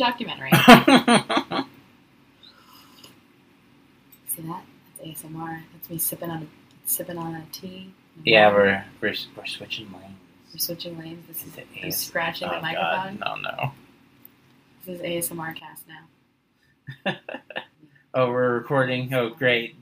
documentary. 0.00 0.50
See 4.26 4.42
that? 4.42 4.62
That's 4.98 5.22
ASMR. 5.22 5.62
That's 5.72 5.90
me 5.90 5.98
sipping 5.98 6.30
on 6.30 6.42
a, 6.42 6.46
sipping 6.88 7.18
on 7.18 7.34
a 7.36 7.44
tea. 7.52 7.92
yeah, 8.24 8.52
we're, 8.52 8.84
we're 9.00 9.14
we're 9.36 9.46
switching 9.46 9.92
lanes. 9.92 10.16
We're 10.52 10.58
switching 10.58 10.98
lanes. 10.98 11.26
This 11.28 11.44
is 11.46 11.56
Into 11.56 11.80
I'm 11.82 11.88
AS 11.88 11.98
scratching 11.98 12.48
oh, 12.48 12.56
the 12.56 12.62
microphone. 12.62 13.18
God, 13.18 13.42
no, 13.44 13.50
no. 13.50 13.72
This 14.84 15.00
is 15.00 15.30
ASMR 15.30 15.54
cast 15.54 15.84
now. 15.86 17.16
Oh, 18.12 18.28
we're 18.28 18.54
recording. 18.54 19.14
Oh, 19.14 19.28
great. 19.28 19.76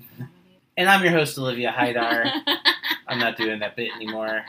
And 0.76 0.86
I'm 0.86 1.02
your 1.02 1.12
host, 1.12 1.38
Olivia 1.38 1.72
Haidar. 1.72 2.30
I'm 3.08 3.18
not 3.18 3.38
doing 3.38 3.58
that 3.60 3.74
bit 3.74 3.88
anymore. 3.96 4.44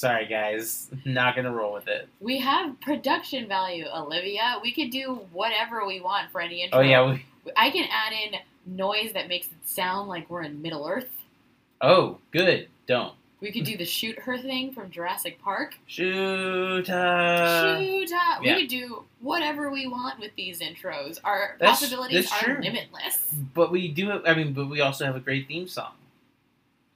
Sorry, 0.00 0.24
guys. 0.26 0.88
Not 1.04 1.36
gonna 1.36 1.52
roll 1.52 1.74
with 1.74 1.86
it. 1.86 2.08
we 2.20 2.38
have 2.38 2.80
production 2.80 3.46
value, 3.46 3.84
Olivia. 3.94 4.54
We 4.62 4.72
could 4.72 4.88
do 4.90 5.20
whatever 5.30 5.86
we 5.86 6.00
want 6.00 6.30
for 6.32 6.40
any 6.40 6.62
intro. 6.62 6.78
Oh 6.78 6.82
yeah. 6.82 7.04
We, 7.44 7.52
I 7.54 7.68
can 7.70 7.86
add 7.90 8.12
in 8.14 8.40
noise 8.76 9.12
that 9.12 9.28
makes 9.28 9.48
it 9.48 9.52
sound 9.68 10.08
like 10.08 10.30
we're 10.30 10.42
in 10.42 10.62
Middle 10.62 10.86
Earth. 10.88 11.10
oh, 11.82 12.16
good. 12.30 12.68
Don't 12.86 13.12
We 13.40 13.52
could 13.52 13.64
do 13.64 13.76
the 13.76 13.84
shoot 13.84 14.18
her 14.20 14.38
thing 14.38 14.72
from 14.72 14.90
Jurassic 14.90 15.38
Park. 15.42 15.74
shoot. 15.86 16.88
Uh, 16.88 17.78
shoot 17.78 18.10
uh, 18.10 18.16
yeah. 18.42 18.54
We 18.54 18.60
could 18.62 18.70
do 18.70 19.04
whatever 19.20 19.70
we 19.70 19.86
want 19.86 20.18
with 20.18 20.34
these 20.34 20.60
intros. 20.60 21.18
Our 21.24 21.56
That's- 21.60 21.78
possibilities 21.80 22.30
that's 22.30 22.42
are 22.42 22.54
true. 22.54 22.62
limitless. 22.62 23.34
But 23.52 23.70
we 23.70 23.88
do. 23.88 24.12
it- 24.12 24.22
I 24.26 24.34
mean, 24.34 24.54
but 24.54 24.66
we 24.70 24.80
also 24.80 25.04
have 25.04 25.14
a 25.16 25.20
great 25.20 25.46
theme 25.46 25.68
song. 25.68 25.92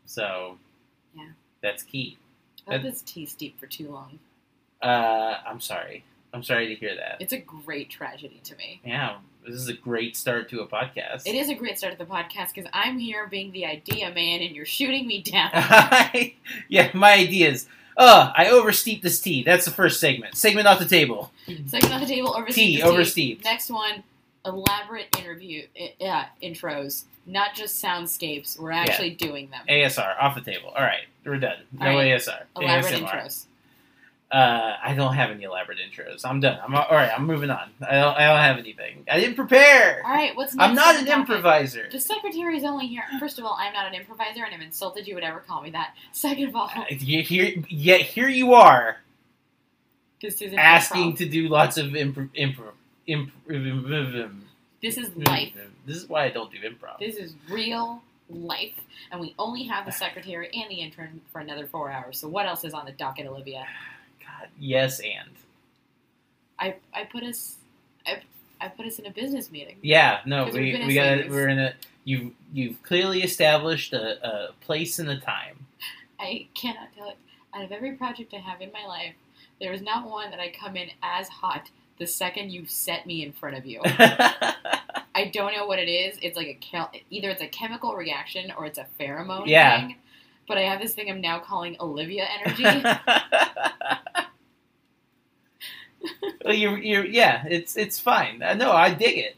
So. 0.07 0.57
Yeah. 1.15 1.29
That's 1.63 1.83
key. 1.83 2.17
That- 2.69 2.83
this 2.83 3.03
tea 3.03 3.27
steep 3.27 3.59
for 3.59 3.67
too 3.67 3.91
long. 3.91 4.19
Uh, 4.83 5.39
I'm 5.47 5.61
sorry. 5.61 6.05
I'm 6.33 6.43
sorry 6.43 6.69
to 6.69 6.75
hear 6.75 6.97
that. 6.97 7.19
It's 7.21 7.33
a 7.33 7.39
great 7.39 7.91
tragedy 7.91 8.41
to 8.45 8.57
me. 8.57 8.81
Yeah, 8.85 9.19
this 9.47 9.55
is 9.55 9.69
a 9.69 9.73
great 9.73 10.17
start 10.17 10.49
to 10.51 10.61
a 10.63 10.67
podcast. 10.67 11.23
It 11.27 11.37
is 11.37 11.49
a 11.49 11.55
great 11.55 11.79
start 11.79 11.97
to 11.97 11.99
the 11.99 12.11
podcast 12.11 12.53
because 12.55 12.69
I'm 12.73 12.99
here 12.99 13.29
being 13.29 13.53
the 13.53 13.67
idea 13.67 14.11
man 14.13 14.43
and 14.43 14.55
you're 14.55 14.67
shooting 14.67 15.07
me 15.07 15.23
down. 15.23 15.51
yeah, 16.69 16.91
my 16.93 17.13
ideas. 17.15 17.69
Uh, 17.97 18.33
I 18.37 18.47
oversteeped 18.51 19.05
this 19.05 19.21
tea. 19.21 19.45
That's 19.45 19.65
the 19.65 19.71
first 19.71 20.01
segment. 20.01 20.37
Segment 20.37 20.67
off 20.67 20.81
the 20.81 20.85
table. 20.87 21.33
Segment 21.47 21.93
off 21.95 22.01
the 22.01 22.07
table, 22.07 22.35
over 22.37 22.49
Tea, 22.49 22.83
oversteeped. 22.83 23.45
Next 23.45 23.71
one, 23.71 24.03
elaborate 24.45 25.07
interview, 25.19 25.67
uh, 26.01 26.25
intros, 26.43 27.05
not 27.27 27.55
just 27.55 27.83
soundscapes. 27.83 28.59
We're 28.59 28.73
actually 28.73 29.11
doing 29.11 29.51
them. 29.51 29.63
ASR 29.69 30.15
off 30.21 30.35
the 30.35 30.41
table. 30.43 30.69
All 30.77 30.83
right, 30.83 31.05
we're 31.25 31.39
done. 31.39 31.59
No 31.73 31.87
right. 31.87 32.09
ASR. 32.21 32.43
elaborate 32.57 32.95
ASMR. 32.95 33.09
intros. 33.09 33.47
Uh, 34.33 34.77
I 34.83 34.95
don't 34.95 35.15
have 35.15 35.31
any 35.31 35.45
elaborate 35.45 35.79
intros. 35.79 36.23
I'm 36.25 36.41
done. 36.41 36.59
I'm 36.65 36.75
all 36.75 36.87
right. 36.91 37.11
I'm 37.17 37.25
moving 37.25 37.51
on. 37.51 37.71
I 37.87 37.93
don't. 38.01 38.17
I 38.17 38.27
don't 38.27 38.39
have 38.41 38.59
anything. 38.59 39.05
I 39.09 39.21
didn't 39.21 39.37
prepare. 39.37 40.03
All 40.05 40.13
right, 40.13 40.35
what's 40.35 40.55
next? 40.55 40.69
I'm 40.69 40.75
not 40.75 40.97
an 40.97 41.05
docket? 41.05 41.21
improviser. 41.21 41.89
The 41.93 42.01
secretary 42.01 42.57
is 42.57 42.65
only 42.65 42.87
here. 42.89 43.05
First 43.21 43.39
of 43.39 43.45
all, 43.45 43.57
I'm 43.59 43.73
not 43.73 43.87
an 43.87 43.95
improviser, 43.95 44.45
and 44.45 44.53
I'm 44.53 44.63
insulted 44.63 45.07
you 45.07 45.15
would 45.15 45.23
ever 45.25 45.39
call 45.41 45.63
me 45.63 45.71
that. 45.71 45.95
Second 46.13 46.49
of 46.49 46.57
all, 46.57 46.69
Uh, 46.75 46.85
Here, 46.91 47.55
yet 47.69 48.01
here 48.01 48.29
you 48.29 48.55
are 48.55 48.97
asking 50.57 51.17
to 51.17 51.29
do 51.29 51.49
lots 51.49 51.77
of 51.77 51.87
improv. 51.93 52.31
Improv. 52.37 52.73
This 54.83 54.99
is 54.99 55.17
life. 55.17 55.55
This 55.87 55.97
is 55.97 56.09
why 56.11 56.25
I 56.25 56.29
don't 56.29 56.53
do 56.53 56.59
improv. 56.59 56.99
This 56.99 57.17
is 57.17 57.35
real 57.49 58.03
life, 58.29 58.75
and 59.11 59.19
we 59.19 59.35
only 59.39 59.63
have 59.65 59.87
the 59.87 59.93
secretary 60.05 60.51
and 60.53 60.71
the 60.71 60.75
intern 60.75 61.23
for 61.33 61.41
another 61.41 61.67
four 61.67 61.91
hours. 61.91 62.19
So 62.19 62.29
what 62.29 62.45
else 62.45 62.65
is 62.65 62.75
on 62.75 62.85
the 62.85 62.93
docket, 62.93 63.27
Olivia? 63.27 63.67
God, 64.21 64.49
yes, 64.59 65.01
and 65.01 65.31
I 66.59 66.77
I 66.93 67.05
put 67.05 67.23
us 67.23 67.57
I 68.07 68.21
I 68.61 68.69
put 68.69 68.87
us 68.87 68.99
in 68.99 69.07
a 69.07 69.11
business 69.11 69.51
meeting. 69.51 69.77
yeah, 69.83 70.21
no, 70.27 70.45
we 70.53 70.85
we 70.87 70.95
got 70.95 71.29
we're 71.31 71.49
in 71.49 71.59
a 71.59 71.75
you 72.05 72.35
you've 72.53 72.83
clearly 72.83 73.23
established 73.23 73.93
a, 73.93 74.27
a 74.27 74.53
place 74.61 74.99
and 74.99 75.09
a 75.09 75.19
time. 75.19 75.67
I 76.21 76.47
cannot 76.55 76.89
tell 76.97 77.09
it. 77.09 77.17
Out 77.55 77.65
of 77.65 77.73
every 77.73 77.93
project 77.93 78.35
I 78.35 78.39
have 78.39 78.61
in 78.61 78.71
my 78.73 78.85
life, 78.85 79.15
there 79.61 79.73
is 79.73 79.81
not 79.81 80.09
one 80.09 80.31
that 80.31 80.41
I 80.41 80.51
come 80.51 80.77
in 80.77 80.91
as 81.03 81.29
hot 81.29 81.71
the 81.99 82.07
second 82.07 82.51
you 82.53 82.67
set 82.67 83.07
me 83.07 83.23
in 83.25 83.33
front 83.33 83.57
of 83.57 83.67
you. 83.67 83.81
I 85.17 85.31
don't 85.33 85.55
know 85.55 85.67
what 85.67 85.79
it 85.79 85.89
is. 85.89 86.19
It's 86.23 86.37
like 86.37 86.49
a 86.73 86.89
either 87.11 87.31
it's 87.31 87.43
a 87.43 87.47
chemical 87.47 87.95
reaction 87.95 88.53
or 88.57 88.67
it's 88.67 88.79
a 88.79 88.87
pheromone 88.99 89.47
Yeah. 89.47 89.81
thing. 89.87 89.97
But 90.49 90.59
I 90.59 90.63
have 90.63 90.81
this 90.81 90.93
thing 90.95 91.09
I'm 91.11 91.21
now 91.21 91.39
calling 91.39 91.77
Olivia 91.81 92.27
energy. 92.27 92.65
well, 96.45 96.55
you 96.55 96.77
you 96.77 97.03
yeah, 97.03 97.45
it's 97.49 97.77
it's 97.77 97.99
fine. 97.99 98.39
No, 98.57 98.73
I 98.73 98.93
dig 98.93 99.19
it. 99.19 99.37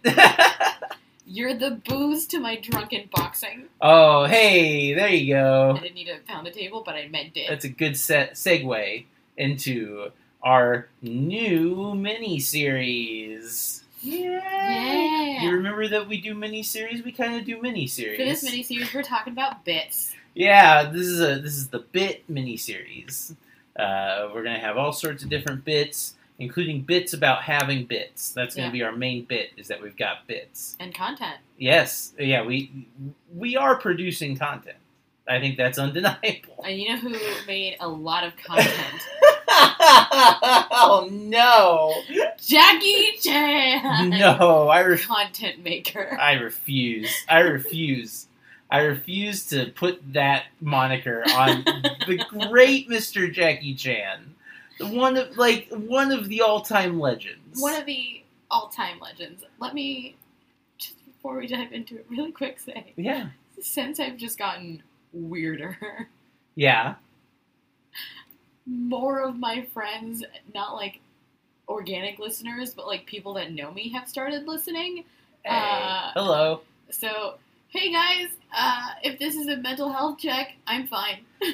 You're 1.29 1.55
the 1.55 1.81
booze 1.89 2.27
to 2.29 2.39
my 2.39 2.57
drunken 2.57 3.09
boxing. 3.13 3.65
oh, 3.81 4.25
hey, 4.27 4.95
there 4.95 5.09
you 5.09 5.35
go. 5.35 5.75
I 5.77 5.81
didn't 5.81 5.95
need 5.97 6.07
to 6.07 6.19
pound 6.27 6.47
the 6.47 6.53
table, 6.53 6.83
but 6.87 6.95
I 6.95 7.09
meant 7.09 7.37
it. 7.37 7.47
That's 7.49 7.65
a 7.65 7.69
good 7.69 7.97
set 7.97 8.35
segue 8.35 9.05
into 9.37 10.11
our 10.47 10.89
new 11.03 11.93
mini 11.97 12.39
series. 12.39 13.83
Yeah. 14.01 15.43
You 15.43 15.51
remember 15.51 15.89
that 15.89 16.07
we 16.07 16.21
do 16.21 16.35
mini 16.37 16.63
series? 16.63 17.03
We 17.05 17.11
kind 17.11 17.35
of 17.35 17.45
do 17.45 17.61
mini 17.61 17.89
series. 17.89 18.19
For 18.19 18.25
this 18.25 18.45
miniseries, 18.49 18.95
we're 18.95 19.03
talking 19.03 19.33
about 19.33 19.65
bits. 19.65 20.15
Yeah, 20.35 20.85
this 20.85 21.07
is 21.07 21.21
a 21.21 21.41
this 21.41 21.55
is 21.57 21.69
the 21.71 21.81
bit 21.81 22.31
miniseries. 22.33 23.35
Uh, 23.77 24.29
we're 24.33 24.45
gonna 24.45 24.61
have 24.61 24.77
all 24.77 24.93
sorts 24.93 25.25
of 25.25 25.31
different 25.31 25.65
bits, 25.65 26.15
including 26.39 26.83
bits 26.83 27.13
about 27.13 27.43
having 27.43 27.85
bits. 27.85 28.33
That's 28.33 28.55
gonna 28.55 28.69
Yeah. 28.69 28.73
be 28.73 28.83
our 28.85 28.93
main 28.93 29.25
bit. 29.25 29.51
Is 29.57 29.67
that 29.69 29.83
we've 29.83 29.97
got 29.97 30.29
bits. 30.29 30.77
and 30.79 30.95
content. 30.95 31.39
Yes, 31.59 32.13
yeah, 32.21 32.45
we 32.45 32.87
we 33.35 33.57
are 33.57 33.75
producing 33.77 34.37
content. 34.37 34.77
I 35.27 35.41
think 35.41 35.57
that's 35.57 35.77
undeniable. 35.87 36.63
And 36.65 36.79
you 36.81 36.91
know 36.91 36.99
who 36.99 37.17
made 37.49 37.79
a 37.81 37.89
lot 37.89 38.23
of 38.23 38.37
content? 38.37 39.03
oh 39.49 41.09
no, 41.11 41.95
Jackie 42.39 43.13
Chan! 43.21 44.11
no! 44.11 44.69
I 44.69 44.81
re- 44.81 44.99
Content 44.99 45.63
maker. 45.63 46.19
I 46.21 46.33
refuse. 46.35 47.25
I 47.29 47.41
refuse. 47.41 48.27
I 48.71 48.81
refuse 48.81 49.47
to 49.49 49.67
put 49.67 50.13
that 50.13 50.47
moniker 50.61 51.23
on 51.35 51.65
the 51.65 52.49
great 52.51 52.89
Mr. 52.89 53.33
Jackie 53.33 53.75
Chan, 53.75 54.35
the 54.79 54.89
one 54.89 55.17
of 55.17 55.37
like 55.37 55.69
one 55.71 56.11
of 56.11 56.29
the 56.29 56.43
all-time 56.43 56.99
legends. 56.99 57.61
One 57.61 57.75
of 57.75 57.87
the 57.87 58.25
all 58.51 58.69
time 58.69 58.99
legends. 59.01 59.45
Let 59.61 59.75
me, 59.75 60.17
just 60.79 60.97
before 61.05 61.39
we 61.39 61.47
dive 61.47 61.73
into 61.73 61.97
it, 61.97 62.07
really 62.09 62.33
quick 62.33 62.59
say 62.59 62.93
yeah, 62.97 63.29
since 63.61 64.01
I've 64.01 64.17
just 64.17 64.39
gotten 64.39 64.83
weirder, 65.13 66.09
yeah. 66.55 66.97
More 68.67 69.21
of 69.23 69.39
my 69.39 69.65
friends, 69.73 70.25
not 70.55 70.75
like 70.75 71.01
organic 71.69 72.19
listeners, 72.19 72.75
but 72.75 72.87
like 72.87 73.07
people 73.07 73.35
that 73.35 73.53
know 73.53 73.73
me 73.73 73.89
have 73.91 74.09
started 74.09 74.47
listening. 74.47 75.05
Hey, 75.45 75.81
Uh, 75.83 76.11
hello. 76.15 76.61
So, 76.91 77.35
hey 77.69 77.93
guys, 77.93 78.29
uh, 78.57 78.91
if 79.03 79.19
this 79.19 79.35
is 79.35 79.49
a 79.49 79.57
mental 79.57 79.93
health 79.93 80.19
check, 80.19 80.55
I'm 80.67 80.87
fine. 80.89 81.19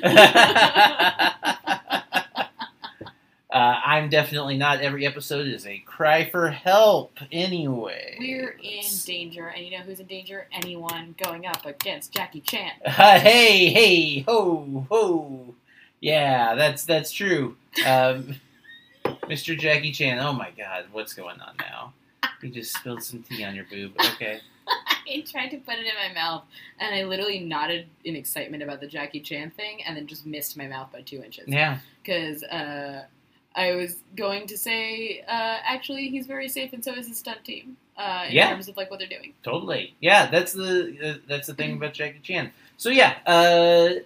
Uh, 3.52 3.78
I'm 3.84 4.08
definitely 4.08 4.56
not. 4.56 4.80
Every 4.80 5.04
episode 5.04 5.46
is 5.46 5.66
a 5.66 5.76
cry 5.80 6.30
for 6.30 6.48
help. 6.48 7.18
Anyway, 7.30 8.16
We're 8.18 8.56
in 8.62 8.82
danger, 9.04 9.48
and 9.48 9.62
you 9.62 9.72
know 9.72 9.84
who's 9.84 10.00
in 10.00 10.06
danger? 10.06 10.46
Anyone 10.52 11.14
going 11.22 11.44
up 11.44 11.66
against 11.66 12.14
Jackie 12.14 12.40
Chan. 12.40 12.70
Uh, 12.82 12.90
hey, 13.20 13.68
hey, 13.68 14.20
ho, 14.20 14.86
ho. 14.90 15.54
Yeah, 16.02 16.54
that's 16.56 16.84
that's 16.84 17.10
true. 17.12 17.56
Um, 17.86 18.34
Mr. 19.22 19.58
Jackie 19.58 19.92
Chan. 19.92 20.18
Oh 20.18 20.32
my 20.34 20.50
God, 20.56 20.84
what's 20.92 21.14
going 21.14 21.40
on 21.40 21.54
now? 21.58 21.94
You 22.42 22.50
just 22.50 22.76
spilled 22.76 23.02
some 23.02 23.22
tea 23.22 23.44
on 23.44 23.54
your 23.54 23.64
boob. 23.70 23.92
Okay. 24.14 24.40
I 24.68 25.24
tried 25.26 25.48
to 25.50 25.58
put 25.58 25.74
it 25.74 25.86
in 25.86 25.92
my 26.08 26.12
mouth, 26.14 26.42
and 26.80 26.94
I 26.94 27.04
literally 27.04 27.38
nodded 27.40 27.86
in 28.04 28.16
excitement 28.16 28.62
about 28.62 28.80
the 28.80 28.86
Jackie 28.86 29.20
Chan 29.20 29.50
thing, 29.52 29.82
and 29.84 29.96
then 29.96 30.06
just 30.06 30.26
missed 30.26 30.56
my 30.56 30.66
mouth 30.66 30.90
by 30.92 31.02
two 31.02 31.22
inches. 31.22 31.44
Yeah. 31.48 31.78
Because 32.02 32.42
uh, 32.44 33.04
I 33.54 33.72
was 33.74 33.96
going 34.16 34.46
to 34.48 34.58
say, 34.58 35.20
uh, 35.28 35.58
actually, 35.64 36.08
he's 36.08 36.26
very 36.26 36.48
safe, 36.48 36.72
and 36.72 36.84
so 36.84 36.92
is 36.94 37.06
his 37.08 37.18
stunt 37.18 37.44
team. 37.44 37.76
Uh, 37.96 38.24
in 38.28 38.32
Yeah. 38.34 38.48
terms 38.50 38.68
of 38.68 38.76
like 38.76 38.90
what 38.90 38.98
they're 38.98 39.08
doing. 39.08 39.34
Totally. 39.42 39.94
Yeah, 40.00 40.26
that's 40.30 40.52
the 40.52 40.96
uh, 41.04 41.18
that's 41.28 41.46
the 41.46 41.54
thing 41.54 41.76
about 41.76 41.92
Jackie 41.94 42.20
Chan. 42.22 42.50
So 42.76 42.88
yeah, 42.88 43.18
uh, 43.26 44.00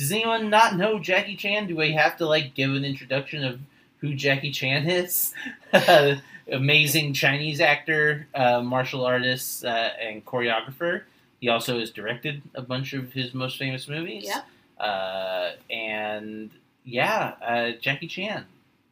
does 0.00 0.10
anyone 0.12 0.48
not 0.48 0.78
know 0.78 0.98
Jackie 0.98 1.36
Chan? 1.36 1.66
Do 1.66 1.76
we 1.76 1.92
have 1.92 2.16
to 2.16 2.26
like 2.26 2.54
give 2.54 2.70
an 2.70 2.86
introduction 2.86 3.44
of 3.44 3.60
who 3.98 4.14
Jackie 4.14 4.50
Chan 4.50 4.88
is? 4.88 5.34
Amazing 6.50 7.12
Chinese 7.12 7.60
actor, 7.60 8.26
uh, 8.34 8.62
martial 8.62 9.04
artist, 9.04 9.62
uh, 9.62 9.90
and 10.00 10.24
choreographer. 10.24 11.02
He 11.38 11.50
also 11.50 11.78
has 11.78 11.90
directed 11.90 12.40
a 12.54 12.62
bunch 12.62 12.94
of 12.94 13.12
his 13.12 13.34
most 13.34 13.58
famous 13.58 13.88
movies. 13.88 14.24
Yep. 14.24 14.46
Uh, 14.78 15.50
and 15.68 16.50
yeah, 16.82 17.34
uh, 17.46 17.72
Jackie 17.78 18.08
Chan, 18.08 18.46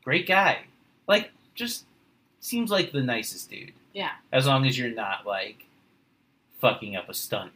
great 0.04 0.28
guy. 0.28 0.58
Like 1.06 1.30
just 1.54 1.86
seems 2.40 2.70
like 2.70 2.92
the 2.92 3.02
nicest 3.02 3.48
dude. 3.48 3.72
Yeah. 3.94 4.10
As 4.30 4.46
long 4.46 4.66
as 4.66 4.78
you're 4.78 4.90
not 4.90 5.24
like 5.24 5.64
fucking 6.60 6.96
up 6.96 7.08
a 7.08 7.14
stunt 7.14 7.52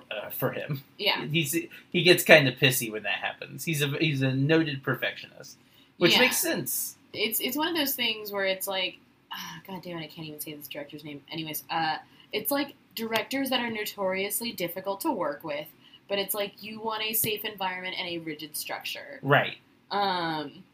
for 0.00 0.14
uh, 0.14 0.30
for 0.30 0.52
him. 0.52 0.82
Yeah. 0.98 1.24
He's 1.26 1.56
he 1.90 2.02
gets 2.02 2.24
kind 2.24 2.48
of 2.48 2.54
pissy 2.54 2.90
when 2.90 3.02
that 3.04 3.18
happens. 3.18 3.64
He's 3.64 3.82
a 3.82 3.88
he's 3.88 4.22
a 4.22 4.32
noted 4.32 4.82
perfectionist, 4.82 5.56
which 5.98 6.12
Yeah. 6.14 6.20
makes 6.20 6.38
sense. 6.38 6.96
it's 7.12 7.40
it's 7.40 7.56
one 7.56 7.68
of 7.68 7.76
those 7.76 7.94
things 7.94 8.32
where 8.32 8.44
it's 8.44 8.66
like, 8.66 8.98
ah, 9.32 9.60
god 9.66 9.82
damn 9.82 9.98
it, 9.98 10.02
I 10.04 10.06
can't 10.08 10.26
even 10.26 10.40
say 10.40 10.54
this 10.54 10.68
director's 10.68 11.04
name. 11.04 11.22
Anyways, 11.30 11.64
uh, 11.70 11.96
it's 12.32 12.50
like 12.50 12.74
directors 12.94 13.50
that 13.50 13.60
are 13.60 13.70
notoriously 13.70 14.52
difficult 14.52 15.00
to 15.02 15.10
work 15.12 15.44
with, 15.44 15.66
but 16.08 16.18
it's 16.18 16.34
like 16.34 16.62
you 16.62 16.80
want 16.80 17.02
a 17.02 17.12
safe 17.12 17.44
environment 17.44 17.94
and 17.98 18.08
a 18.08 18.18
rigid 18.18 18.56
structure. 18.56 19.20
Right. 19.22 19.56
Um, 19.90 20.64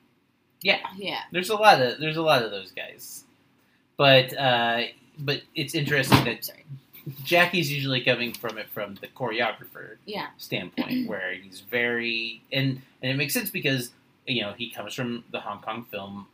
Yeah. 0.62 0.78
yeah, 0.96 1.20
There's 1.32 1.50
a 1.50 1.56
lot 1.56 1.80
of 1.82 1.98
there's 2.00 2.16
a 2.16 2.22
lot 2.22 2.42
of 2.42 2.50
those 2.50 2.70
guys, 2.72 3.24
but 3.96 4.36
uh, 4.36 4.84
but 5.18 5.42
it's 5.54 5.74
interesting 5.74 6.24
that. 6.24 6.48
Jackie's 7.24 7.72
usually 7.72 8.00
coming 8.02 8.32
from 8.32 8.58
it 8.58 8.68
from 8.70 8.96
the 8.96 9.08
choreographer 9.08 9.96
Yeah, 10.06 10.28
standpoint, 10.38 11.06
where 11.08 11.32
he's 11.34 11.60
very 11.60 12.42
and 12.52 12.82
and 13.02 13.10
it 13.10 13.16
makes 13.16 13.34
sense 13.34 13.50
because 13.50 13.90
you 14.26 14.42
know 14.42 14.52
he 14.56 14.70
comes 14.70 14.94
from 14.94 15.24
the 15.32 15.40
Hong 15.40 15.60
Kong 15.62 15.86
film 15.90 16.26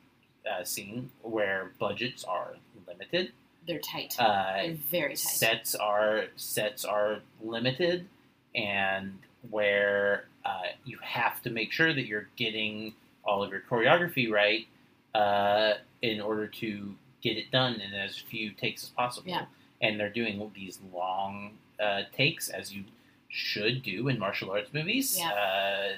uh, 0.50 0.64
scene 0.64 1.10
where 1.22 1.72
budgets 1.78 2.24
are 2.24 2.54
limited, 2.86 3.32
they're 3.66 3.78
tight. 3.80 4.14
uh, 4.18 4.62
they're 4.62 4.74
very 4.90 5.10
tight. 5.10 5.18
sets 5.18 5.74
are 5.74 6.24
sets 6.36 6.84
are 6.84 7.20
limited, 7.42 8.06
and 8.54 9.18
where 9.50 10.24
uh, 10.44 10.62
you 10.84 10.98
have 11.02 11.42
to 11.42 11.50
make 11.50 11.72
sure 11.72 11.92
that 11.92 12.06
you're 12.06 12.28
getting 12.36 12.94
all 13.24 13.42
of 13.42 13.50
your 13.50 13.62
choreography 13.68 14.30
right 14.30 14.66
uh, 15.14 15.74
in 16.02 16.20
order 16.20 16.46
to 16.46 16.94
get 17.22 17.36
it 17.36 17.50
done 17.50 17.74
in 17.80 17.92
as 17.94 18.16
few 18.16 18.50
takes 18.52 18.84
as 18.84 18.90
possible. 18.90 19.28
Yeah. 19.28 19.46
And 19.80 19.98
they're 20.00 20.10
doing 20.10 20.50
these 20.54 20.78
long 20.94 21.52
uh, 21.80 22.02
takes 22.16 22.48
as 22.48 22.72
you 22.72 22.84
should 23.28 23.82
do 23.82 24.08
in 24.08 24.18
martial 24.18 24.50
arts 24.50 24.72
movies. 24.72 25.18
Yeah. 25.18 25.30
Uh, 25.32 25.88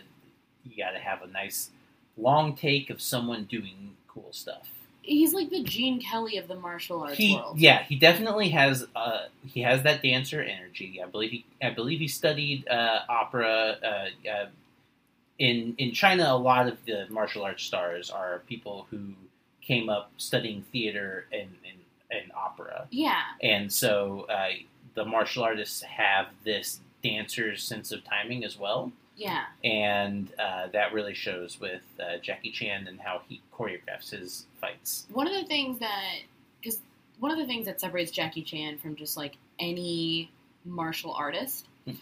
you 0.64 0.76
got 0.82 0.92
to 0.92 0.98
have 0.98 1.22
a 1.22 1.26
nice 1.28 1.70
long 2.16 2.54
take 2.56 2.90
of 2.90 3.00
someone 3.00 3.44
doing 3.44 3.96
cool 4.08 4.28
stuff. 4.32 4.68
He's 5.02 5.32
like 5.32 5.48
the 5.48 5.62
Gene 5.62 6.00
Kelly 6.00 6.36
of 6.36 6.48
the 6.48 6.56
martial 6.56 7.00
arts 7.02 7.16
He, 7.16 7.34
world. 7.34 7.58
yeah, 7.58 7.82
he 7.84 7.96
definitely 7.96 8.50
has. 8.50 8.86
Uh, 8.94 9.26
he 9.46 9.62
has 9.62 9.82
that 9.84 10.02
dancer 10.02 10.42
energy. 10.42 11.00
I 11.02 11.06
believe 11.06 11.30
he. 11.30 11.46
I 11.62 11.70
believe 11.70 11.98
he 12.00 12.08
studied 12.08 12.68
uh, 12.68 13.00
opera. 13.08 13.76
Uh, 13.82 14.28
uh, 14.28 14.46
in 15.38 15.74
in 15.78 15.92
China, 15.92 16.24
a 16.30 16.36
lot 16.36 16.68
of 16.68 16.84
the 16.84 17.06
martial 17.08 17.42
arts 17.44 17.62
stars 17.64 18.10
are 18.10 18.42
people 18.48 18.86
who 18.90 18.98
came 19.62 19.88
up 19.88 20.10
studying 20.18 20.62
theater 20.72 21.26
and 21.32 21.48
and, 21.64 21.77
and 22.10 22.32
opera, 22.34 22.86
Yeah, 22.90 23.20
and 23.42 23.72
so 23.72 24.26
uh, 24.30 24.48
the 24.94 25.04
martial 25.04 25.42
artists 25.44 25.82
have 25.82 26.26
this 26.44 26.80
dancer's 27.02 27.62
sense 27.62 27.92
of 27.92 28.02
timing 28.04 28.44
as 28.44 28.58
well, 28.58 28.90
yeah, 29.16 29.44
and 29.64 30.28
uh, 30.38 30.68
that 30.68 30.92
really 30.92 31.14
shows 31.14 31.60
with 31.60 31.82
uh, 32.00 32.18
Jackie 32.22 32.50
Chan 32.50 32.86
and 32.88 33.00
how 33.00 33.20
he 33.28 33.40
choreographs 33.54 34.10
his 34.10 34.46
fights. 34.60 35.06
one 35.12 35.26
of 35.26 35.34
the 35.34 35.44
things 35.44 35.78
that 35.80 36.18
because 36.60 36.80
one 37.20 37.30
of 37.32 37.38
the 37.38 37.46
things 37.46 37.66
that 37.66 37.80
separates 37.80 38.10
Jackie 38.10 38.42
Chan 38.42 38.78
from 38.78 38.94
just 38.96 39.16
like 39.16 39.36
any 39.58 40.30
martial 40.64 41.12
artist 41.12 41.66
Hmm. 41.84 41.92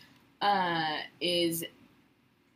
uh, 0.43 0.99
is, 1.21 1.65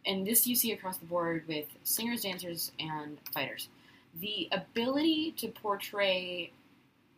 and 0.06 0.26
this 0.26 0.47
you 0.47 0.55
see 0.55 0.73
across 0.73 0.99
the 0.99 1.06
board 1.06 1.44
with 1.49 1.67
singers, 1.85 2.23
dancers, 2.23 2.73
and 2.79 3.19
fighters, 3.32 3.69
the 4.20 4.49
ability 4.52 5.32
to 5.38 5.49
portray 5.49 6.50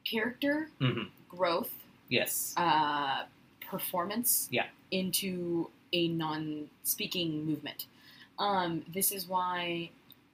character 0.04 0.69
hmm 0.78 1.02
growth, 1.28 1.70
Yes. 2.08 2.52
uh, 2.58 3.25
performance, 3.70 4.49
Yeah. 4.50 4.66
into 4.90 5.70
a 5.94 6.08
non-speaking 6.08 7.46
movement. 7.46 7.87
Um, 8.38 8.84
this 8.93 9.12
is 9.12 9.26
why 9.26 9.90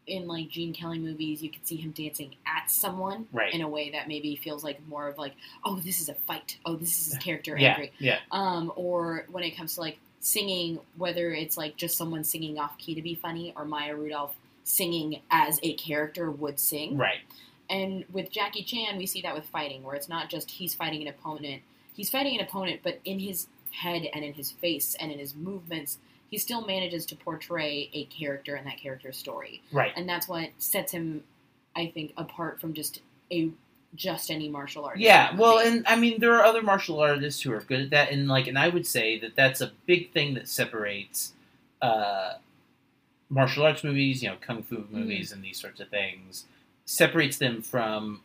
in 0.06 0.26
like 0.26 0.49
Gene 0.49 0.73
Kelly 0.73 0.99
movies, 0.99 1.43
you 1.43 1.50
can 1.50 1.62
see 1.65 1.76
him 1.76 1.91
dancing 1.93 2.35
at 2.47 2.70
someone 2.70 3.29
Right. 3.32 3.53
in 3.53 3.61
a 3.61 3.69
way 3.69 3.91
that 3.91 4.09
maybe 4.09 4.35
feels 4.37 4.65
like 4.65 4.85
more 4.88 5.06
of 5.09 5.19
like, 5.19 5.35
oh, 5.65 5.76
this 5.81 6.00
is 6.00 6.09
a 6.09 6.14
fight. 6.14 6.56
Oh, 6.64 6.76
this 6.76 6.99
is 6.99 7.12
his 7.12 7.23
character 7.23 7.56
yeah. 7.59 7.69
angry. 7.73 7.93
Yeah. 7.99 8.19
Um, 8.32 8.73
or 8.75 9.26
when 9.31 9.44
it 9.44 9.50
comes 9.56 9.75
to 9.75 9.81
like 9.81 9.99
singing, 10.21 10.81
whether 10.97 11.32
it's 11.32 11.56
like 11.56 11.76
just 11.76 11.97
someone 11.97 12.25
singing 12.25 12.59
off 12.59 12.76
key 12.79 12.94
to 12.94 13.03
be 13.03 13.14
funny, 13.14 13.53
or 13.55 13.64
Maya 13.67 13.94
Rudolph 13.94 14.35
singing 14.64 15.21
as 15.31 15.61
a 15.62 15.75
character 15.75 16.31
would 16.31 16.59
sing. 16.59 16.97
Right. 16.97 17.21
And 17.70 18.05
with 18.12 18.31
Jackie 18.31 18.62
Chan, 18.62 18.97
we 18.97 19.06
see 19.06 19.20
that 19.23 19.35
with 19.35 19.44
fighting, 19.47 19.82
where 19.82 19.94
it's 19.94 20.09
not 20.09 20.31
just 20.31 20.50
he's 20.50 20.75
fighting 20.75 21.03
an 21.03 21.09
opponent. 21.09 21.62
He's 21.94 22.11
fighting 22.11 22.35
an 22.38 22.47
opponent, 22.47 22.81
but 22.82 23.00
in 23.05 23.19
his 23.19 23.49
head 23.70 24.09
and 24.15 24.25
in 24.25 24.32
his 24.32 24.53
face 24.53 24.97
and 24.99 25.12
in 25.12 25.19
his 25.19 25.35
movements, 25.35 25.99
he 26.31 26.38
still 26.38 26.65
manages 26.65 27.06
to 27.06 27.17
portray 27.17 27.91
a 27.93 28.05
character 28.05 28.55
and 28.55 28.67
that 28.67 28.79
character's 28.79 29.17
story. 29.17 29.62
Right. 29.73 29.93
And 29.97 30.09
that's 30.09 30.29
what 30.29 30.50
sets 30.59 30.93
him, 30.93 31.25
I 31.76 31.87
think, 31.87 32.12
apart 32.16 32.61
from 32.61 32.75
just 32.75 33.00
a 33.33 33.50
just 33.95 34.31
any 34.31 34.49
martial 34.49 34.85
artist. 34.85 35.02
Yeah, 35.02 35.35
well, 35.35 35.59
and 35.59 35.85
I 35.87 35.97
mean, 35.97 36.21
there 36.21 36.35
are 36.35 36.45
other 36.45 36.62
martial 36.62 37.00
artists 37.00 37.40
who 37.40 37.52
are 37.52 37.61
good 37.61 37.81
at 37.81 37.90
that, 37.90 38.11
and 38.12 38.28
like, 38.28 38.47
and 38.47 38.59
I 38.59 38.69
would 38.69 38.87
say 38.87 39.19
that 39.21 39.35
that's 39.35 39.62
a 39.62 39.73
big 39.87 40.12
thing 40.12 40.35
that 40.35 40.47
separates 40.47 41.33
uh, 41.81 42.35
martial 43.31 43.64
arts 43.64 43.83
movies, 43.83 44.23
you 44.23 44.28
know, 44.28 44.37
kung 44.40 44.62
fu 44.62 44.76
Mm-hmm. 44.76 44.95
movies, 44.99 45.33
and 45.33 45.42
these 45.42 45.59
sorts 45.59 45.81
of 45.81 45.88
things, 45.88 46.45
separates 46.88 47.37
them 47.37 47.61
from 47.61 48.18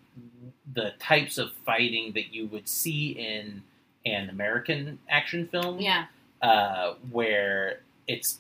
the 0.74 0.94
types 0.98 1.38
of 1.38 1.52
fighting 1.66 2.14
that 2.14 2.34
you 2.34 2.48
would 2.48 2.68
see 2.68 3.10
in 3.10 3.62
an 4.06 4.30
American 4.30 4.98
action 5.10 5.46
film 5.48 5.82
yeah, 5.82 6.06
uh, 6.42 6.94
where 7.12 7.82
it's 8.08 8.40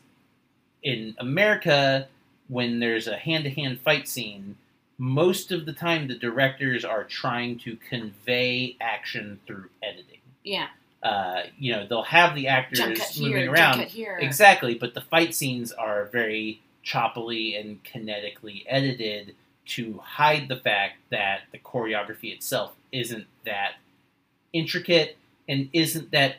in 0.81 1.13
America 1.19 2.07
when 2.47 2.79
there's 2.79 3.07
a 3.07 3.17
hand-to-hand 3.17 3.81
fight 3.81 4.07
scene. 4.07 4.55
Most 4.97 5.51
of 5.51 5.65
the 5.65 5.73
time, 5.73 6.07
the 6.07 6.15
directors 6.15 6.85
are 6.85 7.03
trying 7.03 7.59
to 7.59 7.77
convey 7.89 8.77
action 8.79 9.41
through 9.45 9.69
editing. 9.83 10.21
yeah. 10.43 10.67
Uh, 11.01 11.41
you 11.59 11.73
know, 11.73 11.85
they'll 11.85 12.01
have 12.01 12.33
the 12.33 12.47
actors 12.47 12.79
moving 13.19 13.35
here, 13.35 13.51
around 13.51 13.73
jump 13.73 13.81
cut 13.81 13.91
here. 13.91 14.17
exactly, 14.21 14.73
but 14.73 14.93
the 14.93 15.01
fight 15.01 15.35
scenes 15.35 15.73
are 15.73 16.05
very 16.05 16.61
choppily 16.85 17.59
and 17.59 17.83
kinetically 17.83 18.63
edited 18.69 19.35
to 19.65 19.99
hide 20.03 20.47
the 20.47 20.57
fact 20.57 20.97
that 21.09 21.41
the 21.51 21.57
choreography 21.57 22.33
itself 22.33 22.73
isn't 22.91 23.25
that 23.45 23.73
intricate 24.51 25.17
and 25.47 25.69
isn't 25.73 26.11
that 26.11 26.35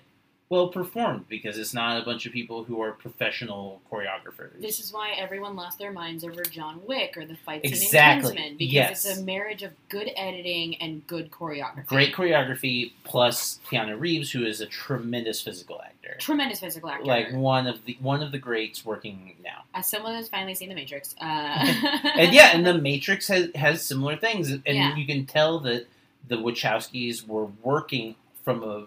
well 0.55 0.69
performed 0.69 1.27
because 1.29 1.59
it's 1.59 1.75
not 1.75 2.01
a 2.01 2.05
bunch 2.05 2.27
of 2.27 2.33
people 2.33 2.63
who 2.63 2.81
are 2.81 2.93
professional 2.93 3.81
choreographers. 3.91 4.61
This 4.61 4.79
is 4.79 4.93
why 4.93 5.13
everyone 5.19 5.57
lost 5.57 5.79
their 5.81 5.91
minds 5.93 6.23
over 6.23 6.43
John 6.45 6.81
Wick 6.87 7.17
or 7.17 7.27
the 7.27 7.35
fight 7.35 7.63
scene 7.65 7.73
Exactly, 7.73 8.31
in 8.31 8.37
Kingsman 8.37 8.57
because 8.57 8.73
yes. 8.73 9.05
it's 9.05 9.19
a 9.19 9.25
marriage 9.25 9.63
of 9.65 9.73
good 9.89 10.11
editing 10.17 10.77
and 10.81 11.05
good 11.09 11.33
choreography. 11.33 11.87
Great 11.87 12.15
choreography 12.15 12.93
plus 13.03 13.59
Keanu 13.69 13.99
Reeves, 13.99 14.31
who 14.31 14.47
is 14.47 14.61
a 14.61 14.67
tremendous 14.67 15.43
physical 15.43 15.81
actor, 15.83 16.15
tremendous 16.21 16.61
physical 16.61 16.89
actor. 16.89 17.05
like 17.05 17.33
one 17.33 17.67
of 17.67 17.85
the 17.85 17.97
one 18.01 18.23
of 18.23 18.31
the 18.31 18.39
greats 18.39 18.85
working 18.87 19.35
now. 19.43 19.65
As 19.75 19.91
someone 19.91 20.15
who's 20.15 20.29
finally 20.29 20.55
seen 20.55 20.69
The 20.69 20.77
Matrix, 20.77 21.17
uh, 21.21 21.25
and 22.17 22.33
yeah, 22.33 22.51
and 22.55 22.65
the 22.65 22.75
Matrix 22.79 23.27
has 23.27 23.51
has 23.57 23.83
similar 23.85 24.17
things, 24.17 24.51
and 24.51 24.63
Yeah. 24.67 24.95
you 24.95 25.05
can 25.05 25.27
tell 25.27 25.59
that 25.61 25.87
the 26.29 26.37
Wachowskis 26.37 27.27
were 27.27 27.47
working 27.63 28.15
from 28.45 28.63
a 28.63 28.87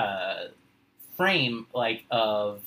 uh, 0.00 0.44
frame 1.20 1.66
like 1.74 2.04
of 2.10 2.62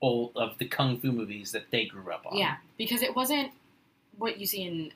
old 0.00 0.32
of 0.36 0.58
the 0.58 0.66
kung 0.66 0.98
fu 0.98 1.12
movies 1.12 1.52
that 1.52 1.70
they 1.70 1.84
grew 1.84 2.10
up 2.12 2.26
on. 2.26 2.36
yeah, 2.36 2.56
because 2.76 3.02
it 3.02 3.14
wasn't 3.14 3.50
what 4.18 4.38
you 4.38 4.46
see 4.46 4.62
in 4.62 4.92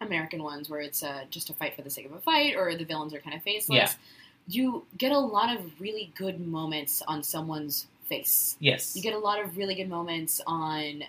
American 0.00 0.42
ones, 0.42 0.70
where 0.70 0.80
it's 0.80 1.02
uh, 1.02 1.24
just 1.30 1.50
a 1.50 1.54
fight 1.54 1.76
for 1.76 1.82
the 1.82 1.90
sake 1.90 2.06
of 2.06 2.12
a 2.12 2.20
fight, 2.20 2.56
or 2.56 2.74
the 2.74 2.84
villains 2.84 3.12
are 3.12 3.20
kind 3.20 3.36
of 3.36 3.42
faceless. 3.42 3.76
Yeah. 3.76 3.90
You 4.48 4.86
get 4.96 5.12
a 5.12 5.18
lot 5.18 5.54
of 5.54 5.80
really 5.80 6.12
good 6.16 6.40
moments 6.40 7.02
on 7.06 7.22
someone's 7.22 7.86
face. 8.08 8.56
Yes. 8.58 8.96
You 8.96 9.02
get 9.02 9.14
a 9.14 9.18
lot 9.18 9.40
of 9.40 9.56
really 9.56 9.74
good 9.74 9.88
moments 9.88 10.40
on 10.46 11.04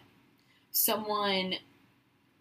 someone 0.72 1.56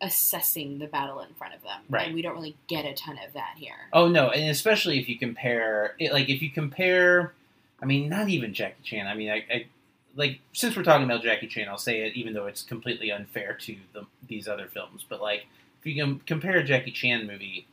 assessing 0.00 0.78
the 0.78 0.86
battle 0.86 1.20
in 1.20 1.32
front 1.34 1.54
of 1.54 1.62
them. 1.62 1.80
Right. 1.88 2.06
And 2.06 2.14
we 2.14 2.22
don't 2.22 2.34
really 2.34 2.56
get 2.66 2.84
a 2.84 2.92
ton 2.94 3.18
of 3.24 3.32
that 3.34 3.54
here. 3.56 3.88
Oh 3.92 4.08
no, 4.08 4.30
and 4.30 4.50
especially 4.50 4.98
if 4.98 5.08
you 5.08 5.18
compare 5.18 5.94
it, 5.98 6.12
like 6.12 6.28
if 6.28 6.42
you 6.42 6.50
compare, 6.50 7.34
I 7.82 7.86
mean, 7.86 8.08
not 8.08 8.28
even 8.28 8.52
Jackie 8.54 8.82
Chan. 8.82 9.06
I 9.06 9.14
mean, 9.14 9.30
I, 9.30 9.44
I 9.52 9.66
like 10.16 10.40
since 10.52 10.76
we're 10.76 10.82
talking 10.82 11.04
about 11.04 11.22
Jackie 11.22 11.46
Chan, 11.46 11.68
I'll 11.68 11.78
say 11.78 12.02
it, 12.02 12.14
even 12.14 12.34
though 12.34 12.46
it's 12.46 12.62
completely 12.62 13.10
unfair 13.10 13.54
to 13.54 13.76
the, 13.92 14.06
these 14.28 14.48
other 14.48 14.66
films. 14.66 15.04
But 15.08 15.20
like, 15.20 15.46
if 15.80 15.86
you 15.86 15.94
can 15.94 16.20
compare 16.20 16.56
a 16.56 16.64
Jackie 16.64 16.90
Chan 16.90 17.26
movie, 17.26 17.66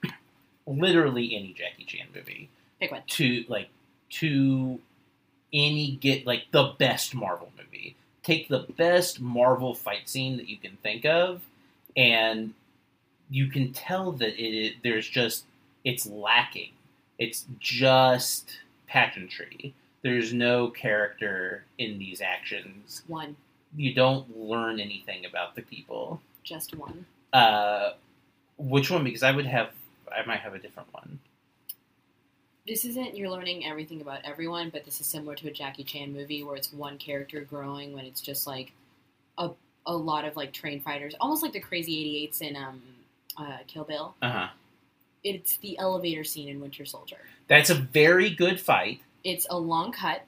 literally 0.65 1.35
any 1.35 1.53
Jackie 1.53 1.85
Chan 1.85 2.07
movie, 2.15 2.49
Pick 2.79 2.91
one. 2.91 3.03
to 3.07 3.45
like 3.47 3.69
to 4.09 4.79
any 5.53 5.91
get 5.91 6.25
like 6.25 6.45
the 6.51 6.73
best 6.77 7.15
Marvel 7.15 7.51
movie. 7.57 7.95
Take 8.23 8.49
the 8.49 8.65
best 8.77 9.21
Marvel 9.21 9.73
fight 9.73 10.09
scene 10.09 10.37
that 10.37 10.49
you 10.49 10.57
can 10.57 10.77
think 10.83 11.05
of, 11.05 11.41
and 11.95 12.53
you 13.29 13.47
can 13.47 13.73
tell 13.73 14.11
that 14.13 14.41
it 14.41 14.75
there's 14.83 15.07
just 15.07 15.45
it's 15.83 16.05
lacking. 16.05 16.71
It's 17.17 17.45
just 17.59 18.59
pageantry. 18.87 19.73
There's 20.07 20.31
no 20.31 20.69
character 20.69 21.65
in 21.77 21.99
these 21.99 22.21
actions. 22.21 23.03
One, 23.07 23.35
You 23.75 23.93
don't 23.93 24.37
learn 24.39 24.79
anything 24.79 25.25
about 25.25 25.53
the 25.55 25.63
people. 25.63 26.21
just 26.45 26.73
one. 26.73 27.05
Uh, 27.33 27.89
which 28.57 28.89
one? 28.89 29.03
Because 29.03 29.21
I 29.21 29.33
would 29.33 29.45
have, 29.45 29.71
I 30.09 30.25
might 30.25 30.39
have 30.39 30.53
a 30.53 30.59
different 30.59 30.87
one. 30.93 31.19
This 32.65 32.85
isn't 32.85 33.17
you're 33.17 33.29
learning 33.29 33.65
everything 33.65 33.99
about 33.99 34.19
everyone, 34.23 34.69
but 34.69 34.85
this 34.85 35.01
is 35.01 35.07
similar 35.07 35.35
to 35.35 35.49
a 35.49 35.51
Jackie 35.51 35.83
Chan 35.83 36.13
movie 36.13 36.41
where 36.41 36.55
it's 36.55 36.71
one 36.71 36.97
character 36.97 37.41
growing 37.41 37.91
when 37.93 38.05
it's 38.05 38.21
just 38.21 38.47
like 38.47 38.71
a 39.37 39.49
a 39.85 39.93
lot 39.95 40.23
of 40.23 40.37
like 40.37 40.53
trained 40.53 40.83
fighters, 40.83 41.15
almost 41.19 41.43
like 41.43 41.51
the 41.51 41.59
Crazy 41.59 42.27
88s 42.31 42.41
in 42.41 42.55
um, 42.55 42.81
uh, 43.37 43.57
Kill 43.67 43.83
Bill. 43.83 44.15
Uh 44.21 44.31
huh. 44.31 44.47
It's 45.23 45.57
the 45.57 45.77
elevator 45.79 46.23
scene 46.23 46.47
in 46.47 46.61
Winter 46.61 46.85
Soldier. 46.85 47.17
That's 47.49 47.69
a 47.69 47.75
very 47.75 48.29
good 48.29 48.59
fight. 48.61 49.01
It's 49.27 49.45
a 49.49 49.57
long 49.57 49.91
cut. 49.91 50.23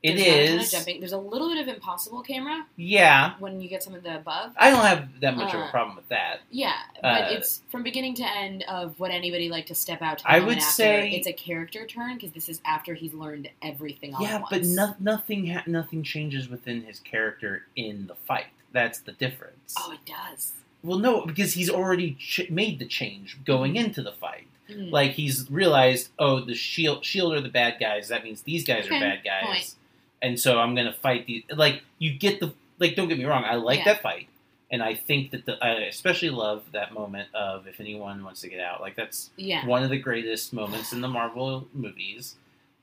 It 0.00 0.14
There's 0.16 0.20
not 0.28 0.28
a 0.38 0.46
ton 0.46 0.54
of 0.58 0.62
is. 0.62 0.70
jumping. 0.70 1.00
There's 1.00 1.12
a 1.12 1.18
little 1.18 1.48
bit 1.48 1.58
of 1.60 1.66
impossible 1.66 2.22
camera 2.22 2.64
Yeah. 2.76 3.34
when 3.40 3.60
you 3.60 3.68
get 3.68 3.82
some 3.82 3.94
of 3.96 4.04
the 4.04 4.14
above. 4.16 4.52
I 4.56 4.70
don't 4.70 4.84
have 4.84 5.20
that 5.20 5.36
much 5.36 5.52
of 5.52 5.58
a 5.58 5.64
Uh, 5.64 5.70
problem 5.72 5.96
with 5.96 6.08
that. 6.08 6.38
Yeah, 6.52 6.76
but 7.02 7.24
Uh, 7.24 7.28
it's 7.32 7.62
from 7.68 7.82
beginning 7.82 8.14
to 8.14 8.22
end 8.36 8.62
of 8.68 8.98
what 9.00 9.10
anybody 9.10 9.48
like 9.48 9.66
to 9.66 9.74
step 9.74 10.00
out 10.00 10.18
to 10.18 10.24
the 10.24 10.30
I 10.30 10.34
moment 10.38 10.46
would 10.48 10.58
after. 10.58 10.70
say- 10.72 11.10
it's 11.10 11.26
a 11.26 11.32
character 11.32 11.84
turn 11.84 12.14
because 12.14 12.30
this 12.30 12.48
is 12.48 12.60
after 12.64 12.94
he's 12.94 13.12
learned 13.12 13.50
everything 13.60 14.14
all 14.14 14.22
yeah, 14.22 14.36
at 14.36 14.42
once. 14.42 14.50
but 14.50 14.64
no, 14.66 14.94
nothing 15.00 15.48
ha- 15.48 15.64
nothing 15.66 16.04
changes 16.04 16.48
within 16.48 16.82
his 16.84 17.00
character 17.00 17.66
in 17.74 18.06
the 18.06 18.14
fight. 18.14 18.46
That's 18.70 19.00
the 19.00 19.12
difference. 19.12 19.74
Oh, 19.76 19.90
it 19.92 20.04
does. 20.06 20.52
Well, 20.84 21.00
no, 21.00 21.26
because 21.26 21.54
he's 21.54 21.68
already 21.68 22.14
ch- 22.14 22.48
made 22.50 22.78
the 22.78 22.86
change 22.86 23.38
going 23.44 23.74
into 23.74 24.00
the 24.00 24.12
fight. 24.12 24.46
Mm. 24.70 24.90
Like 24.90 25.12
he's 25.12 25.50
realized, 25.50 26.10
oh, 26.18 26.40
the 26.44 26.54
shield 26.54 27.04
shield 27.04 27.32
are 27.34 27.40
the 27.40 27.48
bad 27.48 27.76
guys. 27.80 28.08
That 28.08 28.22
means 28.24 28.42
these 28.42 28.64
guys 28.64 28.84
Okay, 28.86 28.96
are 28.96 29.00
bad 29.00 29.24
guys, 29.24 29.44
point. 29.46 29.74
and 30.22 30.38
so 30.38 30.58
I'm 30.58 30.74
gonna 30.74 30.92
fight 30.92 31.26
these. 31.26 31.44
Like 31.54 31.82
you 31.98 32.12
get 32.18 32.40
the 32.40 32.52
like. 32.78 32.94
Don't 32.94 33.08
get 33.08 33.18
me 33.18 33.24
wrong, 33.24 33.44
I 33.44 33.54
like 33.54 33.78
Yeah. 33.78 33.84
that 33.94 34.02
fight, 34.02 34.28
and 34.70 34.82
I 34.82 34.94
think 34.94 35.30
that 35.30 35.46
the 35.46 35.56
I 35.64 35.70
especially 35.86 36.30
love 36.30 36.64
that 36.72 36.92
moment 36.92 37.28
of 37.34 37.66
if 37.66 37.80
anyone 37.80 38.22
wants 38.22 38.42
to 38.42 38.48
get 38.48 38.60
out. 38.60 38.80
Like 38.82 38.94
that's 38.94 39.30
yeah, 39.36 39.64
one 39.66 39.82
of 39.82 39.90
the 39.90 39.98
greatest 39.98 40.52
moments 40.52 40.92
in 40.92 41.00
the 41.00 41.08
Marvel 41.08 41.66
movies. 41.72 42.34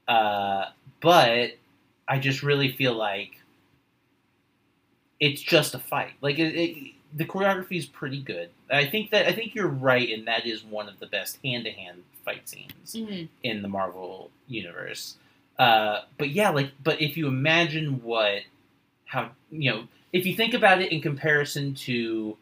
Uh, 0.07 0.65
but 1.01 1.51
I 2.07 2.17
just 2.19 2.41
really 2.41 2.71
feel 2.71 2.93
like 2.95 3.41
it's 5.19 5.41
just 5.41 5.73
a 5.75 5.79
fight. 5.79 6.13
Like 6.21 6.39
it, 6.39 6.55
it, 6.55 6.93
the 7.15 7.25
choreography 7.25 7.77
is 7.77 7.85
pretty 7.85 8.21
good. 8.21 8.49
I 8.69 8.85
think 8.85 9.09
that 9.11 9.25
I 9.27 9.31
think 9.31 9.55
you're 9.55 9.67
right, 9.67 10.09
and 10.11 10.27
that 10.27 10.45
is 10.45 10.63
one 10.63 10.89
of 10.89 10.99
the 10.99 11.07
best 11.07 11.39
hand-to-hand 11.43 12.03
fight 12.25 12.47
scenes 12.49 12.93
Mhm. 12.95 13.29
in 13.43 13.61
the 13.61 13.67
Marvel 13.69 14.31
universe. 14.47 15.15
Uh, 15.57 16.01
but 16.17 16.31
yeah, 16.31 16.49
like, 16.49 16.71
but 16.83 17.01
if 17.01 17.15
you 17.15 17.27
imagine 17.27 18.03
what, 18.03 18.41
how 19.05 19.31
you 19.51 19.71
know, 19.71 19.87
if 20.11 20.25
you 20.25 20.35
think 20.35 20.53
about 20.53 20.81
it 20.81 20.91
in 20.91 21.01
comparison 21.01 21.73
to 21.75 22.37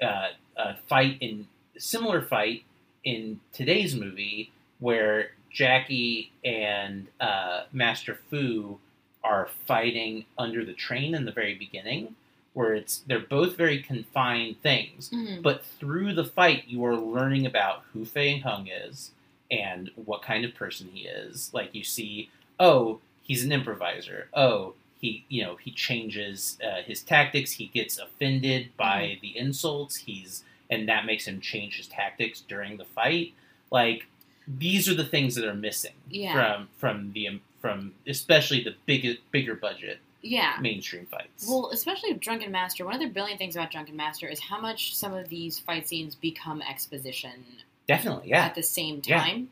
uh, 0.00 0.28
a 0.56 0.74
fight 0.88 1.16
in 1.20 1.46
similar 1.78 2.22
fight 2.22 2.62
in 3.04 3.40
today's 3.52 3.94
movie, 3.96 4.52
where 4.78 5.32
Jackie 5.50 6.30
and 6.44 7.08
uh, 7.20 7.64
Master 7.72 8.18
Fu 8.30 8.78
are 9.24 9.48
fighting 9.66 10.24
under 10.38 10.64
the 10.64 10.72
train 10.72 11.14
in 11.14 11.24
the 11.24 11.32
very 11.32 11.54
beginning, 11.54 12.14
where 12.54 12.74
it's 12.74 12.98
they're 13.06 13.18
both 13.18 13.56
very 13.56 13.82
confined 13.82 14.60
things. 14.62 15.08
Mhm. 15.10 15.42
But 15.42 15.64
through 15.64 16.14
the 16.14 16.24
fight, 16.24 16.64
you 16.68 16.84
are 16.84 16.96
learning 16.96 17.46
about 17.46 17.84
who 17.92 18.04
Fei 18.04 18.38
Hung 18.38 18.68
is 18.68 19.10
and 19.50 19.90
what 19.94 20.22
kind 20.22 20.44
of 20.44 20.54
person 20.54 20.88
he 20.92 21.02
is. 21.06 21.52
Like 21.54 21.74
you 21.74 21.84
see, 21.84 22.30
oh, 22.60 23.00
he's 23.22 23.44
an 23.44 23.52
improviser. 23.52 24.28
Oh, 24.34 24.74
he, 25.00 25.24
you 25.28 25.42
know, 25.42 25.56
he 25.56 25.70
changes 25.72 26.58
uh, 26.64 26.82
his 26.82 27.02
tactics. 27.02 27.52
He 27.52 27.66
gets 27.66 27.98
offended 27.98 28.70
by 28.76 29.18
the 29.20 29.36
insults. 29.36 29.96
He's 29.96 30.44
and 30.70 30.88
that 30.88 31.04
makes 31.04 31.26
him 31.26 31.40
change 31.40 31.76
his 31.76 31.86
tactics 31.86 32.40
during 32.40 32.76
the 32.76 32.84
fight. 32.84 33.32
Like 33.70 34.06
these 34.48 34.88
are 34.88 34.94
the 34.94 35.04
things 35.04 35.34
that 35.36 35.44
are 35.44 35.54
missing 35.54 35.92
Yeah. 36.10 36.32
from 36.32 36.68
from 36.78 37.12
the 37.12 37.40
from 37.60 37.94
especially 38.06 38.62
the 38.62 38.74
big 38.86 39.18
bigger 39.30 39.54
budget 39.54 39.98
yeah. 40.22 40.56
mainstream 40.60 41.06
fights. 41.06 41.46
Well, 41.48 41.70
especially 41.72 42.14
Drunken 42.14 42.50
Master, 42.52 42.84
one 42.84 42.94
of 42.94 43.00
the 43.00 43.08
brilliant 43.08 43.38
things 43.38 43.56
about 43.56 43.70
Drunken 43.70 43.96
Master 43.96 44.28
is 44.28 44.40
how 44.40 44.60
much 44.60 44.94
some 44.96 45.12
of 45.14 45.28
these 45.28 45.58
fight 45.58 45.88
scenes 45.88 46.14
become 46.14 46.62
exposition 46.62 47.44
Definitely, 47.86 48.28
yeah. 48.30 48.44
at 48.46 48.54
the 48.54 48.62
same 48.62 49.02
Yeah. 49.04 49.18
time. 49.22 49.50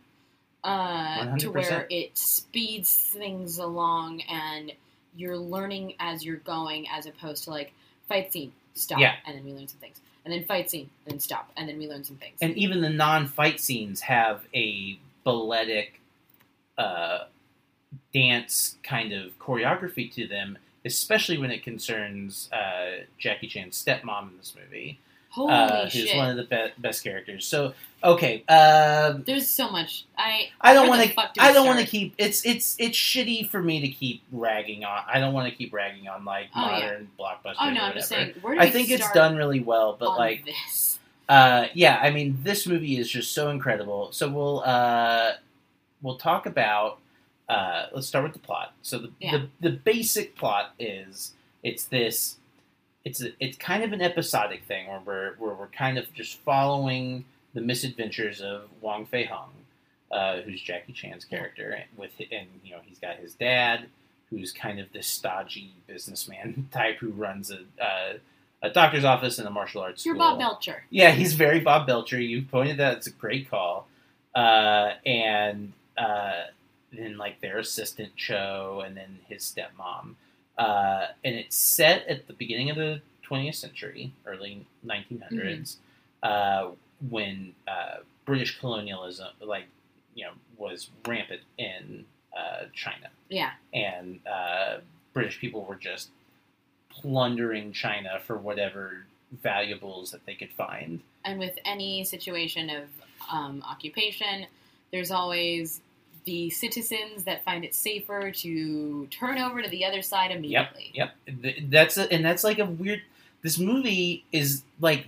Uh, 0.63 1.37
to 1.39 1.51
where 1.51 1.87
it 1.89 2.17
speeds 2.19 2.95
things 2.95 3.57
along 3.59 4.21
and 4.29 4.73
you're 5.17 5.39
learning 5.39 5.95
as 5.99 6.23
you're 6.23 6.37
going 6.37 6.87
as 6.91 7.07
opposed 7.07 7.45
to 7.45 7.51
like 7.51 7.73
fight 8.09 8.31
scene, 8.33 8.53
stop, 8.75 8.99
Yeah. 9.01 9.15
and 9.27 9.37
then 9.37 9.45
we 9.45 9.53
learn 9.55 9.69
some 9.69 9.81
things. 9.81 10.01
And 10.25 10.35
then 10.35 10.45
fight 10.45 10.71
scene, 10.71 10.91
and 11.07 11.13
then 11.15 11.21
stop, 11.21 11.51
and 11.57 11.67
then 11.67 11.79
we 11.79 11.89
learn 11.89 12.05
some 12.05 12.17
things. 12.17 12.37
and 12.43 12.55
even 12.59 12.83
the 12.83 12.91
non-fight 12.91 13.59
scenes 13.59 14.03
have 14.03 14.43
a 14.55 14.99
balletic 15.25 15.99
uh, 16.77 17.25
dance 18.13 18.77
kind 18.83 19.13
of 19.13 19.39
choreography 19.39 20.13
to 20.15 20.27
them, 20.27 20.59
especially 20.85 21.39
when 21.39 21.51
it 21.51 21.63
concerns 21.63 22.49
uh, 22.53 23.05
Jackie 23.19 23.47
Chan's 23.47 23.83
stepmom 23.83 24.31
in 24.31 24.37
this 24.39 24.55
movie, 24.61 24.99
Holy 25.31 25.53
uh, 25.53 25.83
who's 25.85 25.93
shit. 25.93 26.17
one 26.17 26.29
of 26.31 26.37
the 26.37 26.45
be- 26.45 26.73
best 26.83 27.05
characters. 27.05 27.47
So, 27.47 27.73
okay, 28.03 28.43
uh, 28.49 29.15
There's 29.25 29.49
so 29.49 29.71
much. 29.71 30.07
I 30.19 30.49
I 30.61 30.75
don't 30.75 30.89
want 30.89 31.03
to. 31.03 31.09
fuck 31.15 31.35
do 31.35 31.41
we 31.41 31.47
I 31.49 31.53
don't 31.53 31.67
want 31.67 31.79
to 31.79 31.87
keep. 31.87 32.15
It's 32.19 32.45
it's 32.45 32.75
it's 32.81 32.99
shitty 32.99 33.49
for 33.49 33.63
me 33.63 33.81
to 33.81 33.89
keep 33.89 34.23
ragging 34.33 34.85
on. 34.85 35.03
I 35.07 35.21
don't 35.21 35.33
want 35.33 35.49
to 35.49 35.57
keep 35.57 35.73
ragging 35.73 36.09
on 36.09 36.25
like 36.25 36.49
Oh, 36.57 36.61
yeah. 36.63 36.81
modern 36.81 37.09
blockbusters. 37.19 37.55
Oh 37.61 37.71
no, 37.71 37.81
I'm 37.83 37.95
just 37.95 38.09
saying. 38.09 38.35
I 38.59 38.71
think 38.71 38.91
it's 38.91 39.11
done 39.13 39.37
really 39.37 39.61
well, 39.61 39.97
but 40.01 40.17
like 40.19 40.45
this. 40.45 40.99
uh, 41.29 41.67
yeah, 41.75 42.01
I 42.03 42.11
mean, 42.11 42.39
this 42.43 42.67
movie 42.67 42.99
is 42.99 43.09
just 43.09 43.33
so 43.33 43.51
incredible. 43.51 44.11
So 44.11 44.29
we'll 44.29 44.61
uh, 44.65 45.35
we'll 46.03 46.17
talk 46.17 46.47
about. 46.47 46.99
Uh, 47.51 47.87
let's 47.93 48.07
start 48.07 48.23
with 48.25 48.33
the 48.33 48.39
plot. 48.39 48.75
So 48.83 48.99
the, 48.99 49.11
Yeah. 49.21 49.33
the 49.61 49.71
the 49.71 49.77
basic 49.77 50.37
plot 50.37 50.73
is 50.79 51.33
it's 51.63 51.85
this. 51.85 52.37
It's 53.05 53.23
a, 53.23 53.31
it's 53.41 53.57
kind 53.57 53.83
of 53.83 53.93
an 53.93 54.03
episodic 54.03 54.65
thing 54.65 54.87
where 54.89 55.01
we're 55.05 55.35
where 55.39 55.55
we're 55.55 55.67
kind 55.69 55.99
of 55.99 56.13
just 56.15 56.39
following 56.41 57.25
the 57.55 57.61
misadventures 57.61 58.41
of 58.41 58.69
Wong 58.81 59.07
Fei 59.07 59.25
Hung, 59.25 59.51
uh, 60.13 60.43
who's 60.43 60.61
Jackie 60.61 60.93
Chan's 60.93 61.25
character, 61.25 61.83
with 61.97 62.13
and 62.31 62.47
you 62.63 62.73
know 62.73 62.81
he's 62.85 62.99
got 62.99 63.17
his 63.17 63.35
dad, 63.35 63.87
who's 64.29 64.53
kind 64.53 64.79
of 64.79 64.93
this 64.93 65.07
stodgy 65.07 65.73
businessman 65.87 66.69
type 66.73 66.99
who 66.99 67.09
runs 67.11 67.51
a 67.51 67.61
uh, 67.83 68.13
a 68.63 68.69
doctor's 68.71 69.05
office 69.05 69.39
and 69.39 69.49
a 69.49 69.51
martial 69.51 69.81
arts 69.81 70.05
You're 70.05 70.15
school. 70.15 70.29
Bob 70.29 70.39
Belcher. 70.39 70.85
Yeah, 70.91 71.11
he's 71.13 71.33
very 71.33 71.61
Bob 71.61 71.87
Belcher. 71.87 72.21
You 72.21 72.43
pointed 72.43 72.77
that 72.77 72.99
it's 72.99 73.07
a 73.07 73.11
great 73.13 73.51
call. 73.51 73.89
Uh, 74.35 74.93
and 75.07 75.73
uh, 75.97 76.43
then 76.93 77.17
like 77.17 77.41
their 77.41 77.59
assistant 77.59 78.15
Cho, 78.17 78.83
and 78.85 78.97
then 78.97 79.19
his 79.29 79.43
stepmom. 79.43 80.15
Uh, 80.59 81.07
and 81.25 81.35
it's 81.37 81.57
set 81.57 82.07
at 82.09 82.27
the 82.27 82.33
beginning 82.35 82.71
of 82.71 82.77
the 82.77 83.01
20th 83.29 83.55
century, 83.55 84.13
early 84.27 84.67
1900s, 84.87 85.77
uh, 86.23 86.69
when 87.09 87.55
uh, 87.69 87.99
British 88.27 88.59
colonialism, 88.59 89.29
like 89.41 89.65
you 90.15 90.25
know, 90.25 90.33
was 90.59 90.91
rampant 91.07 91.41
in 91.57 92.05
uh, 92.37 92.65
China, 92.75 93.09
Yeah. 93.29 93.53
and 93.73 94.21
uh, 94.27 94.79
British 95.15 95.39
people 95.41 95.65
were 95.65 95.77
just 95.77 96.09
plundering 96.91 97.73
China 97.73 98.21
for 98.27 98.37
whatever 98.37 99.07
valuables 99.43 100.11
that 100.11 100.27
they 100.27 100.35
could 100.35 100.51
find. 100.51 101.01
And 101.25 101.39
with 101.39 101.59
any 101.65 102.05
situation 102.05 102.69
of 102.71 102.85
um, 103.31 103.63
occupation, 103.69 104.47
there's 104.91 105.11
always 105.11 105.81
the 106.25 106.51
citizens 106.51 107.25
that 107.25 107.45
find 107.45 107.65
it 107.65 107.75
safer 107.75 108.31
to 108.31 109.07
turn 109.07 109.39
over 109.39 109.63
to 109.63 109.69
the 109.69 109.85
other 109.85 110.03
side 110.03 110.31
immediately. 110.31 110.91
Yep, 110.95 111.15
Th- 111.43 111.65
that's 111.69 111.97
a, 111.99 112.13
and 112.13 112.25
that's 112.25 112.45
like 112.45 112.59
a 112.59 112.67
weird. 112.67 113.03
This 113.43 113.59
movie 113.59 114.25
is 114.33 114.63
like, 114.81 115.07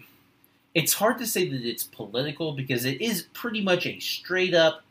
it's 0.75 0.95
hard 0.95 1.19
to 1.19 1.26
say 1.26 1.49
that 1.49 1.62
it's 1.62 1.85
political 1.85 2.52
because 2.52 2.85
it 2.85 3.00
is 3.00 3.26
pretty 3.35 3.61
much 3.61 3.87
a 3.87 3.99
straight 4.00 4.54
up 4.54 4.83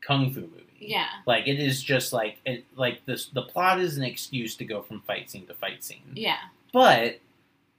kung 0.00 0.32
fu 0.32 0.42
movie. 0.42 0.62
Yeah. 0.78 1.06
Like 1.26 1.46
it 1.48 1.58
is 1.58 1.82
just 1.82 2.12
like 2.12 2.38
it, 2.44 2.64
like 2.76 3.04
this. 3.06 3.26
The 3.26 3.42
plot 3.42 3.80
is 3.80 3.96
an 3.96 4.04
excuse 4.04 4.56
to 4.56 4.64
go 4.64 4.82
from 4.82 5.00
fight 5.00 5.30
scene 5.30 5.46
to 5.46 5.54
fight 5.54 5.82
scene. 5.84 6.02
Yeah. 6.14 6.38
But 6.72 7.20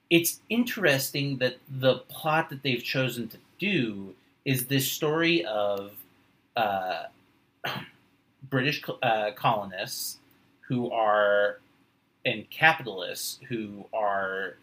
it's 0.09 0.39
interesting 0.49 1.37
that 1.37 1.57
the 1.69 1.95
plot 2.09 2.49
that 2.49 2.63
they've 2.63 2.83
chosen 2.83 3.27
to 3.29 3.37
do 3.59 4.13
is 4.45 4.67
this 4.67 4.91
story 4.91 5.43
of 5.45 5.91
uh, 6.55 7.03
British 8.49 8.83
uh, 9.01 9.31
colonists 9.35 10.17
who 10.67 10.91
are 10.91 11.59
and 12.25 12.49
capitalists 12.49 13.39
who 13.49 13.85
are 13.93 14.55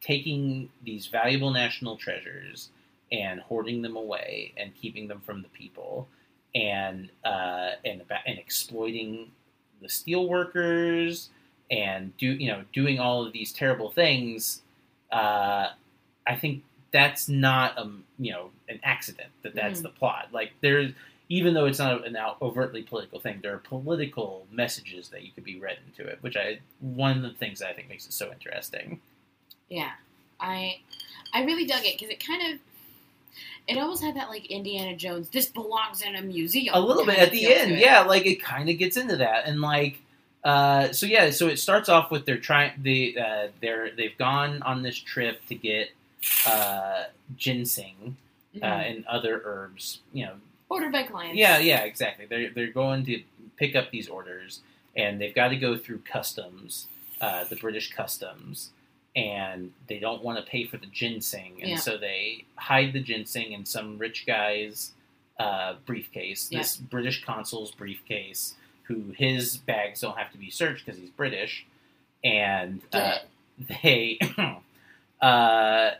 taking 0.00 0.68
these 0.84 1.06
valuable 1.06 1.50
national 1.50 1.96
treasures 1.96 2.68
and 3.12 3.40
hoarding 3.40 3.82
them 3.82 3.96
away 3.96 4.52
and 4.56 4.74
keeping 4.74 5.08
them 5.08 5.20
from 5.24 5.42
the 5.42 5.48
people 5.48 6.08
and 6.54 7.10
uh, 7.24 7.70
and 7.84 8.02
and 8.26 8.38
exploiting 8.38 9.30
the 9.80 9.88
steel 9.88 10.28
workers 10.28 11.30
and 11.70 12.16
do 12.16 12.26
you 12.26 12.48
know 12.48 12.62
doing 12.72 12.98
all 12.98 13.26
of 13.26 13.32
these 13.32 13.52
terrible 13.52 13.90
things 13.90 14.62
uh, 15.10 15.68
I 16.26 16.36
think 16.36 16.62
that's 16.92 17.28
not 17.28 17.78
a 17.78 17.90
you 18.18 18.32
know 18.32 18.50
an 18.68 18.80
accident 18.82 19.28
that 19.42 19.54
that's 19.54 19.80
Mhm. 19.80 19.84
the 19.84 19.88
plot 19.90 20.28
like 20.32 20.52
there's 20.60 20.92
even 21.28 21.54
though 21.54 21.64
it's 21.66 21.78
not 21.78 22.06
an 22.06 22.16
out 22.16 22.36
overtly 22.42 22.82
political 22.82 23.18
thing 23.20 23.38
there 23.42 23.54
are 23.54 23.58
political 23.58 24.46
messages 24.50 25.08
that 25.08 25.22
you 25.22 25.30
could 25.32 25.44
be 25.44 25.58
read 25.58 25.78
into 25.86 26.08
it 26.10 26.18
which 26.22 26.36
I 26.36 26.58
one 26.80 27.16
of 27.18 27.22
the 27.22 27.30
things 27.38 27.60
that 27.60 27.68
I 27.68 27.72
think 27.72 27.88
makes 27.88 28.06
it 28.06 28.12
so 28.12 28.30
interesting 28.32 29.00
Yeah, 29.68 29.92
I 30.40 30.80
I 31.32 31.44
really 31.44 31.66
dug 31.66 31.84
it 31.84 31.98
because 31.98 32.10
it 32.12 32.24
kind 32.24 32.52
of 32.54 32.60
it 33.66 33.78
almost 33.78 34.02
had 34.02 34.14
that 34.16 34.28
like 34.28 34.46
Indiana 34.50 34.94
Jones. 34.94 35.30
This 35.30 35.46
belongs 35.46 36.02
in 36.02 36.14
a 36.14 36.20
museum. 36.22 36.74
a 36.74 36.80
little 36.80 37.06
bit 37.06 37.18
at 37.18 37.30
the 37.32 37.52
end 37.52 37.78
yeah 37.78 38.02
like 38.02 38.26
it 38.26 38.42
kind 38.42 38.68
of 38.68 38.76
gets 38.78 38.96
into 38.96 39.16
that 39.16 39.46
and 39.46 39.60
like 39.60 39.98
uh, 40.44 40.92
so 40.92 41.06
yeah 41.06 41.30
so 41.30 41.48
it 41.48 41.58
starts 41.58 41.88
off 41.88 42.10
with 42.10 42.26
they're 42.26 42.36
trying 42.36 42.72
they 42.82 43.16
uh, 43.16 43.48
they're 43.62 43.90
they've 43.96 44.16
gone 44.18 44.60
on 44.62 44.82
this 44.82 44.96
trip 44.98 45.40
to 45.46 45.54
get 45.54 45.88
uh, 46.46 47.04
ginseng 47.36 48.16
uh, 48.62 48.66
Mhm. 48.66 48.90
and 48.96 49.06
other 49.06 49.42
herbs 49.44 50.00
you 50.12 50.24
know 50.26 50.34
ordered 50.68 50.92
by 50.92 51.02
clients. 51.02 51.36
yeah 51.36 51.58
yeah 51.58 51.82
exactly 51.84 52.26
they're, 52.26 52.50
they're 52.50 52.72
going 52.72 53.04
to 53.04 53.22
pick 53.56 53.74
up 53.76 53.90
these 53.90 54.08
orders 54.08 54.60
and 54.96 55.20
they've 55.20 55.34
got 55.34 55.48
to 55.48 55.56
go 55.56 55.76
through 55.76 55.98
customs 56.00 56.86
uh, 57.20 57.44
the 57.44 57.56
british 57.56 57.92
customs 57.92 58.70
and 59.16 59.72
they 59.88 59.98
don't 60.00 60.22
want 60.24 60.36
to 60.38 60.50
pay 60.50 60.64
for 60.64 60.76
the 60.76 60.86
ginseng 60.86 61.52
and 61.60 61.70
Yeah. 61.70 61.76
so 61.76 61.96
they 61.96 62.44
hide 62.56 62.92
the 62.92 63.00
ginseng 63.00 63.52
in 63.52 63.64
some 63.64 63.98
rich 63.98 64.24
guy's 64.26 64.92
uh, 65.38 65.74
briefcase 65.86 66.48
Yeah. 66.50 66.58
this 66.60 66.76
british 66.76 67.24
consul's 67.24 67.70
briefcase 67.72 68.54
who 68.84 69.14
his 69.16 69.56
bags 69.56 70.00
don't 70.00 70.18
have 70.18 70.30
to 70.32 70.38
be 70.38 70.50
searched 70.50 70.84
because 70.84 71.00
he's 71.00 71.10
british 71.10 71.64
and 72.22 72.80
uh, 72.92 73.18
they 73.82 74.18
uh, 75.20 75.90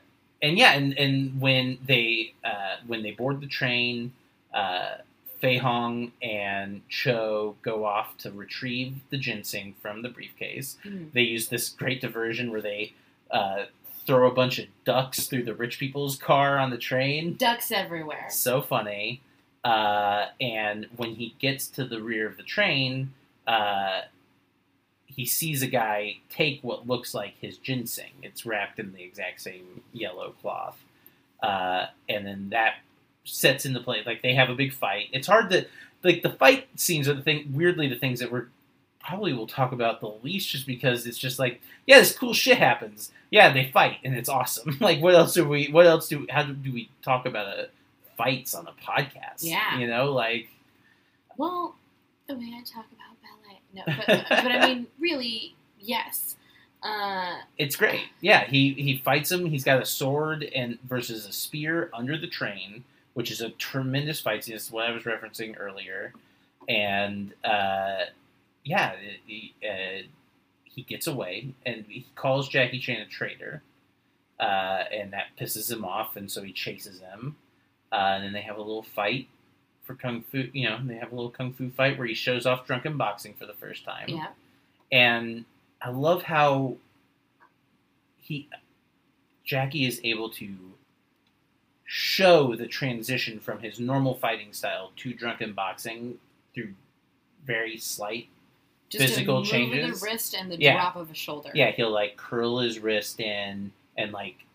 and 0.44 0.58
yeah 0.58 0.72
and, 0.78 0.96
and 1.04 1.40
when 1.40 1.78
they 1.86 2.34
uh, 2.44 2.76
when 2.86 3.02
they 3.02 3.10
board 3.12 3.40
the 3.40 3.46
train 3.46 4.12
uh, 4.52 4.96
Fei 5.40 5.58
Hung 5.58 6.12
and 6.22 6.80
Cho 6.88 7.56
go 7.62 7.84
off 7.84 8.16
to 8.18 8.30
retrieve 8.30 8.94
the 9.10 9.18
ginseng 9.18 9.74
from 9.82 10.02
the 10.02 10.08
briefcase. 10.08 10.78
Mhm. 10.84 11.12
They 11.12 11.22
use 11.22 11.48
this 11.48 11.68
great 11.68 12.00
diversion 12.00 12.50
where 12.50 12.62
they 12.62 12.92
uh, 13.30 13.64
throw 14.06 14.30
a 14.30 14.34
bunch 14.34 14.58
of 14.58 14.66
ducks 14.84 15.26
through 15.26 15.42
the 15.44 15.54
rich 15.54 15.78
people's 15.78 16.16
car 16.16 16.58
on 16.58 16.70
the 16.70 16.78
train. 16.78 17.34
ducks 17.36 17.70
everywhere. 17.72 18.26
So 18.30 18.62
funny. 18.62 19.20
Uh, 19.64 20.26
and 20.40 20.86
when 20.96 21.14
he 21.16 21.34
gets 21.40 21.66
to 21.68 21.84
the 21.84 22.00
rear 22.00 22.26
of 22.26 22.36
the 22.36 22.42
train, 22.42 23.12
uh, 23.46 24.02
he 25.14 25.24
sees 25.26 25.62
a 25.62 25.66
guy 25.66 26.18
take 26.30 26.60
what 26.62 26.86
looks 26.86 27.14
like 27.14 27.34
his 27.40 27.58
ginseng. 27.58 28.12
It's 28.22 28.44
wrapped 28.44 28.78
in 28.78 28.92
the 28.92 29.02
exact 29.02 29.40
same 29.40 29.82
yellow 29.92 30.34
cloth. 30.42 30.82
Uh, 31.42 31.86
and 32.08 32.26
then 32.26 32.48
that 32.50 32.76
sets 33.24 33.64
into 33.64 33.80
play. 33.80 34.02
Like 34.04 34.22
they 34.22 34.34
have 34.34 34.50
a 34.50 34.54
big 34.54 34.72
fight. 34.72 35.08
It's 35.12 35.26
hard 35.26 35.50
to 35.50 35.66
like 36.02 36.22
the 36.22 36.30
fight 36.30 36.68
scenes 36.76 37.08
are 37.08 37.14
the 37.14 37.22
thing. 37.22 37.52
Weirdly, 37.54 37.88
the 37.88 37.98
things 37.98 38.20
that 38.20 38.32
we're 38.32 38.46
probably 39.00 39.32
will 39.32 39.46
talk 39.46 39.72
about 39.72 40.00
the 40.00 40.08
least, 40.22 40.50
just 40.50 40.66
because 40.66 41.06
it's 41.06 41.18
just 41.18 41.38
like 41.38 41.60
yeah, 41.86 41.98
this 41.98 42.16
cool 42.16 42.34
shit 42.34 42.58
happens. 42.58 43.12
Yeah, 43.30 43.52
they 43.52 43.70
fight 43.70 43.98
and 44.04 44.14
it's 44.14 44.28
awesome. 44.28 44.76
like 44.80 45.00
what 45.00 45.14
else 45.14 45.34
do 45.34 45.48
we? 45.48 45.68
What 45.68 45.86
else 45.86 46.08
do? 46.08 46.26
How 46.30 46.44
do, 46.44 46.72
we 46.72 46.90
talk 47.02 47.26
about 47.26 47.46
a 47.46 47.68
fights 48.16 48.54
on 48.54 48.66
a 48.66 48.72
podcast? 48.72 49.40
Yeah. 49.40 49.78
you 49.78 49.86
know, 49.86 50.12
like 50.12 50.48
Well, 51.36 51.76
the 52.26 52.34
way 52.34 52.52
I 52.56 52.62
talk 52.62 52.86
about. 52.92 53.13
No, 53.74 53.82
but, 53.86 54.06
but 54.06 54.30
I 54.30 54.66
mean, 54.66 54.86
really, 55.00 55.54
yes. 55.80 56.36
Uh, 56.82 57.38
it's 57.58 57.76
great. 57.76 58.02
Yeah, 58.20 58.44
he 58.44 58.74
he 58.74 58.98
fights 58.98 59.32
him. 59.32 59.46
He's 59.46 59.64
got 59.64 59.82
a 59.82 59.86
sword 59.86 60.44
and 60.54 60.78
versus 60.82 61.26
a 61.26 61.32
spear 61.32 61.90
under 61.94 62.18
the 62.18 62.26
train, 62.26 62.84
which 63.14 63.30
is 63.30 63.40
a 63.40 63.50
tremendous 63.50 64.20
fight. 64.20 64.44
This 64.44 64.70
what 64.70 64.86
I 64.86 64.92
was 64.92 65.04
referencing 65.04 65.56
earlier, 65.58 66.12
and 66.68 67.32
uh, 67.42 68.04
yeah, 68.64 68.96
he, 69.26 69.54
uh, 69.66 70.02
he 70.64 70.82
gets 70.82 71.06
away 71.06 71.54
and 71.64 71.84
he 71.88 72.06
calls 72.14 72.48
Jackie 72.48 72.78
Chan 72.78 73.00
a 73.00 73.06
traitor, 73.06 73.62
uh, 74.38 74.84
and 74.92 75.12
that 75.12 75.28
pisses 75.40 75.70
him 75.72 75.84
off, 75.84 76.16
and 76.16 76.30
so 76.30 76.42
he 76.42 76.52
chases 76.52 77.00
him, 77.00 77.36
uh, 77.92 77.96
and 77.96 78.24
then 78.24 78.32
they 78.34 78.42
have 78.42 78.56
a 78.56 78.62
little 78.62 78.82
fight 78.82 79.28
for 79.84 79.94
kung 79.94 80.22
fu. 80.22 80.48
You 80.52 80.68
know, 80.68 80.78
they 80.82 80.96
have 80.96 81.12
a 81.12 81.14
little 81.14 81.30
kung 81.30 81.52
fu 81.52 81.70
fight 81.70 81.98
where 81.98 82.06
he 82.06 82.14
shows 82.14 82.46
off 82.46 82.66
drunken 82.66 82.96
boxing 82.96 83.34
for 83.34 83.46
the 83.46 83.54
first 83.54 83.84
time 83.84 84.08
yeah. 84.08 84.28
and 84.90 85.44
I 85.80 85.90
love 85.90 86.22
how 86.22 86.76
he 88.16 88.48
Jackie 89.44 89.86
is 89.86 90.00
able 90.02 90.30
to 90.30 90.48
show 91.84 92.56
the 92.56 92.66
transition 92.66 93.38
from 93.38 93.60
his 93.60 93.78
normal 93.78 94.14
fighting 94.14 94.52
style 94.52 94.92
to 94.96 95.12
drunken 95.12 95.52
boxing 95.52 96.16
through 96.54 96.72
very 97.44 97.76
slight. 97.76 98.28
Just 98.88 99.04
Physical 99.04 99.44
changes? 99.44 100.00
the 100.00 100.06
wrist 100.06 100.34
and 100.34 100.50
the 100.50 100.56
Yeah. 100.58 100.74
drop 100.74 100.96
of 100.96 101.10
a 101.10 101.14
shoulder. 101.14 101.50
Yeah, 101.54 101.72
he'll 101.72 101.90
like 101.90 102.16
curl 102.16 102.58
his 102.58 102.78
wrist 102.78 103.20
in 103.20 103.72
and 103.98 104.12
like 104.12 104.46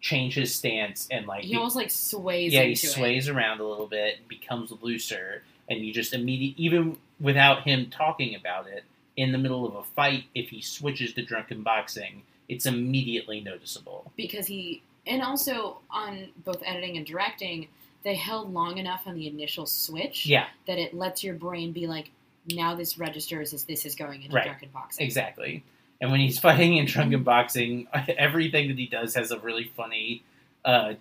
change 0.00 0.34
his 0.34 0.54
stance 0.54 1.08
and 1.10 1.26
like 1.26 1.44
He 1.44 1.56
almost 1.56 1.76
like 1.76 1.90
sways 1.90 2.52
yeah, 2.52 2.62
he 2.62 2.70
into 2.70 2.86
it. 2.86 2.90
sways 2.90 3.28
around 3.28 3.60
a 3.60 3.64
little 3.66 3.86
bit, 3.86 4.26
becomes 4.28 4.72
looser, 4.80 5.42
and 5.68 5.80
you 5.84 5.92
just 5.92 6.12
immediately, 6.14 6.62
even 6.64 6.96
without 7.20 7.62
him 7.64 7.90
talking 7.90 8.34
about 8.34 8.68
it, 8.68 8.84
in 9.16 9.32
the 9.32 9.38
middle 9.38 9.66
of 9.66 9.74
a 9.74 9.82
fight, 9.82 10.24
if 10.34 10.48
he 10.50 10.60
switches 10.62 11.12
to 11.14 11.24
drunken 11.24 11.62
boxing, 11.62 12.22
it's 12.48 12.66
immediately 12.66 13.40
noticeable. 13.40 14.10
because 14.16 14.46
he 14.46 14.82
and 15.06 15.22
also 15.22 15.78
on 15.90 16.28
both 16.44 16.62
editing 16.64 16.96
and 16.96 17.06
directing 17.06 17.66
they 18.04 18.14
held 18.14 18.52
long 18.52 18.78
enough 18.78 19.02
on 19.06 19.14
the 19.16 19.26
initial 19.26 19.66
switch 19.66 20.26
Yeah, 20.26 20.46
that 20.66 20.78
it 20.78 20.94
lets 20.94 21.24
your 21.24 21.34
brain 21.34 21.72
be 21.72 21.86
like 21.86 22.10
now 22.52 22.74
this 22.74 22.98
registers 22.98 23.52
as 23.52 23.64
this 23.64 23.84
is 23.84 23.94
going 23.94 24.22
into 24.22 24.36
Right. 24.36 24.44
drunken 24.44 24.68
boxing 24.72 25.04
exactly. 25.04 25.64
And 26.00 26.10
when 26.12 26.20
he's 26.20 26.38
fighting 26.38 26.76
in 26.76 26.86
drunken 26.86 27.22
boxing, 27.24 27.88
everything 28.16 28.68
that 28.68 28.78
he 28.78 28.86
does 28.86 29.14
has 29.16 29.30
a 29.30 29.38
really 29.40 29.70
funny, 29.76 30.22
uh, 30.64 30.94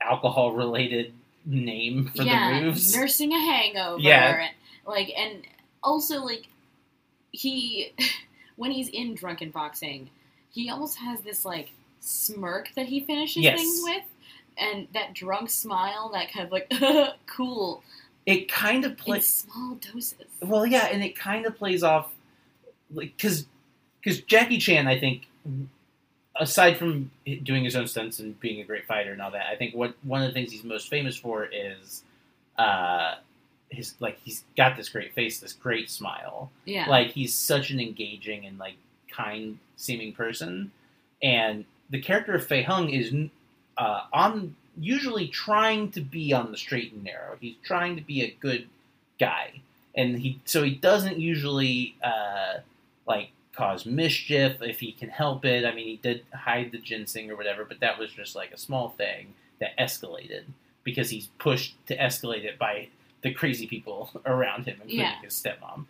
alcohol-related 0.00 1.12
name 1.44 2.10
for 2.14 2.22
yeah 2.22 2.58
the 2.60 2.66
moves. 2.66 2.94
nursing 2.96 3.32
a 3.32 3.38
hangover 3.38 4.00
Yeah. 4.00 4.40
and, 4.42 4.50
like 4.86 5.10
and 5.16 5.42
also 5.82 6.22
like 6.22 6.46
he 7.32 7.92
when 8.56 8.70
he's 8.70 8.88
in 8.88 9.14
drunken 9.14 9.50
boxing 9.50 10.10
he 10.50 10.68
almost 10.70 10.98
has 10.98 11.20
this 11.22 11.44
like 11.44 11.70
smirk 12.00 12.68
that 12.76 12.86
he 12.86 13.00
finishes 13.00 13.42
Yes. 13.42 13.58
things 13.58 13.80
with 13.82 14.04
and 14.58 14.88
that 14.94 15.14
drunk 15.14 15.48
smile 15.50 16.10
that 16.12 16.30
kind 16.32 16.46
of 16.46 16.52
like 16.52 16.70
cool 17.26 17.82
It 18.26 18.50
kind 18.50 18.84
of 18.84 18.96
plays. 18.96 19.28
small 19.28 19.76
doses 19.76 20.14
Well, 20.42 20.66
yeah, 20.66 20.86
and 20.92 21.02
it 21.02 21.16
kind 21.18 21.46
of 21.46 21.56
plays 21.56 21.82
off, 21.82 22.12
like, 22.92 23.16
because 23.16 23.46
because 24.08 24.22
Jackie 24.22 24.56
Chan, 24.56 24.86
I 24.86 24.98
think, 24.98 25.26
aside 26.40 26.78
from 26.78 27.10
doing 27.42 27.62
his 27.62 27.76
own 27.76 27.86
stunts 27.86 28.20
and 28.20 28.38
being 28.40 28.60
a 28.60 28.64
great 28.64 28.86
fighter 28.86 29.12
and 29.12 29.20
all 29.20 29.30
that, 29.32 29.46
I 29.50 29.56
think 29.56 29.74
what 29.74 29.94
one 30.02 30.22
of 30.22 30.28
the 30.28 30.32
things 30.32 30.50
he's 30.50 30.64
most 30.64 30.88
famous 30.88 31.14
for 31.14 31.44
is, 31.44 32.02
uh, 32.56 33.16
his 33.70 33.94
like 34.00 34.18
he's 34.24 34.44
got 34.56 34.78
this 34.78 34.88
great 34.88 35.12
face, 35.12 35.40
this 35.40 35.52
great 35.52 35.90
smile. 35.90 36.50
yeah 36.64 36.88
Like 36.88 37.08
he's 37.08 37.34
such 37.34 37.70
an 37.70 37.80
engaging 37.80 38.46
and 38.46 38.58
like 38.58 38.76
kind 39.14 39.58
seeming 39.76 40.14
person, 40.14 40.72
and 41.22 41.66
the 41.90 42.00
character 42.00 42.34
of 42.34 42.46
Fei 42.46 42.62
Hung 42.62 42.88
is 42.88 43.12
uh, 43.76 44.04
on 44.10 44.56
usually 44.80 45.28
trying 45.28 45.90
to 45.90 46.00
be 46.00 46.32
on 46.32 46.50
the 46.50 46.56
straight 46.56 46.94
and 46.94 47.04
narrow. 47.04 47.36
He's 47.38 47.56
trying 47.62 47.96
to 47.96 48.02
be 48.02 48.22
a 48.22 48.34
good 48.40 48.68
guy, 49.20 49.60
and 49.94 50.18
he 50.18 50.40
so 50.46 50.62
he 50.62 50.74
doesn't 50.74 51.18
usually 51.18 51.94
uh, 52.02 52.60
like 53.06 53.28
cause 53.58 53.84
mischief 53.84 54.62
if 54.62 54.78
he 54.80 54.92
can 54.92 55.08
help 55.08 55.44
it. 55.44 55.64
I 55.66 55.74
mean, 55.74 55.86
he 55.86 55.96
did 55.96 56.24
hide 56.32 56.70
the 56.72 56.78
ginseng 56.78 57.30
or 57.30 57.36
whatever, 57.36 57.64
but 57.64 57.80
that 57.80 57.98
was 57.98 58.10
just 58.12 58.36
like 58.36 58.52
a 58.52 58.58
small 58.58 58.90
thing 58.90 59.34
that 59.60 59.76
escalated 59.78 60.44
because 60.84 61.10
he's 61.10 61.26
pushed 61.38 61.74
to 61.88 61.96
escalate 61.98 62.44
it 62.44 62.58
by 62.58 62.88
the 63.22 63.32
crazy 63.34 63.66
people 63.66 64.10
around 64.26 64.66
him, 64.66 64.76
including 64.82 65.00
Yeah. 65.00 65.20
his 65.22 65.34
stepmom. 65.34 65.86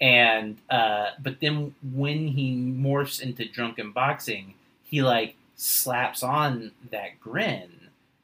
And 0.00 0.56
uh, 0.68 1.10
but 1.22 1.36
then 1.40 1.74
when 1.94 2.26
he 2.28 2.54
morphs 2.56 3.20
into 3.22 3.44
drunken 3.48 3.92
boxing, 3.92 4.54
he 4.84 5.00
like 5.00 5.36
slaps 5.56 6.24
on 6.24 6.72
that 6.90 7.20
grin, 7.20 7.70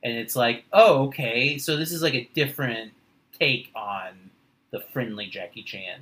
and 0.02 0.12
it's 0.18 0.34
like, 0.34 0.64
oh, 0.72 1.04
okay, 1.06 1.56
so 1.58 1.76
this 1.76 1.92
is 1.92 2.02
like 2.02 2.14
a 2.14 2.28
different 2.34 2.92
take 3.38 3.70
on 3.76 4.30
the 4.72 4.80
friendly 4.92 5.26
Jackie 5.28 5.62
Chan 5.62 6.00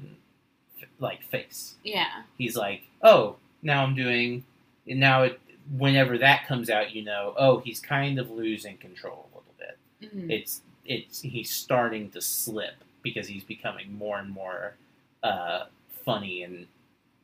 like 0.98 1.22
face. 1.24 1.74
yeah 1.84 2.22
He's 2.38 2.56
like, 2.56 2.82
oh, 3.02 3.36
now 3.62 3.82
I'm 3.84 3.94
doing 3.94 4.44
now 4.86 5.24
it 5.24 5.40
whenever 5.76 6.16
that 6.18 6.46
comes 6.46 6.70
out, 6.70 6.94
you 6.94 7.02
know, 7.04 7.34
oh, 7.36 7.58
he's 7.58 7.80
kind 7.80 8.18
of 8.20 8.30
losing 8.30 8.76
control 8.76 9.28
a 9.32 9.36
little 9.38 9.54
bit. 9.58 9.78
Mhm. 10.14 10.30
It's 10.30 10.62
it's 10.84 11.20
he's 11.22 11.50
starting 11.50 12.10
to 12.10 12.20
slip 12.20 12.74
because 13.02 13.26
he's 13.28 13.42
becoming 13.44 13.92
more 13.98 14.18
and 14.18 14.30
more 14.30 14.74
uh, 15.22 15.64
funny 16.04 16.42
and 16.44 16.66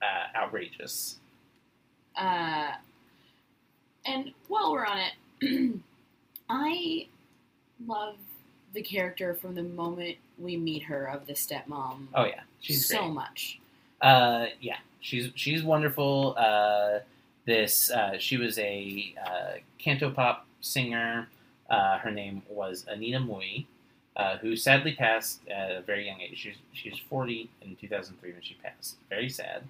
uh, 0.03 0.37
outrageous. 0.37 1.19
Uh, 2.17 2.73
and 4.05 4.33
while 4.49 4.73
we're 4.73 4.85
on 4.85 4.99
it, 4.99 5.81
I 6.49 7.07
love 7.87 8.17
the 8.75 8.83
character 8.83 9.35
from 9.35 9.55
the 9.55 9.63
moment 9.63 10.17
we 10.39 10.57
meet 10.57 10.83
her 10.85 11.07
of 11.07 11.27
the 11.27 11.35
stepmom 11.35 12.07
Oh 12.15 12.25
yeah, 12.25 12.41
she's 12.61 12.87
so 12.89 13.03
great. 13.03 13.13
much. 13.13 13.61
Uh, 14.03 14.47
yeah, 14.61 14.79
she's 15.01 15.31
she's 15.35 15.63
wonderful. 15.63 16.35
Uh, 16.37 16.99
this 17.47 17.91
uh, 17.91 18.19
she 18.19 18.37
was 18.37 18.59
a 18.59 19.15
uh, 19.27 19.53
canto 19.79 20.11
pop 20.11 20.47
singer. 20.61 21.29
Uh, 21.71 21.99
her 21.99 22.11
name 22.11 22.43
was 22.49 22.85
Anita 22.89 23.19
Mui, 23.19 23.65
uh, 24.17 24.37
who 24.39 24.57
sadly 24.57 24.95
passed 24.95 25.41
at 25.49 25.71
a 25.71 25.81
very 25.83 26.07
young 26.07 26.21
age. 26.21 26.37
She 26.39 26.49
was, 26.51 26.59
she 26.73 26.91
was 26.91 26.99
40 26.99 27.49
in 27.63 27.77
2003 27.77 28.33
when 28.33 28.43
she 28.43 28.55
passed. 28.63 28.97
Very 29.09 29.31
sad. 29.31 29.63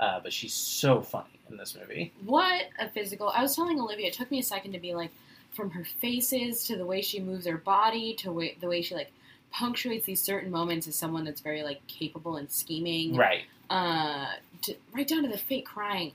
Uh, 0.00 0.18
but 0.20 0.32
she's 0.32 0.54
so 0.54 1.00
funny 1.00 1.38
in 1.50 1.56
this 1.56 1.76
movie. 1.78 2.12
What 2.24 2.64
a 2.80 2.88
physical! 2.88 3.28
I 3.28 3.42
was 3.42 3.54
telling 3.54 3.78
Olivia, 3.78 4.08
it 4.08 4.14
took 4.14 4.30
me 4.30 4.38
a 4.38 4.42
second 4.42 4.72
to 4.72 4.78
be 4.78 4.94
like, 4.94 5.10
from 5.52 5.70
her 5.70 5.84
faces 5.84 6.64
to 6.66 6.76
the 6.76 6.86
way 6.86 7.02
she 7.02 7.20
moves 7.20 7.46
her 7.46 7.58
body 7.58 8.14
to 8.14 8.32
way, 8.32 8.56
the 8.60 8.66
way 8.66 8.82
she 8.82 8.94
like 8.94 9.12
punctuates 9.52 10.06
these 10.06 10.20
certain 10.20 10.50
moments 10.50 10.88
as 10.88 10.96
someone 10.96 11.24
that's 11.24 11.40
very 11.40 11.62
like 11.62 11.86
capable 11.86 12.36
and 12.36 12.50
scheming. 12.50 13.14
Right. 13.14 13.42
Uh, 13.72 14.26
to, 14.60 14.74
right 14.92 15.08
down 15.08 15.22
to 15.22 15.28
the 15.30 15.38
fake 15.38 15.64
crying. 15.64 16.12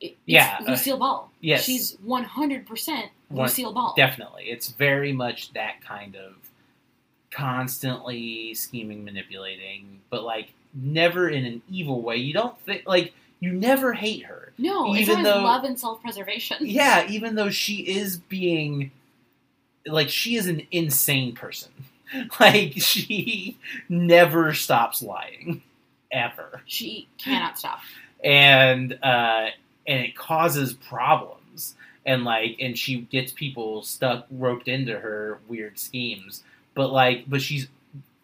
It, 0.00 0.16
Yeah, 0.24 0.58
uh, 0.60 0.70
Lucille 0.70 0.96
Ball. 0.96 1.30
yes. 1.40 1.64
she's 1.64 1.96
one 2.02 2.24
hundred 2.24 2.66
percent 2.66 3.10
Lucille 3.30 3.72
Ball. 3.74 3.92
Definitely. 3.96 4.44
It's 4.44 4.68
very 4.70 5.12
much 5.12 5.52
that 5.52 5.82
kind 5.84 6.16
of 6.16 6.34
constantly 7.30 8.54
scheming, 8.54 9.04
manipulating, 9.04 10.00
but 10.10 10.24
like 10.24 10.52
never 10.74 11.28
in 11.28 11.44
an 11.44 11.62
evil 11.70 12.00
way. 12.02 12.16
You 12.16 12.32
don't 12.32 12.58
think, 12.60 12.84
like, 12.86 13.12
you 13.40 13.52
never 13.52 13.92
hate 13.92 14.24
her. 14.24 14.52
No, 14.58 14.94
Even 14.96 15.22
though- 15.22 15.42
love 15.42 15.64
and 15.64 15.78
self 15.78 16.00
preservation. 16.00 16.56
Yeah, 16.62 17.06
even 17.08 17.34
though 17.34 17.50
she 17.50 17.76
is 17.86 18.16
being 18.16 18.90
like 19.86 20.08
she 20.08 20.36
is 20.36 20.46
an 20.46 20.66
insane 20.70 21.34
person. 21.34 21.70
Like 22.40 22.72
she 22.78 23.58
never 23.90 24.54
stops 24.54 25.02
lying 25.02 25.60
ever. 26.10 26.62
She 26.66 27.08
cannot 27.18 27.58
stop. 27.58 27.80
And 28.22 28.92
uh 29.02 29.46
and 29.86 30.04
it 30.04 30.16
causes 30.16 30.72
problems. 30.74 31.74
And 32.06 32.24
like 32.24 32.56
and 32.60 32.76
she 32.78 33.02
gets 33.02 33.32
people 33.32 33.82
stuck 33.82 34.26
roped 34.30 34.68
into 34.68 34.98
her 34.98 35.38
weird 35.48 35.78
schemes. 35.78 36.42
But 36.74 36.90
like 36.92 37.24
but 37.28 37.42
she's 37.42 37.68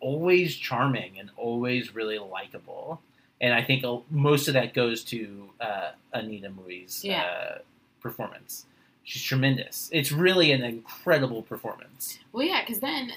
always 0.01 0.55
charming 0.57 1.18
and 1.18 1.31
always 1.37 1.94
really 1.94 2.18
likable. 2.18 3.01
And 3.40 3.53
I 3.55 3.62
think 3.62 3.85
most 4.11 4.49
of 4.49 4.55
that 4.55 4.75
goes 4.75 5.03
to 5.05 5.51
uh, 5.61 5.90
Anita 6.12 6.51
Mui's 6.51 7.05
Yeah. 7.05 7.23
uh, 7.25 7.59
performance. 8.01 8.64
She's 9.03 9.23
tremendous. 9.23 9.90
It's 9.92 10.12
really 10.12 10.53
an 10.53 10.62
incredible 10.62 11.42
performance. 11.42 12.18
Well, 12.33 12.47
yeah, 12.47 12.61
because 12.62 12.81
then 12.81 13.12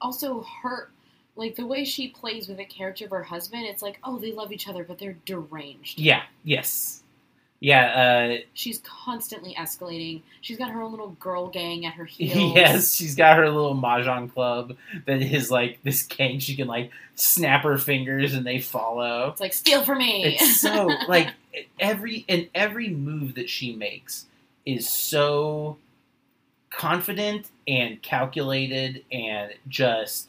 also 0.00 0.44
her, 0.62 0.88
like 1.40 1.56
the 1.56 1.66
way 1.66 1.84
she 1.84 2.06
plays 2.08 2.46
with 2.48 2.58
the 2.58 2.64
character 2.64 3.06
of 3.06 3.10
her 3.10 3.24
husband, 3.24 3.64
it's 3.66 3.82
like, 3.82 3.98
oh, 4.04 4.18
they 4.18 4.30
love 4.30 4.52
each 4.52 4.68
other, 4.68 4.84
but 4.84 4.98
they're 4.98 5.16
deranged. 5.24 5.98
Yeah. 5.98 6.22
Yes. 6.44 7.02
Yeah. 7.58 8.36
She's 8.54 8.80
constantly 8.84 9.54
escalating. 9.54 10.22
She's 10.40 10.56
got 10.56 10.70
her 10.70 10.80
own 10.82 10.92
little 10.92 11.10
girl 11.20 11.48
gang 11.48 11.84
at 11.86 11.94
her 11.94 12.04
Uh, 12.04 12.06
heels. 12.10 12.54
yes. 12.54 12.94
She's 12.94 13.14
got 13.16 13.36
her 13.38 13.50
little 13.50 13.74
mahjong 13.74 14.32
club 14.32 14.76
that 15.06 15.20
is 15.22 15.50
like 15.50 15.82
this 15.82 16.02
gang. 16.02 16.38
She 16.38 16.54
can 16.56 16.68
like 16.68 16.90
snap 17.16 17.64
her 17.64 17.76
fingers 17.78 18.34
and 18.34 18.46
they 18.46 18.60
follow. 18.60 19.28
It's 19.30 19.40
like, 19.40 19.52
steal 19.54 19.84
from 19.84 19.98
me. 19.98 20.36
It's 20.38 20.60
so 20.60 20.86
like 21.08 21.28
every 21.78 22.24
and 22.28 22.48
every 22.54 22.88
move 22.90 23.34
that 23.34 23.50
she 23.50 23.74
makes 23.74 24.26
is 24.64 24.88
so 24.88 25.76
confident 26.70 27.48
and 27.66 28.00
calculated 28.02 29.04
and 29.10 29.52
just 29.68 30.28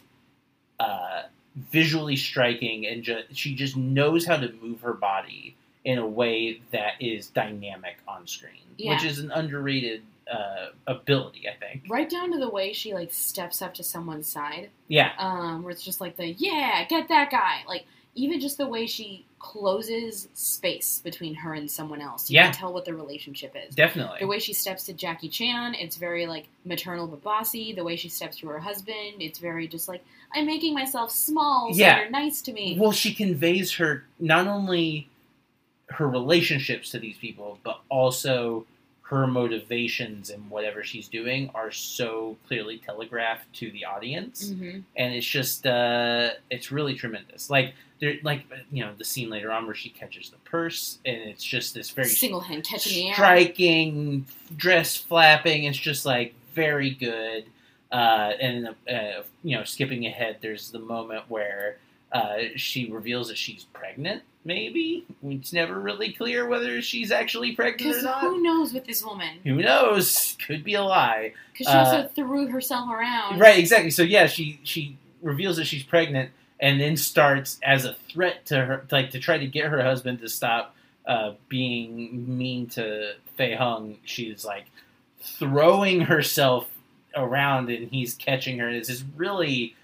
uh, 0.81 1.23
visually 1.71 2.15
striking 2.15 2.85
and 2.87 3.03
just 3.03 3.35
she 3.35 3.55
just 3.55 3.75
knows 3.77 4.25
how 4.25 4.37
to 4.37 4.51
move 4.61 4.81
her 4.81 4.93
body 4.93 5.55
in 5.83 5.97
a 5.97 6.07
way 6.07 6.61
that 6.71 6.93
is 6.99 7.27
dynamic 7.27 7.97
on 8.07 8.27
screen, 8.27 8.61
Yeah. 8.77 8.93
which 8.93 9.03
is 9.03 9.19
an 9.19 9.31
underrated 9.31 10.01
uh, 10.31 10.67
ability, 10.87 11.43
I 11.49 11.55
think. 11.59 11.83
right 11.89 12.09
down 12.09 12.31
to 12.31 12.37
the 12.39 12.49
way 12.49 12.71
she 12.73 12.93
like 12.93 13.11
steps 13.11 13.61
up 13.61 13.73
to 13.75 13.83
someone's 13.83 14.27
side. 14.27 14.69
Yeah, 14.87 15.11
um, 15.17 15.63
where 15.63 15.71
it's 15.71 15.83
just 15.83 15.99
like 15.99 16.15
the 16.17 16.27
yeah, 16.27 16.85
get 16.85 17.09
that 17.09 17.31
guy. 17.31 17.63
Like 17.67 17.85
even 18.15 18.39
just 18.39 18.57
the 18.57 18.67
way 18.67 18.85
she 18.85 19.25
closes 19.39 20.27
space 20.33 20.99
between 21.03 21.33
her 21.33 21.53
and 21.53 21.69
someone 21.71 22.01
else, 22.01 22.29
you 22.29 22.35
Yeah. 22.35 22.45
can 22.45 22.53
tell 22.53 22.73
what 22.73 22.85
the 22.85 22.93
relationship 22.93 23.55
is. 23.55 23.73
definitely. 23.73 24.19
The 24.19 24.27
way 24.27 24.37
she 24.39 24.53
steps 24.53 24.83
to 24.85 24.93
Jackie 24.93 25.29
Chan, 25.29 25.75
it's 25.75 25.95
very 25.95 26.27
like 26.27 26.47
maternal 26.65 27.07
but 27.07 27.23
bossy. 27.23 27.73
The 27.73 27.83
way 27.83 27.95
she 27.95 28.09
steps 28.09 28.37
to 28.37 28.47
her 28.49 28.59
husband, 28.59 29.15
it's 29.21 29.39
very 29.39 29.67
just 29.67 29.87
like 29.87 30.03
I'm 30.33 30.45
making 30.45 30.73
myself 30.73 31.11
small, 31.11 31.73
so 31.73 31.79
Yeah. 31.79 32.01
you're 32.01 32.09
nice 32.09 32.41
to 32.43 32.53
me. 32.53 32.77
Well, 32.79 32.91
she 32.91 33.13
conveys 33.13 33.73
her 33.75 34.05
not 34.19 34.47
only 34.47 35.07
her 35.89 36.07
relationships 36.07 36.89
to 36.91 36.99
these 36.99 37.17
people, 37.17 37.59
but 37.63 37.81
also 37.89 38.65
her 39.11 39.27
motivations 39.27 40.29
and 40.29 40.49
whatever 40.49 40.85
she's 40.85 41.09
doing 41.09 41.51
are 41.53 41.69
so 41.69 42.37
clearly 42.47 42.77
telegraphed 42.77 43.51
to 43.53 43.69
the 43.71 43.83
audience, 43.83 44.51
hmm 44.51 44.79
and 44.95 45.13
it's 45.13 45.27
just 45.27 45.67
uh, 45.67 46.29
it's 46.49 46.71
really 46.71 46.95
tremendous. 46.95 47.49
Like 47.49 47.73
there, 47.99 48.15
like 48.23 48.45
you 48.71 48.85
know, 48.85 48.93
the 48.97 49.03
scene 49.03 49.29
later 49.29 49.51
on 49.51 49.65
where 49.65 49.75
she 49.75 49.89
catches 49.89 50.29
the 50.29 50.37
purse, 50.37 50.99
and 51.05 51.17
it's 51.17 51.43
just 51.43 51.73
this 51.73 51.89
very 51.89 52.07
Single 52.07 52.39
hand 52.39 52.63
catching 52.63 53.07
the 53.09 53.13
striking 53.13 54.25
dress 54.55 54.95
flapping. 54.95 55.65
It's 55.65 55.77
just 55.77 56.05
like 56.05 56.33
very 56.55 56.91
good. 56.91 57.45
Uh, 57.91 58.31
and 58.39 58.69
uh, 58.89 59.23
you 59.43 59.57
know, 59.57 59.65
skipping 59.65 60.05
ahead, 60.05 60.37
there's 60.41 60.71
the 60.71 60.79
moment 60.79 61.25
where 61.27 61.77
uh, 62.11 62.37
she 62.55 62.89
reveals 62.91 63.27
that 63.29 63.37
she's 63.37 63.65
pregnant. 63.73 64.23
Maybe 64.43 65.05
it's 65.23 65.53
never 65.53 65.79
really 65.79 66.11
clear 66.13 66.47
whether 66.47 66.81
she's 66.81 67.11
actually 67.11 67.51
pregnant 67.55 67.81
or 67.81 67.87
Because 67.89 68.03
not. 68.03 68.21
who 68.21 68.41
knows 68.41 68.73
with 68.73 68.85
this 68.85 69.03
woman? 69.05 69.37
Who 69.43 69.55
knows? 69.61 70.35
Could 70.45 70.63
be 70.63 70.73
a 70.73 70.81
lie. 70.83 71.33
Because 71.53 71.67
she 71.67 71.73
Uh, 71.77 71.85
also 71.85 72.09
threw 72.15 72.47
herself 72.47 72.89
around. 72.89 73.39
Right, 73.39 73.59
exactly. 73.59 73.91
So 73.91 74.01
yeah, 74.01 74.25
she 74.25 74.59
she 74.63 74.97
reveals 75.21 75.57
that 75.57 75.65
she's 75.65 75.83
pregnant, 75.83 76.31
and 76.59 76.81
then 76.81 76.97
starts 76.97 77.59
as 77.63 77.85
a 77.85 77.93
threat 78.11 78.45
to 78.47 78.65
her, 78.65 78.85
like 78.91 79.11
to 79.11 79.19
try 79.19 79.37
to 79.37 79.45
get 79.45 79.65
her 79.67 79.83
husband 79.83 80.19
to 80.21 80.27
stop 80.29 80.75
uh, 81.05 81.33
being 81.47 82.37
mean 82.37 82.65
to 82.69 83.13
Fei 83.37 83.53
Hung. 83.55 83.97
She's 84.05 84.43
like 84.43 84.65
throwing 85.21 86.01
herself 86.01 86.67
around, 87.15 87.69
and 87.69 87.89
he's 87.91 88.15
catching 88.15 88.57
her. 88.59 88.69
It's 88.69 88.87
this 88.87 89.03
really, 89.15 89.75
uh, 89.75 89.80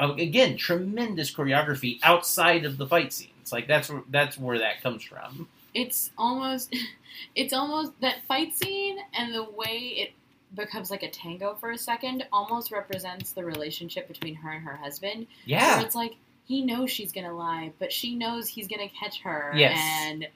again, 0.00 0.56
tremendous 0.56 1.32
choreography 1.34 1.98
outside 2.02 2.64
of 2.64 2.78
the 2.78 2.86
fight 2.86 3.12
scenes. 3.12 3.52
Like 3.52 3.66
that's 3.68 3.88
where 3.90 4.02
that's 4.10 4.38
where 4.38 4.58
that 4.58 4.82
comes 4.82 5.02
from. 5.02 5.48
it's 5.74 6.10
almost 6.18 6.74
it's 7.34 7.52
almost 7.52 7.92
that 8.00 8.16
fight 8.26 8.54
scene 8.56 8.98
and 9.14 9.34
the 9.34 9.44
way 9.44 9.94
it 9.96 10.12
becomes 10.54 10.90
like 10.90 11.02
a 11.02 11.10
tango 11.10 11.54
for 11.60 11.70
a 11.72 11.78
second 11.78 12.24
almost 12.32 12.70
represents 12.70 13.32
the 13.32 13.44
relationship 13.44 14.06
between 14.08 14.34
her 14.36 14.50
and 14.52 14.64
her 14.64 14.76
husband 14.76 15.26
Yeah, 15.44 15.80
it's 15.82 15.94
like 15.96 16.14
he 16.46 16.62
knows 16.62 16.90
she's 16.92 17.10
gonna 17.12 17.36
lie 17.36 17.72
but 17.80 17.92
she 17.92 18.14
knows 18.14 18.46
he's 18.48 18.68
gonna 18.68 18.88
catch 18.88 19.20
her 19.22 19.52
Yes. 19.56 19.76
and 19.78 20.26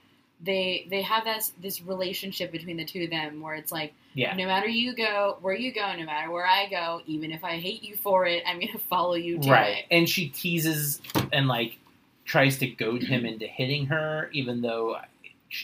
they 0.41 0.87
they 0.91 1.03
have 1.03 1.25
this 1.25 1.53
this 1.61 1.83
relationship 1.83 2.53
between 2.53 2.77
the 2.77 2.85
two 2.85 3.03
of 3.05 3.11
them 3.11 3.41
where 3.41 3.55
it's 3.55 3.73
like 3.73 3.93
yeah, 4.15 4.35
no 4.37 4.47
matter 4.47 4.69
you 4.69 4.95
go 4.95 5.37
where 5.41 5.55
you 5.55 5.73
go 5.73 5.93
no 5.97 6.05
matter 6.05 6.31
where 6.31 6.47
i 6.47 6.69
go 6.69 7.01
even 7.07 7.33
if 7.33 7.43
i 7.43 7.57
hate 7.59 7.83
you 7.83 7.97
for 7.97 8.25
it 8.25 8.43
i'm 8.47 8.61
gonna 8.61 8.79
follow 8.89 9.15
you 9.15 9.39
to 9.41 9.51
right. 9.51 9.79
it 9.79 9.85
And 9.91 10.09
she 10.09 10.29
teases 10.29 11.01
and 11.33 11.49
like 11.49 11.79
tries 12.25 12.59
to 12.59 12.67
goad 12.69 13.03
him 13.03 13.25
into 13.25 13.47
hitting 13.47 13.87
her, 13.87 14.29
even 14.33 14.61
though 14.61 14.95
I- 14.97 15.07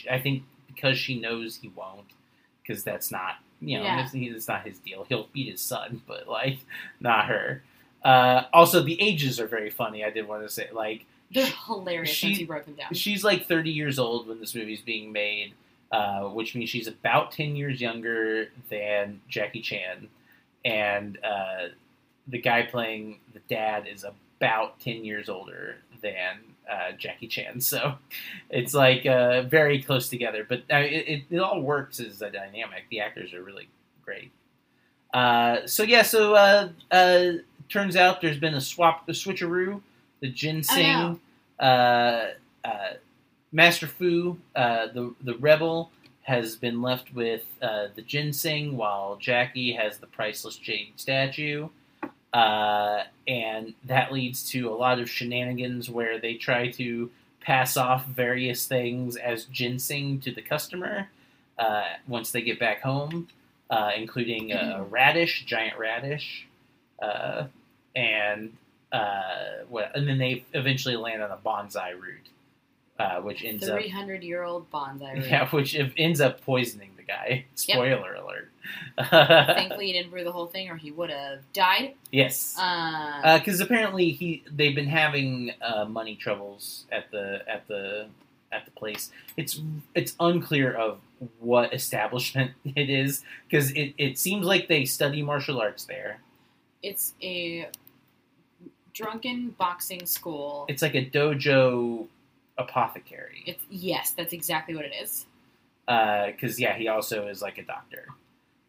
I 0.09 0.19
think 0.19 0.43
because 0.67 0.97
she 0.97 1.19
knows 1.19 1.57
he 1.57 1.67
won't, 1.69 2.07
because 2.61 2.83
that's 2.83 3.11
not 3.11 3.35
you 3.61 3.77
know 3.77 3.83
Yeah. 3.83 4.03
it's, 4.03 4.13
it's 4.15 4.47
not 4.47 4.65
his 4.65 4.79
deal. 4.79 5.05
He'll 5.07 5.27
beat 5.31 5.49
his 5.51 5.61
son, 5.61 6.01
but 6.07 6.27
like 6.27 6.57
not 6.99 7.25
her. 7.27 7.63
Uh, 8.03 8.43
also, 8.51 8.81
the 8.83 8.99
ages 9.01 9.39
are 9.39 9.47
very 9.47 9.69
funny. 9.69 10.03
I 10.03 10.09
did 10.09 10.27
want 10.27 10.43
to 10.43 10.49
say 10.49 10.67
like 10.73 11.05
they're 11.31 11.45
hilarious 11.65 12.09
she- 12.09 12.27
once 12.27 12.39
you 12.39 12.47
broke 12.47 12.65
them 12.65 12.75
down 12.75 12.93
she's 12.93 13.23
like 13.23 13.47
30 13.47 13.71
years 13.71 13.99
old 13.99 14.27
when 14.27 14.39
this 14.39 14.53
movie's 14.55 14.81
being 14.81 15.11
made, 15.11 15.53
uh, 15.91 16.21
which 16.23 16.55
means 16.55 16.69
she's 16.69 16.87
about 16.87 17.31
10 17.31 17.55
years 17.55 17.81
younger 17.81 18.49
than 18.69 19.21
Jackie 19.29 19.61
Chan, 19.61 20.07
and 20.63 21.17
uh, 21.23 21.67
the 22.27 22.39
guy 22.39 22.63
playing 22.63 23.19
the 23.33 23.39
dad 23.49 23.87
is 23.87 24.03
about 24.03 24.79
10 24.79 25.05
years 25.05 25.29
older 25.29 25.77
than 26.01 26.37
uh, 26.69 26.91
Jackie 26.97 27.27
Chan. 27.27 27.59
So 27.61 27.95
it's 28.49 28.73
like 28.73 29.05
uh, 29.05 29.43
very 29.43 29.81
close 29.81 30.09
together, 30.09 30.45
but 30.47 30.59
uh, 30.71 30.77
it, 30.77 31.07
it, 31.07 31.23
it 31.29 31.39
all 31.39 31.61
works 31.61 31.99
as 31.99 32.21
a 32.21 32.29
dynamic. 32.29 32.83
The 32.89 32.99
actors 33.01 33.33
are 33.33 33.43
really 33.43 33.67
great. 34.03 34.31
Uh, 35.13 35.65
so 35.65 35.83
yeah, 35.83 36.01
so 36.01 36.35
uh, 36.35 36.69
uh, 36.91 37.31
turns 37.69 37.95
out 37.95 38.21
there's 38.21 38.39
been 38.39 38.55
a 38.55 38.61
swap, 38.61 39.07
a 39.07 39.11
switcheroo. 39.11 39.81
The 40.21 40.29
ginseng, 40.29 41.19
uh, 41.59 41.63
uh, 41.63 42.93
Master 43.51 43.87
Fu, 43.87 44.37
uh, 44.55 44.87
the 44.87 45.13
the 45.21 45.35
rebel, 45.35 45.91
has 46.23 46.55
been 46.55 46.81
left 46.81 47.13
with 47.13 47.45
uh, 47.61 47.87
the 47.95 48.01
ginseng, 48.01 48.77
while 48.77 49.17
Jackie 49.17 49.73
has 49.73 49.99
the 49.99 50.07
priceless 50.07 50.57
jade 50.57 50.93
statue. 50.97 51.69
Uh, 52.33 53.03
and 53.27 53.73
that 53.85 54.11
leads 54.11 54.43
to 54.49 54.69
a 54.69 54.75
lot 54.75 54.99
of 54.99 55.09
shenanigans 55.09 55.89
where 55.89 56.19
they 56.19 56.33
try 56.33 56.69
to 56.69 57.09
pass 57.39 57.77
off 57.77 58.05
various 58.07 58.67
things 58.67 59.15
as 59.15 59.45
ginseng 59.45 60.19
to 60.19 60.33
the 60.33 60.41
customer 60.41 61.07
uh, 61.57 61.83
once 62.07 62.31
they 62.31 62.41
get 62.41 62.59
back 62.59 62.81
home, 62.81 63.27
uh, 63.69 63.91
including 63.95 64.51
a, 64.51 64.79
a 64.79 64.83
radish, 64.83 65.45
giant 65.45 65.77
radish, 65.77 66.45
uh, 67.01 67.45
and 67.95 68.51
uh, 68.95 69.63
what, 69.69 69.95
and 69.95 70.07
then 70.07 70.17
they 70.17 70.43
eventually 70.53 70.95
land 70.95 71.21
on 71.21 71.31
a 71.31 71.37
bonsai 71.37 71.93
root, 71.99 72.25
uh, 72.99 73.19
which 73.21 73.43
ends 73.43 73.67
up 73.67 73.77
Three 73.79 73.89
hundred 73.89 74.23
year 74.23 74.43
old 74.43 74.69
bonsai. 74.71 75.13
root. 75.15 75.27
yeah, 75.27 75.49
which 75.49 75.75
if- 75.75 75.93
ends 75.97 76.21
up 76.21 76.41
poisoning 76.41 76.91
the 76.97 77.03
guy. 77.03 77.45
Spoiler 77.55 78.13
alert. 78.15 78.49
Thankfully, 79.09 79.87
he 79.87 79.93
didn't 79.93 80.11
brew 80.11 80.23
the 80.23 80.31
whole 80.31 80.47
thing, 80.47 80.69
or 80.69 80.75
he 80.75 80.91
would 80.91 81.09
have 81.11 81.39
died. 81.53 81.93
yes, 82.11 82.55
Uh, 82.59 83.37
because 83.37 83.59
apparently 83.59 84.09
he 84.11 84.43
they've 84.51 84.75
been 84.75 84.87
having 84.87 85.51
uh, 85.61 85.85
money 85.85 86.15
troubles 86.15 86.85
at 86.91 87.11
the 87.11 87.41
at 87.47 87.67
the 87.67 88.07
at 88.51 88.65
the 88.65 88.71
place. 88.71 89.11
It's 89.37 89.61
it's 89.93 90.15
unclear 90.19 90.73
of 90.73 90.99
what 91.39 91.73
establishment 91.73 92.51
it 92.75 92.89
is 92.89 93.23
because 93.49 93.71
it, 93.71 93.93
it 93.97 94.17
seems 94.17 94.45
like 94.45 94.67
they 94.67 94.85
study 94.85 95.21
martial 95.21 95.59
arts 95.61 95.85
there. 95.85 96.19
it's 96.83 97.13
a 97.21 97.67
drunken 98.95 99.49
boxing 99.51 100.05
school. 100.07 100.65
It's 100.67 100.81
like 100.81 100.95
a 100.95 101.05
dojo 101.05 102.07
apothecary. 102.57 103.43
It's 103.45 103.63
yes, 103.69 104.11
that's 104.11 104.33
exactly 104.33 104.75
what 104.75 104.85
it 104.85 104.93
is. 105.01 105.25
because 105.85 106.59
yeah, 106.59 106.75
he 106.75 106.87
also 106.87 107.27
is 107.27 107.41
like 107.41 107.57
a 107.59 107.63
doctor. 107.63 108.07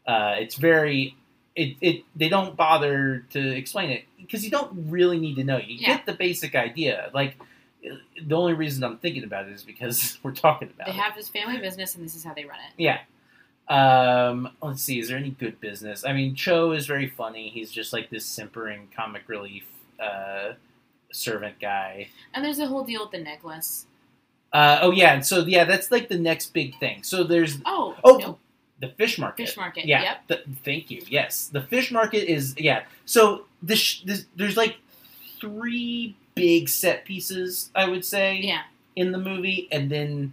Uh, 0.07 0.35
it's 0.39 0.57
very 0.57 1.17
it, 1.55 1.77
it 1.81 2.05
they 2.15 2.29
don't 2.29 2.55
bother 2.57 3.25
to 3.31 3.41
explain 3.57 3.91
it 3.91 4.05
because 4.21 4.45
you 4.45 4.51
don't 4.51 4.91
really 4.91 5.19
need 5.19 5.37
to 5.37 5.45
know. 5.45 5.57
You 5.57 5.77
Yeah. 5.79 5.97
get 5.97 6.07
the 6.07 6.13
basic 6.13 6.55
idea. 6.55 7.11
Like 7.15 7.37
the 8.21 8.35
only 8.35 8.53
reason 8.53 8.83
I'm 8.85 8.99
thinking 8.99 9.23
about 9.25 9.47
it 9.47 9.53
is 9.53 9.63
because 9.63 10.19
we're 10.23 10.33
talking 10.33 10.69
about 10.75 10.87
They 10.87 10.93
it. 10.93 10.97
have 10.97 11.15
this 11.15 11.29
family 11.29 11.59
business, 11.59 11.95
and 11.95 12.05
this 12.05 12.15
is 12.17 12.25
how 12.25 12.35
they 12.35 12.45
run 12.45 12.59
it. 12.59 12.83
yeah. 12.83 12.99
Um, 13.69 14.51
let's 14.63 14.83
see. 14.83 15.01
Is 15.01 15.09
there 15.09 15.19
any 15.19 15.31
good 15.31 15.61
business? 15.61 16.05
I 16.05 16.13
mean, 16.13 16.37
Cho 16.37 16.71
is 16.73 16.87
very 16.87 17.09
funny. 17.09 17.49
He's 17.49 17.73
just 17.73 17.93
like 17.93 18.11
this 18.11 18.25
simpering 18.25 18.89
comic 18.95 19.23
relief 19.29 19.65
uh, 20.01 20.53
servant 21.13 21.59
guy. 21.61 22.09
And 22.35 22.45
there's 22.45 22.59
a 22.59 22.67
whole 22.67 22.85
deal 22.85 23.03
with 23.03 23.13
the 23.13 23.19
necklace. 23.19 23.87
Uh, 24.53 24.79
oh 24.83 24.91
yeah, 24.93 25.13
and 25.15 25.27
so 25.27 25.45
yeah, 25.45 25.65
that's 25.65 25.91
like 25.91 26.09
the 26.09 26.19
next 26.19 26.53
big 26.55 26.79
thing. 26.79 27.03
So 27.03 27.25
there's 27.25 27.59
Oh, 27.67 27.97
Oh, 28.05 28.17
no, 28.19 28.39
the 28.81 28.89
fish 28.89 29.19
market. 29.19 29.47
fish 29.49 29.57
market. 29.57 29.85
Yeah. 29.87 30.03
Yep. 30.03 30.29
th- 30.29 30.45
thank 30.65 30.91
you. 30.91 31.03
Yes, 31.09 31.49
the 31.49 31.61
fish 31.63 31.91
market 31.91 32.31
is 32.31 32.55
yeah. 32.59 32.85
So 33.05 33.45
this, 33.63 33.79
sh- 33.79 34.03
this 34.03 34.27
there's 34.37 34.57
like 34.57 34.77
three 35.41 36.17
big 36.35 36.69
set 36.69 37.05
pieces 37.05 37.71
I 37.75 37.89
would 37.89 38.05
say 38.05 38.37
Yeah. 38.43 38.63
in 38.95 39.13
the 39.13 39.19
movie, 39.19 39.69
and 39.73 39.91
then 39.91 40.33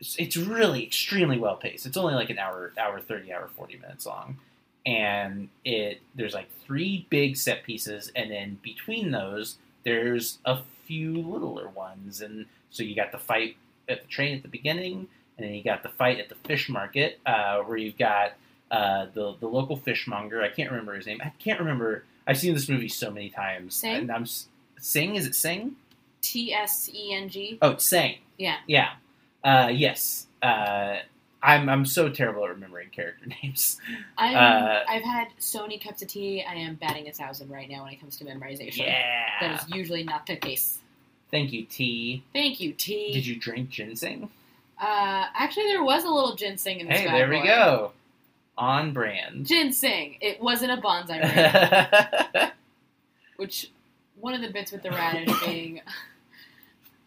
it's- 0.00 0.16
it's 0.18 0.36
really 0.36 0.82
extremely 0.84 1.38
well 1.38 1.56
paced. 1.56 1.86
It's 1.86 1.96
only 1.96 2.14
like 2.14 2.30
an 2.30 2.38
hour, 2.38 2.72
hour 2.78 3.00
thirty, 3.00 3.32
hour 3.32 3.48
forty 3.56 3.76
minutes 3.78 4.06
long, 4.06 4.38
and 4.86 5.48
it 5.64 6.00
there's 6.14 6.34
like 6.34 6.48
three 6.64 7.06
big 7.10 7.36
set 7.36 7.64
pieces, 7.64 8.10
and 8.14 8.30
then 8.30 8.58
between 8.62 9.10
those 9.10 9.56
there's 9.84 10.38
a 10.44 10.58
few 10.86 11.14
littler 11.22 11.68
ones, 11.68 12.20
and 12.20 12.46
so 12.70 12.82
you 12.82 12.94
got 12.94 13.12
the 13.12 13.18
fight 13.18 13.56
at 13.88 14.02
the 14.02 14.08
train 14.08 14.36
at 14.36 14.42
the 14.42 14.48
beginning, 14.48 15.08
and 15.36 15.46
then 15.46 15.54
you 15.54 15.62
got 15.62 15.82
the 15.82 15.88
fight 15.88 16.18
at 16.18 16.28
the 16.28 16.34
fish 16.46 16.68
market, 16.68 17.18
uh, 17.26 17.58
where 17.60 17.76
you've 17.76 17.98
got 17.98 18.32
uh, 18.70 19.06
the 19.14 19.34
the 19.40 19.46
local 19.48 19.76
fishmonger. 19.76 20.42
I 20.42 20.48
can't 20.48 20.70
remember 20.70 20.94
his 20.94 21.06
name. 21.06 21.20
I 21.24 21.32
can't 21.38 21.58
remember. 21.60 22.04
I've 22.26 22.38
seen 22.38 22.54
this 22.54 22.68
movie 22.68 22.88
so 22.88 23.10
many 23.10 23.30
times, 23.30 23.74
Sing? 23.76 23.96
and 23.96 24.12
I'm 24.12 24.26
Sing. 24.78 25.16
Is 25.16 25.26
it 25.26 25.34
Sing? 25.34 25.76
T 26.20 26.52
S 26.52 26.90
E 26.92 27.14
N 27.14 27.28
G. 27.28 27.58
Oh, 27.62 27.76
Sing. 27.78 28.18
Yeah. 28.38 28.56
Yeah. 28.66 28.90
Uh, 29.42 29.70
yes. 29.72 30.26
Uh, 30.42 30.98
I'm 31.42 31.68
I'm 31.68 31.86
so 31.86 32.08
terrible 32.10 32.44
at 32.44 32.50
remembering 32.50 32.90
character 32.90 33.26
names. 33.42 33.78
I'm, 34.18 34.36
Uh, 34.36 34.80
I've 34.88 35.02
had 35.02 35.28
so 35.38 35.62
many 35.62 35.78
cups 35.78 36.02
of 36.02 36.08
tea. 36.08 36.44
I 36.46 36.54
am 36.54 36.74
batting 36.74 37.08
a 37.08 37.12
thousand 37.12 37.50
right 37.50 37.68
now 37.68 37.84
when 37.84 37.92
it 37.92 38.00
comes 38.00 38.16
to 38.18 38.24
memorization. 38.24 38.78
Yeah. 38.86 39.24
That 39.40 39.62
is 39.62 39.74
usually 39.74 40.02
not 40.02 40.26
the 40.26 40.36
case. 40.36 40.78
Thank 41.30 41.52
you, 41.52 41.64
tea. 41.64 42.22
Thank 42.32 42.60
you, 42.60 42.72
tea. 42.72 43.12
Did 43.12 43.26
you 43.26 43.36
drink 43.36 43.70
ginseng? 43.70 44.28
Uh, 44.80 45.26
actually, 45.34 45.68
there 45.68 45.82
was 45.84 46.04
a 46.04 46.08
little 46.10 46.34
ginseng 46.36 46.80
in 46.80 46.88
this 46.88 46.98
Hey, 47.00 47.06
there 47.10 47.28
we 47.28 47.38
boy. 47.40 47.44
go. 47.46 47.92
On 48.58 48.92
brand. 48.92 49.46
Ginseng. 49.46 50.16
It 50.20 50.42
wasn't 50.42 50.72
a 50.72 50.76
bonsai 50.76 52.34
ring. 52.34 52.50
which 53.36 53.70
one 54.20 54.34
of 54.34 54.40
the 54.42 54.50
bits 54.50 54.72
with 54.72 54.82
the 54.82 54.90
radish 54.90 55.32
being 55.46 55.80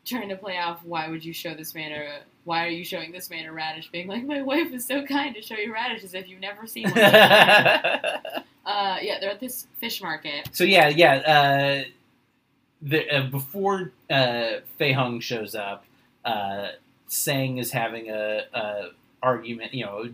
trying 0.06 0.30
to 0.30 0.36
play 0.36 0.58
off 0.58 0.84
why 0.84 1.08
would 1.08 1.24
you 1.24 1.34
show 1.34 1.54
this 1.54 1.74
man 1.74 1.92
a 1.92 2.20
why 2.44 2.66
are 2.66 2.70
you 2.70 2.84
showing 2.84 3.12
this 3.12 3.30
man 3.30 3.46
a 3.46 3.54
radish 3.54 3.90
being 3.90 4.08
like 4.08 4.26
my 4.26 4.42
wife 4.42 4.72
is 4.74 4.86
so 4.86 5.06
kind 5.06 5.34
to 5.34 5.42
show 5.42 5.56
you 5.56 5.74
radishes 5.74 6.14
if 6.14 6.28
you've 6.28 6.42
never 6.42 6.68
seen 6.68 6.90
one 6.90 6.98
uh 6.98 8.32
yeah 8.66 9.20
they're 9.20 9.32
at 9.32 9.40
this 9.40 9.68
fish 9.80 10.02
market 10.02 10.50
so 10.52 10.64
yeah, 10.64 10.88
yeah. 10.88 11.16
Uh, 11.16 11.84
the, 12.82 13.10
uh, 13.10 13.28
before 13.28 13.92
uh, 14.10 14.60
Fei 14.78 14.92
Hung 14.92 15.20
shows 15.20 15.56
up, 15.56 15.86
uh, 16.26 16.70
Sang 17.08 17.58
is 17.58 17.72
having 17.72 18.10
a, 18.10 18.44
a 18.54 18.90
argument, 19.22 19.74
you 19.74 19.86
know, 19.86 20.10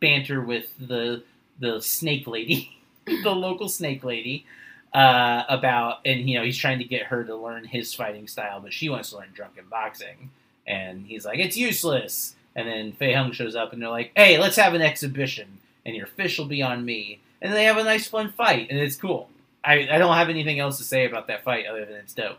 banter 0.00 0.40
with 0.40 0.72
the 0.78 1.24
the 1.58 1.80
snake 1.80 2.26
lady, 2.26 2.78
the 3.04 3.30
local 3.30 3.68
snake 3.68 4.04
lady, 4.04 4.46
uh, 4.94 5.44
about, 5.48 5.98
and 6.04 6.28
you 6.28 6.38
know, 6.38 6.44
he's 6.44 6.58
trying 6.58 6.78
to 6.78 6.84
get 6.84 7.04
her 7.04 7.24
to 7.24 7.34
learn 7.34 7.64
his 7.64 7.94
fighting 7.94 8.28
style, 8.28 8.60
but 8.60 8.72
she 8.72 8.88
wants 8.88 9.10
to 9.10 9.16
learn 9.18 9.30
drunken 9.34 9.64
boxing, 9.70 10.30
and 10.66 11.06
he's 11.06 11.24
like, 11.24 11.38
it's 11.38 11.56
useless. 11.56 12.34
And 12.54 12.68
then 12.68 12.92
Fei 12.92 13.14
Hung 13.14 13.32
shows 13.32 13.56
up, 13.56 13.72
and 13.72 13.80
they're 13.80 13.88
like, 13.88 14.12
hey, 14.14 14.38
let's 14.38 14.56
have 14.56 14.74
an 14.74 14.82
exhibition, 14.82 15.58
and 15.86 15.96
your 15.96 16.06
fish 16.06 16.38
will 16.38 16.46
be 16.46 16.62
on 16.62 16.84
me. 16.84 17.20
And 17.40 17.52
they 17.52 17.64
have 17.64 17.78
a 17.78 17.84
nice, 17.84 18.06
fun 18.06 18.30
fight, 18.32 18.68
and 18.70 18.78
it's 18.78 18.96
cool. 18.96 19.28
I, 19.64 19.88
I 19.90 19.98
don't 19.98 20.14
have 20.14 20.28
anything 20.28 20.58
else 20.58 20.78
to 20.78 20.84
say 20.84 21.06
about 21.06 21.28
that 21.28 21.44
fight 21.44 21.66
other 21.66 21.84
than 21.84 21.96
it's 21.96 22.14
dope. 22.14 22.38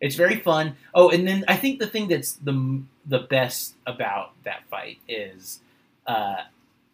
It's 0.00 0.16
very 0.16 0.36
fun. 0.36 0.76
Oh, 0.94 1.10
and 1.10 1.26
then 1.26 1.44
I 1.48 1.56
think 1.56 1.78
the 1.78 1.86
thing 1.86 2.08
that's 2.08 2.32
the 2.32 2.82
the 3.06 3.20
best 3.20 3.74
about 3.86 4.32
that 4.44 4.64
fight 4.68 4.98
is 5.08 5.60
uh, 6.06 6.36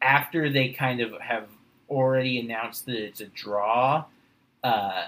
after 0.00 0.50
they 0.50 0.68
kind 0.68 1.00
of 1.00 1.18
have 1.20 1.48
already 1.90 2.38
announced 2.38 2.86
that 2.86 2.96
it's 2.96 3.20
a 3.20 3.26
draw. 3.26 4.04
Uh, 4.62 5.06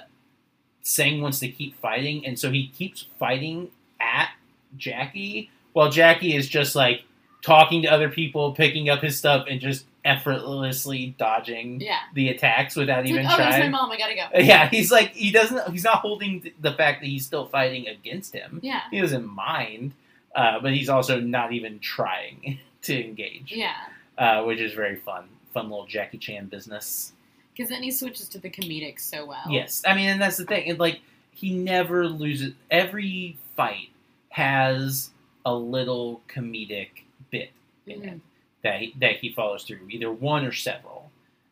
Sang 0.82 1.22
wants 1.22 1.38
to 1.40 1.48
keep 1.48 1.80
fighting, 1.80 2.26
and 2.26 2.38
so 2.38 2.50
he 2.50 2.68
keeps 2.68 3.06
fighting 3.18 3.70
at 4.00 4.30
Jackie, 4.76 5.50
while 5.72 5.90
Jackie 5.90 6.36
is 6.36 6.48
just 6.48 6.74
like 6.74 7.04
talking 7.42 7.82
to 7.82 7.88
other 7.88 8.08
people, 8.08 8.52
picking 8.52 8.90
up 8.90 9.00
his 9.00 9.16
stuff, 9.16 9.46
and 9.48 9.60
just 9.60 9.86
effortlessly 10.04 11.14
dodging 11.18 11.80
yeah 11.80 12.00
the 12.12 12.28
attacks 12.28 12.76
without 12.76 13.00
it's 13.00 13.10
even 13.10 13.24
like, 13.24 13.34
oh 13.34 13.38
there's 13.38 13.58
my 13.58 13.68
mom 13.70 13.90
i 13.90 13.96
gotta 13.96 14.14
go 14.14 14.26
Yeah, 14.38 14.68
he's 14.68 14.92
like 14.92 15.12
he 15.14 15.30
doesn't. 15.30 15.70
He's 15.72 15.84
not 15.84 16.00
holding 16.00 16.52
the 16.60 16.72
fact 16.72 17.00
that 17.00 17.06
he's 17.06 17.24
still 17.24 17.46
fighting 17.46 17.88
against 17.88 18.34
him. 18.34 18.60
yeah 18.62 18.82
He 18.90 19.00
doesn't 19.00 19.26
mind, 19.26 19.92
uh, 20.36 20.60
but 20.60 20.72
he's 20.74 20.90
also 20.90 21.20
not 21.20 21.52
even 21.54 21.78
trying 21.80 22.58
to 22.82 23.02
engage, 23.02 23.50
yeah 23.50 23.72
uh, 24.18 24.42
which 24.42 24.60
is 24.60 24.74
very 24.74 24.96
fun. 24.96 25.24
Fun 25.54 25.70
little 25.70 25.86
Jackie 25.86 26.18
Chan 26.18 26.46
business. 26.46 27.12
Because 27.56 27.70
then 27.70 27.82
he 27.82 27.90
switches 27.90 28.28
to 28.28 28.38
the 28.38 28.50
comedic 28.50 28.98
so 29.00 29.24
well 29.26 29.44
Yes, 29.48 29.82
I 29.86 29.94
mean, 29.94 30.08
and 30.08 30.20
that's 30.20 30.36
the 30.36 30.44
thing. 30.44 30.66
It, 30.66 30.78
like 30.78 31.00
he 31.32 31.52
never 31.54 32.06
loses. 32.08 32.54
Every 32.70 33.36
fight 33.56 33.88
has 34.30 35.10
a 35.46 35.54
little 35.54 36.20
comedic 36.28 36.88
bit 37.30 37.50
in 37.86 38.02
it 38.02 38.10
Mhm. 38.14 38.20
that 38.62 38.80
he, 38.80 38.94
that 39.00 39.16
he 39.16 39.32
follows 39.32 39.64
through, 39.64 39.86
either 39.90 40.10
one 40.10 40.44
or 40.44 40.52
several. 40.52 41.10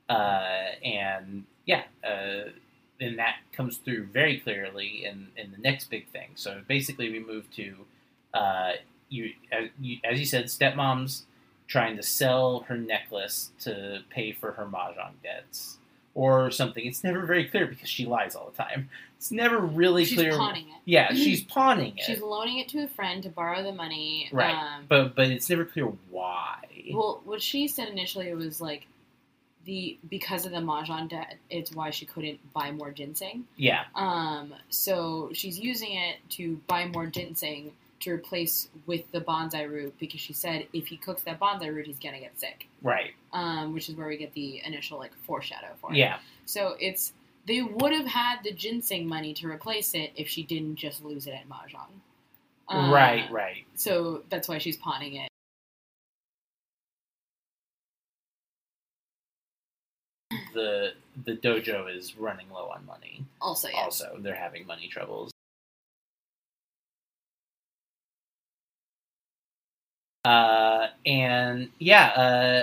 Uh, 0.08 0.72
and 0.84 1.44
yeah, 1.66 1.84
uh, 2.04 2.50
and 3.00 3.18
that 3.18 3.36
comes 3.52 3.78
through 3.78 4.06
very 4.06 4.38
clearly 4.40 5.04
in, 5.04 5.28
in 5.36 5.50
the 5.52 5.58
next 5.58 5.90
big 5.90 6.08
thing. 6.08 6.30
So 6.34 6.60
basically, 6.68 7.10
we 7.10 7.18
move 7.20 7.50
to 7.56 7.74
uh, 8.34 8.72
you, 9.08 9.32
as 9.52 9.68
you 9.80 9.98
as 10.04 10.18
you 10.18 10.26
said, 10.26 10.46
stepmom's 10.46 11.24
trying 11.68 11.96
to 11.96 12.02
sell 12.02 12.60
her 12.68 12.76
necklace 12.76 13.50
to 13.60 14.00
pay 14.10 14.32
for 14.32 14.52
her 14.52 14.64
mahjong 14.66 15.12
debts. 15.22 15.78
Or 16.14 16.50
something. 16.50 16.84
It's 16.84 17.02
never 17.02 17.24
very 17.24 17.44
clear 17.46 17.66
because 17.66 17.88
she 17.88 18.06
lies 18.06 18.34
all 18.34 18.50
the 18.50 18.62
time. 18.62 18.90
It's 19.16 19.30
never 19.30 19.58
really 19.58 20.04
clear. 20.04 20.06
She's 20.06 20.18
clear. 20.18 20.36
pawning 20.36 20.68
it. 20.68 20.80
Yeah, 20.84 21.12
she's 21.12 21.42
pawning 21.44 21.96
it. 21.96 22.04
She's 22.04 22.20
loaning 22.20 22.58
it 22.58 22.68
to 22.70 22.84
a 22.84 22.88
friend 22.88 23.22
to 23.22 23.28
borrow 23.28 23.62
the 23.62 23.72
money. 23.72 24.28
Right. 24.32 24.54
Um, 24.54 24.84
but 24.88 25.14
but 25.14 25.28
it's 25.28 25.48
never 25.48 25.64
clear 25.64 25.86
why. 26.10 26.56
well, 26.92 27.20
what 27.24 27.40
she 27.40 27.68
said 27.68 27.88
initially 27.88 28.28
it 28.28 28.36
was 28.36 28.60
like 28.60 28.86
the 29.64 29.98
because 30.08 30.44
of 30.44 30.52
the 30.52 30.58
mahjong 30.58 31.08
debt, 31.08 31.36
it's 31.48 31.72
why 31.72 31.90
she 31.90 32.04
couldn't 32.04 32.40
buy 32.52 32.72
more 32.72 32.90
ginseng. 32.90 33.44
yeah. 33.56 33.84
Um, 33.94 34.54
so 34.70 35.30
she's 35.32 35.58
using 35.58 35.94
it 35.94 36.16
to 36.30 36.60
buy 36.66 36.86
more 36.86 37.06
ginseng 37.06 37.72
to 38.02 38.12
replace 38.12 38.68
with 38.86 39.10
the 39.12 39.20
bonsai 39.20 39.68
root 39.68 39.94
because 39.98 40.20
she 40.20 40.32
said 40.32 40.66
if 40.72 40.86
he 40.86 40.96
cooks 40.96 41.22
that 41.22 41.40
bonsai 41.40 41.74
root, 41.74 41.86
he's 41.86 41.98
gonna 41.98 42.20
get 42.20 42.38
sick. 42.38 42.68
Right. 42.82 43.12
Um, 43.32 43.72
which 43.74 43.88
is 43.88 43.94
where 43.94 44.08
we 44.08 44.16
get 44.16 44.32
the 44.34 44.62
initial 44.64 44.98
like 44.98 45.12
foreshadow 45.26 45.68
for 45.80 45.92
it. 45.92 45.96
Yeah. 45.96 46.18
So 46.44 46.76
it's 46.80 47.12
they 47.46 47.62
would 47.62 47.92
have 47.92 48.06
had 48.06 48.40
the 48.44 48.52
ginseng 48.52 49.06
money 49.06 49.34
to 49.34 49.48
replace 49.48 49.94
it 49.94 50.12
if 50.16 50.28
she 50.28 50.42
didn't 50.42 50.76
just 50.76 51.04
lose 51.04 51.26
it 51.26 51.32
at 51.32 51.48
mahjong. 51.48 51.88
Uh, 52.68 52.92
right. 52.92 53.30
Right. 53.30 53.64
So 53.74 54.22
that's 54.28 54.48
why 54.48 54.58
she's 54.58 54.76
pawning 54.76 55.16
it. 55.16 55.28
The 60.54 60.92
the 61.24 61.36
dojo 61.36 61.94
is 61.94 62.16
running 62.16 62.46
low 62.50 62.68
on 62.68 62.84
money. 62.86 63.24
Also, 63.40 63.68
yeah. 63.68 63.80
Also, 63.80 64.16
they're 64.20 64.34
having 64.34 64.66
money 64.66 64.88
troubles. 64.88 65.30
Uh, 70.24 70.88
and 71.04 71.70
yeah, 71.78 72.06
uh, 72.10 72.62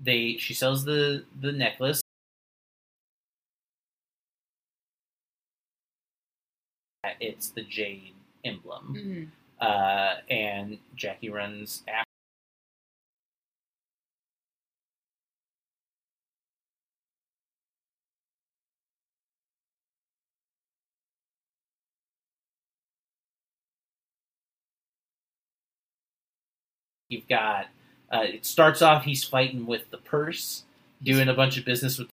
they 0.00 0.36
she 0.38 0.54
sells 0.54 0.84
the 0.84 1.24
the 1.40 1.52
necklace. 1.52 2.00
It's 7.20 7.50
the 7.50 7.62
jade 7.62 8.14
emblem, 8.44 9.30
Mhm. 9.60 9.64
uh, 9.64 10.20
and 10.30 10.78
Jackie 10.94 11.30
runs 11.30 11.82
after. 11.88 12.07
You've 27.08 27.28
got. 27.28 27.66
Uh, 28.12 28.22
it 28.24 28.46
starts 28.46 28.82
off. 28.82 29.04
He's 29.04 29.24
fighting 29.24 29.66
with 29.66 29.90
the 29.90 29.98
purse, 29.98 30.64
doing 31.02 31.28
a 31.28 31.34
bunch 31.34 31.58
of 31.58 31.64
business 31.64 31.98
with. 31.98 32.08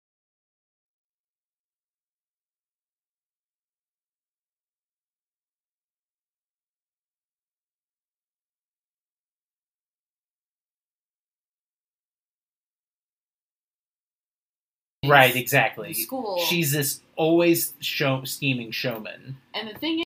Right, 15.06 15.36
exactly. 15.36 15.94
School. 15.94 16.40
She's 16.40 16.72
this 16.72 17.02
always 17.16 17.74
show, 17.80 18.24
scheming 18.24 18.72
showman. 18.72 19.38
and 19.54 19.70
the 19.70 19.78
thing 19.78 20.05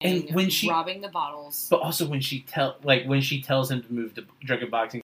And 0.00 0.34
when 0.34 0.50
she- 0.50 0.68
robbing 0.68 1.00
the 1.00 1.08
bottles, 1.08 1.68
But 1.70 1.80
also 1.80 2.06
when 2.06 2.20
she 2.20 2.42
tell 2.42 2.76
like 2.82 3.04
when 3.06 3.20
she 3.20 3.40
tells 3.42 3.70
him 3.70 3.82
to 3.82 3.92
move 3.92 4.14
to 4.14 4.26
drunken 4.44 4.70
boxing. 4.70 5.02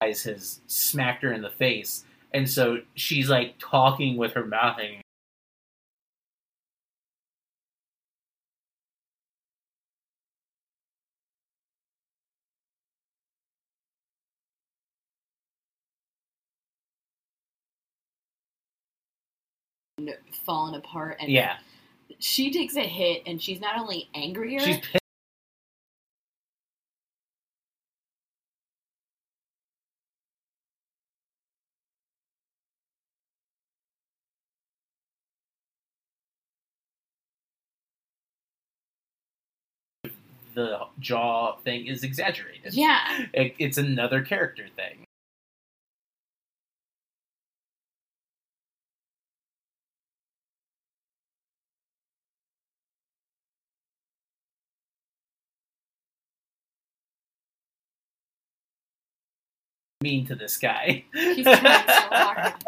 Guys 0.00 0.22
has 0.24 0.60
smacked 0.66 1.22
her 1.22 1.32
in 1.32 1.42
the 1.42 1.50
face, 1.50 2.04
and 2.32 2.48
so 2.48 2.78
she's 2.94 3.28
like 3.28 3.54
talking 3.58 4.16
with 4.16 4.32
her 4.32 4.44
mouth 4.46 4.78
hanging. 4.78 5.02
Falling 20.50 20.74
apart, 20.74 21.16
and 21.20 21.30
Yeah, 21.30 21.58
she 22.18 22.50
takes 22.50 22.74
a 22.74 22.80
hit, 22.80 23.22
and 23.24 23.40
she's 23.40 23.60
not 23.60 23.78
only 23.78 24.08
angrier, 24.16 24.58
she's 24.58 24.78
pissed. 24.78 24.98
The 40.54 40.80
jaw 40.98 41.56
thing 41.58 41.86
is 41.86 42.02
exaggerated. 42.02 42.74
yeah, 42.74 43.26
It, 43.32 43.54
it's 43.58 43.78
another 43.78 44.22
character 44.22 44.66
thing. 44.74 45.04
Mean 60.02 60.26
to 60.26 60.34
this 60.34 60.56
guy. 60.56 61.04
he's 61.12 61.44
trying 61.44 61.58
so 61.58 61.92
hard. 62.10 62.54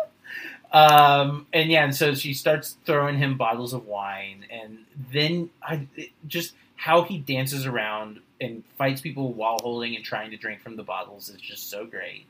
Um, 0.73 1.47
and 1.53 1.71
yeah, 1.71 1.85
and 1.85 1.95
so 1.95 2.15
she 2.15 2.33
starts 2.33 2.79
throwing 2.87 3.19
him 3.19 3.37
bottles 3.37 3.75
of 3.75 3.85
wine, 3.85 4.47
and 4.51 4.79
then 5.13 5.51
I 5.63 5.87
just 6.27 6.55
how 6.77 7.03
he 7.03 7.19
dances 7.19 7.67
around 7.67 8.21
and 8.41 8.65
fights 8.79 9.03
people 9.03 9.35
while 9.35 9.59
holding 9.61 9.95
and 9.97 10.05
trying 10.05 10.31
to 10.31 10.37
drink 10.39 10.63
from 10.63 10.77
the 10.77 10.83
bottles 10.83 11.29
is 11.29 11.41
just 11.41 11.69
so 11.69 11.85
great. 11.85 12.25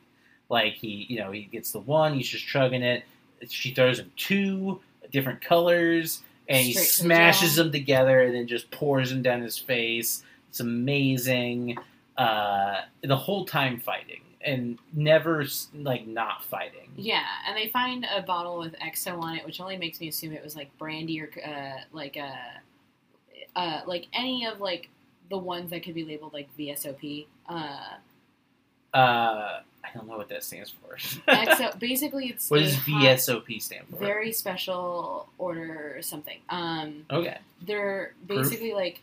Like 0.48 0.74
he, 0.74 1.06
you 1.08 1.18
know, 1.18 1.30
he 1.30 1.42
gets 1.44 1.70
the 1.70 1.78
one, 1.78 2.14
he's 2.14 2.28
just 2.28 2.44
chugging 2.44 2.82
it. 2.82 3.04
She 3.48 3.72
throws 3.72 4.00
him 4.00 4.10
two 4.16 4.80
different 5.12 5.40
colors, 5.40 6.22
and 6.48 6.66
he 6.66 6.72
Straight 6.72 6.86
to 6.86 6.92
smashes 6.92 7.54
them 7.56 7.70
together, 7.70 8.22
and 8.22 8.34
then 8.34 8.48
just 8.48 8.70
pours 8.72 9.10
them 9.10 9.22
down 9.22 9.40
his 9.40 9.56
face. 9.56 10.24
It's 10.50 10.58
amazing. 10.60 11.78
Uh, 12.16 12.80
the 13.02 13.16
whole 13.16 13.46
time 13.46 13.78
fighting, 13.78 14.20
and 14.44 14.78
never 14.92 15.44
like 15.74 16.06
not 16.06 16.44
fighting. 16.44 16.90
Yeah, 16.96 17.24
and 17.46 17.56
they 17.56 17.68
find 17.68 18.06
a 18.14 18.22
bottle 18.22 18.58
with 18.58 18.74
XO 18.78 19.20
on 19.20 19.36
it, 19.36 19.44
which 19.46 19.60
only 19.60 19.76
makes 19.76 20.00
me 20.00 20.08
assume 20.08 20.32
it 20.32 20.42
was 20.44 20.56
like 20.56 20.76
brandy 20.78 21.20
or 21.20 21.30
uh, 21.46 21.80
like 21.92 22.16
uh, 22.16 23.58
uh, 23.58 23.80
like 23.86 24.06
any 24.12 24.46
of 24.46 24.60
like 24.60 24.88
the 25.30 25.38
ones 25.38 25.70
that 25.70 25.82
could 25.82 25.94
be 25.94 26.04
labeled 26.04 26.32
like 26.32 26.48
VSOP. 26.58 27.26
Uh, 27.48 27.78
Uh, 28.94 29.60
I 29.84 29.88
don't 29.94 30.06
know 30.06 30.16
what 30.16 30.28
that 30.28 30.44
stands 30.44 30.70
for. 30.70 30.96
XO, 30.96 31.78
basically, 31.78 32.26
it's 32.28 32.50
what 32.50 32.60
does 32.60 32.76
VSOP 32.76 33.60
stand 33.60 33.86
for? 33.90 33.96
Very 33.96 34.32
special 34.32 35.28
order 35.38 35.94
or 35.96 36.02
something. 36.02 36.38
Um, 36.50 37.04
okay. 37.10 37.38
they're 37.66 38.14
Proof? 38.26 38.42
basically 38.44 38.72
like 38.74 39.00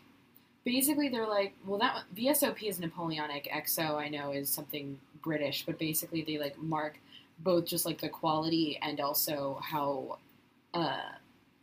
basically 0.64 1.08
they're 1.08 1.26
like 1.28 1.54
well 1.66 1.78
that 1.78 2.02
VSOP 2.16 2.62
is 2.64 2.78
Napoleonic 2.80 3.48
XO 3.52 3.96
I 3.96 4.08
know 4.08 4.30
is 4.32 4.48
something 4.48 4.98
British 5.22 5.64
but 5.66 5.78
basically 5.78 6.22
they 6.22 6.38
like 6.38 6.58
mark 6.58 6.98
both 7.40 7.64
just 7.66 7.86
like 7.86 8.00
the 8.00 8.08
quality 8.08 8.78
and 8.82 9.00
also 9.00 9.58
how 9.62 10.18
uh 10.74 11.00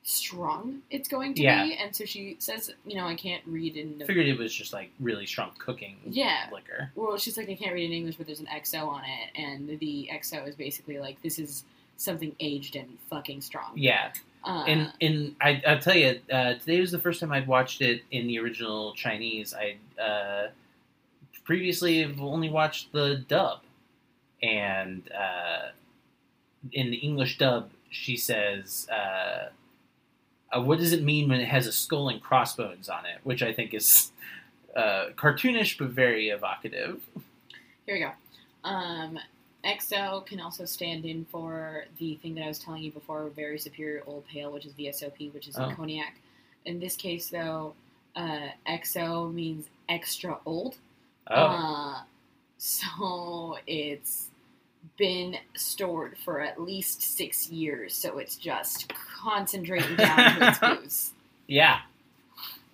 strong 0.03 0.81
it's 0.89 1.09
going 1.09 1.33
to 1.33 1.41
Yeah. 1.43 1.65
be 1.65 1.73
and 1.75 1.93
so 1.95 2.05
she 2.05 2.37
says 2.39 2.73
you 2.85 2.95
know 2.95 3.05
I 3.05 3.15
can't 3.15 3.43
read 3.45 3.75
in 3.75 3.97
the 3.97 4.05
Figured 4.05 4.27
it 4.27 4.37
was 4.37 4.53
just 4.53 4.71
like 4.73 4.89
really 4.99 5.25
strong 5.25 5.51
cooking 5.57 5.97
Yeah. 6.05 6.47
liquor. 6.51 6.91
well 6.95 7.17
she's 7.17 7.35
like 7.37 7.49
I 7.49 7.55
can't 7.55 7.73
read 7.73 7.85
in 7.85 7.91
English 7.91 8.15
but 8.15 8.25
there's 8.25 8.39
an 8.39 8.47
XO 8.47 8.87
on 8.87 9.03
it 9.03 9.39
and 9.39 9.77
the 9.79 10.09
XO 10.13 10.47
is 10.47 10.55
basically 10.55 10.97
like 10.97 11.21
this 11.21 11.37
is 11.39 11.65
something 11.97 12.33
aged 12.39 12.75
and 12.77 12.87
fucking 13.09 13.41
strong 13.41 13.71
Yeah, 13.75 14.11
uh, 14.47 14.63
and 14.65 14.93
and 15.01 15.35
I 15.41 15.61
I'll 15.67 15.79
tell 15.79 15.95
you, 15.95 16.19
uh, 16.31 16.53
today 16.53 16.79
was 16.79 16.91
the 16.91 16.99
first 16.99 17.19
time 17.19 17.33
I'd 17.33 17.47
watched 17.47 17.81
it 17.81 18.03
in 18.11 18.27
the 18.27 18.39
original 18.39 18.93
Chinese. 18.93 19.53
I 19.53 19.77
uh, 20.01 20.49
previously 21.43 22.01
have 22.01 22.21
only 22.21 22.49
watched 22.49 22.93
the 22.93 23.25
dub, 23.27 23.59
and 24.41 25.09
uh, 25.11 25.71
in 26.71 26.91
the 26.91 26.97
English 26.97 27.37
dub, 27.37 27.71
she 27.89 28.15
says 28.15 28.87
uh, 28.89 29.49
uh, 30.51 30.61
what 30.61 30.79
does 30.79 30.93
it 30.93 31.03
mean 31.03 31.27
when 31.27 31.41
it 31.41 31.47
has 31.47 31.67
a 31.67 31.71
skull 31.71 32.07
and 32.07 32.21
crossbones 32.21 32.87
on 32.87 33.05
it, 33.05 33.19
which 33.23 33.43
I 33.43 33.51
think 33.51 33.73
is 33.73 34.11
uh, 34.75 35.07
cartoonish 35.15 35.77
but 35.77 35.89
very 35.89 36.29
evocative. 36.29 37.01
Here 37.85 37.95
we 37.95 37.99
go. 37.99 38.11
Um, 38.63 39.19
XO 39.65 40.25
can 40.25 40.39
also 40.39 40.65
stand 40.65 41.05
in 41.05 41.25
for 41.25 41.85
the 41.99 42.15
thing 42.15 42.35
that 42.35 42.43
I 42.43 42.47
was 42.47 42.59
telling 42.59 42.83
you 42.83 42.91
before, 42.91 43.29
very 43.35 43.57
superior 43.59 44.03
old 44.07 44.25
pale, 44.27 44.51
which 44.51 44.65
is 44.65 44.73
VSOP, 44.73 45.33
which 45.33 45.47
is 45.47 45.57
Oh. 45.57 45.71
cognac. 45.75 46.15
In 46.65 46.79
this 46.79 46.95
case, 46.95 47.29
though, 47.29 47.73
uh, 48.15 48.47
XO 48.67 49.31
means 49.33 49.65
extra 49.89 50.37
old. 50.45 50.77
Oh, 51.29 51.35
Uh, 51.35 52.01
so 52.57 53.57
it's 53.67 54.29
been 54.97 55.37
stored 55.55 56.17
for 56.17 56.39
at 56.41 56.61
least 56.61 57.01
six 57.01 57.49
years, 57.49 57.93
so 57.93 58.19
it's 58.19 58.35
just 58.37 58.91
concentrating 59.21 59.95
down 59.97 60.37
to 60.39 60.47
its 60.49 60.59
booze. 60.81 61.13
yeah. 61.47 61.81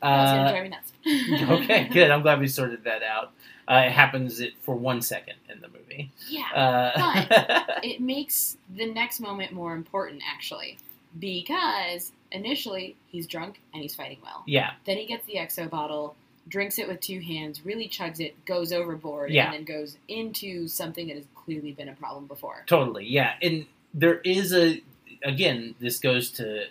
That's 0.02 0.32
gonna 0.32 0.44
Uh, 0.44 0.52
drive 0.52 0.64
me 0.64 0.70
nuts. 0.70 0.94
okay, 1.64 1.88
good. 1.88 2.12
I'm 2.12 2.22
glad 2.22 2.40
we 2.40 2.48
sorted 2.48 2.84
that 2.84 3.04
out. 3.04 3.32
Uh, 3.68 3.84
it 3.86 3.92
happens 3.92 4.40
it 4.40 4.54
for 4.62 4.76
one 4.76 5.02
second 5.02 5.36
in 5.50 5.62
the 5.62 5.68
movie. 5.70 6.12
Yeah. 6.30 6.48
Uh, 6.54 7.80
it 7.84 8.02
makes 8.02 8.58
the 8.76 8.86
next 8.92 9.20
moment 9.20 9.52
more 9.54 9.74
important 9.74 10.22
actually 10.30 10.78
because 11.20 12.12
initially 12.32 12.96
he's 13.08 13.28
drunk 13.28 13.60
and 13.74 13.82
he's 13.84 13.94
fighting 13.96 14.18
well 14.24 14.44
yeah, 14.48 14.72
then 14.86 14.98
he 14.98 15.06
gets 15.06 15.26
the 15.28 15.36
XO 15.36 15.70
bottle 15.70 16.16
drinks 16.48 16.78
it 16.80 16.88
with 16.88 17.00
two 17.00 17.20
hands 17.22 17.64
really 17.66 17.88
chugs 17.88 18.20
it 18.20 18.34
goes 18.46 18.74
overboard 18.74 19.30
Yeah. 19.32 19.46
and 19.46 19.54
then 19.54 19.64
goes 19.64 19.98
into 20.08 20.68
something 20.68 21.08
that 21.08 21.16
has 21.16 21.26
clearly 21.36 21.72
been 21.72 21.90
a 21.90 21.94
problem 21.94 22.26
before 22.26 22.64
totally. 22.66 23.06
Yeah, 23.06 23.34
and 23.42 23.66
there 23.94 24.20
is 24.22 24.54
a 24.54 24.82
again. 25.24 25.76
This 25.80 26.00
goes 26.00 26.32
to 26.32 26.66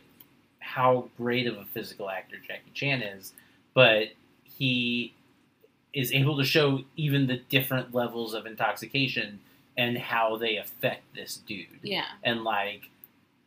how 0.58 1.08
great 1.16 1.46
of 1.46 1.56
a 1.56 1.64
physical 1.66 2.10
actor 2.10 2.36
Jackie 2.46 2.70
Chan 2.74 3.02
is, 3.02 3.32
but 3.74 4.08
he 4.44 5.14
is 5.92 6.12
able 6.12 6.36
to 6.38 6.44
show 6.44 6.80
even 6.96 7.26
the 7.26 7.36
different 7.48 7.94
levels 7.94 8.34
of 8.34 8.46
intoxication 8.46 9.40
and 9.76 9.98
how 9.98 10.36
they 10.36 10.56
affect 10.56 11.02
this 11.14 11.36
dude. 11.46 11.66
yeah. 11.82 12.04
And 12.22 12.44
like 12.44 12.88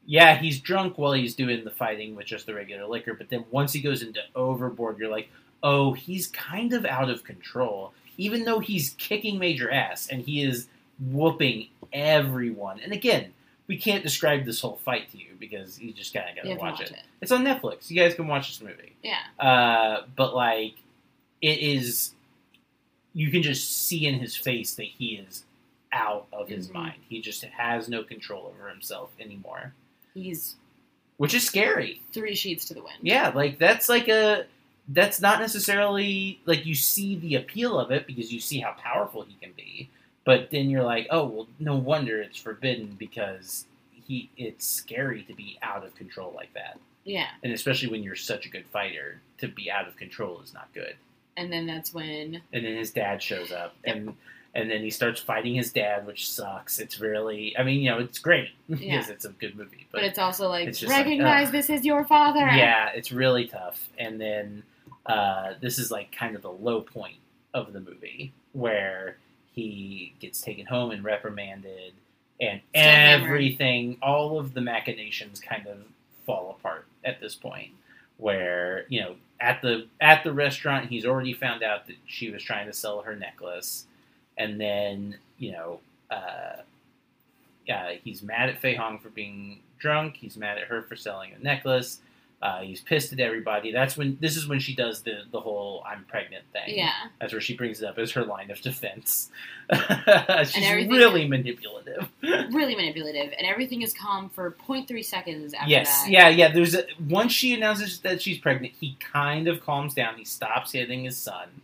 yeah 0.07 0.37
he's 0.37 0.59
drunk 0.59 0.97
while 0.97 1.13
he's 1.13 1.33
doing 1.33 1.63
the 1.63 1.71
fighting 1.71 2.15
with 2.15 2.27
just 2.27 2.45
the 2.45 2.53
regular 2.53 2.85
liquor 2.85 3.15
but 3.15 3.27
then 3.29 3.43
once 3.49 3.73
he 3.73 3.81
goes 3.81 4.03
into 4.03 4.19
overboard 4.35 4.99
you're 4.99 5.09
like 5.09 5.29
oh 5.63 5.93
he's 5.93 6.27
kind 6.27 6.73
of 6.73 6.85
out 6.85 7.09
of 7.09 7.23
control. 7.23 7.93
Even 8.17 8.45
though 8.45 8.59
he's 8.59 8.91
kicking 8.97 9.39
major 9.39 9.69
ass 9.69 10.07
and 10.07 10.21
he 10.21 10.41
is 10.41 10.67
whooping 10.99 11.67
everyone. 11.91 12.79
And 12.79 12.93
again 12.93 13.33
we 13.67 13.77
can't 13.77 14.03
describe 14.03 14.45
this 14.45 14.61
whole 14.61 14.79
fight 14.85 15.11
to 15.11 15.17
you 15.17 15.35
because 15.39 15.79
you 15.79 15.91
just 15.91 16.13
kind 16.13 16.29
of 16.29 16.35
gotta 16.35 16.49
to 16.49 16.55
watch, 16.55 16.79
watch 16.79 16.81
it. 16.81 16.91
it. 16.91 17.03
It's 17.21 17.31
on 17.31 17.43
netflix. 17.43 17.89
You 17.89 17.99
guys 17.99 18.13
can 18.13 18.27
watch 18.27 18.47
this 18.47 18.61
movie. 18.61 18.95
Yeah. 19.01 19.17
Uh, 19.39 20.03
but 20.15 20.35
like 20.35 20.75
it 21.41 21.59
is 21.59 22.11
you 23.15 23.31
can 23.31 23.41
just 23.41 23.87
see 23.87 24.05
in 24.05 24.19
his 24.19 24.35
face 24.35 24.75
that 24.75 24.83
he 24.85 25.15
is 25.15 25.45
out 25.91 26.27
of 26.33 26.47
his 26.49 26.67
Mhm. 26.69 26.73
mind. 26.73 27.01
He 27.09 27.21
just 27.21 27.43
has 27.43 27.87
no 27.89 28.03
control 28.03 28.45
over 28.53 28.69
himself 28.69 29.11
anymore. 29.19 29.73
He's 30.13 30.57
which 31.17 31.33
is 31.33 31.45
scary. 31.47 32.01
three 32.11 32.35
sheets 32.35 32.65
to 32.65 32.73
the 32.73 32.83
wind. 32.83 32.97
Yeah 33.01 33.29
like 33.29 33.57
that's 33.57 33.87
like 33.89 34.07
a 34.09 34.45
that's 34.89 35.19
not 35.21 35.39
necessarily 35.39 36.39
like 36.45 36.65
you 36.65 36.75
see 36.75 37.15
the 37.15 37.35
appeal 37.35 37.79
of 37.79 37.89
it 37.91 38.05
because 38.05 38.31
you 38.33 38.39
see 38.39 38.59
how 38.59 38.73
powerful 38.73 39.23
he 39.23 39.33
can 39.41 39.51
be 39.53 39.89
but 40.25 40.51
then 40.51 40.69
you're 40.69 40.83
like 40.83 41.07
oh 41.09 41.25
well 41.25 41.47
no 41.59 41.75
wonder 41.75 42.21
it's 42.21 42.37
forbidden 42.37 42.95
because 42.99 43.65
he 44.07 44.29
it's 44.37 44.65
scary 44.67 45.23
to 45.23 45.33
be 45.33 45.57
out 45.63 45.83
of 45.85 45.95
control 45.95 46.31
like 46.35 46.53
that. 46.53 46.77
Yeah. 47.05 47.27
And 47.43 47.53
especially 47.53 47.89
when 47.89 48.03
you're 48.03 48.15
such 48.15 48.45
a 48.45 48.49
good 48.49 48.65
fighter 48.67 49.21
to 49.37 49.47
be 49.47 49.71
out 49.71 49.87
of 49.87 49.95
control 49.95 50.41
is 50.41 50.53
not 50.53 50.67
good 50.73 50.95
and 51.37 51.51
then 51.51 51.65
that's 51.65 51.93
when 51.93 52.41
and 52.53 52.65
then 52.65 52.75
his 52.75 52.91
dad 52.91 53.21
shows 53.21 53.51
up. 53.51 53.75
Yep. 53.85 53.95
and 53.95 54.13
and 54.53 54.71
then 54.71 54.81
he 54.81 54.89
starts 54.89 55.19
fighting 55.19 55.55
his 55.55 55.71
dad 55.71 56.05
which 56.07 56.29
sucks. 56.29 56.79
It's 56.79 56.99
really 56.99 57.55
i 57.57 57.63
mean 57.63 57.81
you 57.81 57.89
know 57.91 57.99
it's 57.99 58.19
great 58.19 58.49
because 58.69 58.83
Yeah. 58.85 59.09
it's 59.09 59.25
a 59.25 59.29
good 59.29 59.55
movie 59.55 59.87
but, 59.91 59.99
but, 59.99 60.03
it's 60.05 60.19
also 60.19 60.47
like 60.49 60.67
it's 60.67 60.79
just 60.79 60.91
like, 60.91 61.05
recognize 61.05 61.51
this 61.51 61.69
is 61.69 61.85
your 61.85 62.05
father. 62.05 62.39
Yeah 62.47 62.89
it's 62.95 63.11
really 63.11 63.47
tough. 63.47 63.89
And 63.97 64.19
then 64.19 64.63
uh, 65.05 65.53
this 65.61 65.77
is 65.77 65.91
like 65.91 66.11
kind 66.11 66.35
of 66.35 66.41
the 66.41 66.51
low 66.51 66.81
point 66.81 67.17
of 67.53 67.73
the 67.73 67.79
movie 67.79 68.33
where 68.53 69.17
he 69.53 70.13
gets 70.19 70.41
taken 70.41 70.65
home 70.65 70.89
and 70.91 71.03
reprimanded 71.03 71.93
and 72.41 72.59
everything 72.73 73.97
all 74.01 74.39
of 74.39 74.53
the 74.53 74.61
machinations 74.61 75.39
kind 75.39 75.67
of 75.67 75.77
fall 76.25 76.55
apart 76.59 76.85
at 77.03 77.19
this 77.21 77.35
point 77.35 77.71
where 78.17 78.85
you 78.89 78.99
know 78.99 79.15
at 79.39 79.61
the 79.61 79.87
at 79.99 80.23
the 80.23 80.31
restaurant 80.33 80.89
he's 80.89 81.05
already 81.05 81.33
found 81.33 81.61
out 81.63 81.87
that 81.87 81.95
she 82.05 82.31
was 82.31 82.41
trying 82.41 82.67
to 82.67 82.73
sell 82.73 83.01
her 83.01 83.15
necklace. 83.15 83.85
And 84.37 84.59
then 84.59 85.17
you 85.37 85.51
know 85.51 85.79
uh, 86.11 86.61
uh, 87.71 87.89
he's 88.03 88.21
mad 88.21 88.49
at 88.49 88.59
Fei 88.59 88.75
Hung 88.75 88.99
for 88.99 89.09
being 89.09 89.59
drunk. 89.79 90.17
He's 90.17 90.37
mad 90.37 90.57
at 90.57 90.67
her 90.67 90.83
for 90.83 90.95
selling 90.95 91.31
a 91.33 91.43
necklace. 91.43 91.99
Uh, 92.41 92.61
he's 92.61 92.81
pissed 92.81 93.11
at 93.13 93.19
everybody. 93.19 93.71
That's 93.71 93.97
when 93.97 94.17
this 94.19 94.37
is 94.37 94.47
when 94.47 94.59
she 94.59 94.75
does 94.75 95.01
the 95.01 95.21
the 95.31 95.39
whole 95.39 95.83
i'm 95.87 96.05
pregnant 96.05 96.43
thing. 96.53 96.77
Yeah. 96.77 96.91
That's 97.19 97.33
where 97.33 97.41
she 97.41 97.55
brings 97.55 97.81
it 97.81 97.87
up 97.87 97.97
as 97.97 98.11
her 98.11 98.23
line 98.23 98.51
of 98.51 98.61
defense. 98.61 99.31
She's 100.45 100.71
really 100.71 101.27
manipulative 101.27 101.84
really 102.51 102.75
manipulative 102.75 103.33
and 103.37 103.47
everything 103.47 103.81
is 103.81 103.93
calm 103.93 104.29
for 104.29 104.51
0.3 104.67 105.03
seconds 105.03 105.53
after 105.53 105.69
yes, 105.69 106.03
that 106.03 106.09
yeah, 106.09 106.29
yeah. 106.29 106.51
There's 106.51 106.75
a, 106.75 106.85
once 107.07 107.31
she 107.31 107.53
announces 107.53 107.99
that 108.01 108.21
she's 108.21 108.37
pregnant, 108.37 108.73
he 108.79 108.97
kind 108.99 109.47
of 109.47 109.61
calms 109.61 109.93
down. 109.93 110.15
He 110.17 110.25
stops 110.25 110.71
hitting 110.71 111.03
his 111.03 111.17
son, 111.17 111.61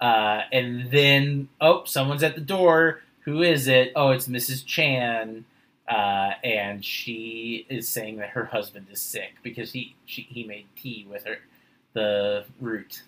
uh, 0.00 0.42
and 0.52 0.90
then 0.90 1.48
oh, 1.60 1.84
someone's 1.84 2.22
at 2.22 2.34
the 2.34 2.40
door. 2.40 3.02
Who 3.20 3.42
is 3.42 3.66
it? 3.66 3.92
Oh, 3.96 4.10
it's 4.10 4.28
Mrs. 4.28 4.64
Chan, 4.64 5.44
uh, 5.88 6.30
and 6.44 6.84
she 6.84 7.66
is 7.68 7.88
saying 7.88 8.18
that 8.18 8.30
her 8.30 8.44
husband 8.44 8.86
is 8.90 9.00
sick 9.00 9.34
because 9.42 9.72
he 9.72 9.96
she, 10.04 10.22
he 10.22 10.44
made 10.44 10.66
tea 10.76 11.06
with 11.10 11.24
her 11.24 11.38
the 11.96 12.44
root. 12.60 13.02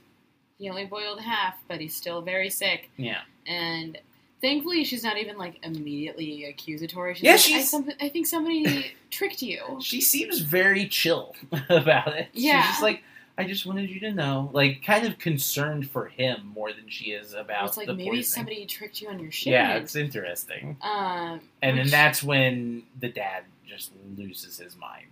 He 0.59 0.69
only 0.69 0.87
boiled 0.87 1.21
half, 1.21 1.57
but 1.69 1.81
he's 1.81 1.95
still 1.95 2.23
very 2.23 2.51
sick. 2.51 2.91
Yeah, 2.97 3.21
And 3.47 3.99
thankfully, 4.41 4.84
she's 4.84 5.03
not 5.05 5.18
even 5.18 5.36
like 5.39 5.59
immediately 5.62 6.45
accusatory. 6.45 7.14
She's 7.14 7.22
Yeah, 7.24 7.32
like, 7.32 7.41
I, 7.41 7.43
she's- 7.43 7.70
some- 7.70 7.91
I 8.01 8.09
think 8.09 8.26
somebody 8.26 8.93
tricked 9.11 9.43
you. 9.43 9.78
she 9.82 10.01
seems 10.01 10.41
very 10.41 10.86
chill 10.89 11.34
about 11.68 12.16
it. 12.16 12.28
Yeah. 12.32 12.61
she's 12.62 12.70
just 12.72 12.82
like. 12.82 13.03
I 13.41 13.45
just 13.45 13.66
wanted 13.66 13.89
you 13.89 14.01
to 14.01 14.11
know, 14.12 14.51
like, 14.53 14.82
kind 14.84 15.07
of 15.07 15.16
concerned 15.20 15.89
for 15.89 16.07
him 16.07 16.51
more 16.57 16.72
than 16.72 16.89
she 16.89 17.12
is 17.12 17.34
about 17.34 17.68
it's 17.68 17.76
like 17.76 17.86
the 17.86 17.95
maybe 17.95 18.09
poisoning. 18.16 18.24
somebody 18.24 18.66
tricked 18.66 19.01
you 19.01 19.09
on 19.11 19.20
your 19.20 19.30
shit. 19.30 19.53
Yeah, 19.53 19.76
it's 19.76 19.95
interesting. 19.95 20.76
um, 20.82 21.41
And 21.62 21.76
then 21.78 21.84
which- 21.84 21.91
that's 21.93 22.20
when 22.24 22.82
the 22.99 23.09
dad 23.09 23.45
just 23.64 23.93
loses 24.16 24.59
his 24.59 24.76
mind. 24.76 25.07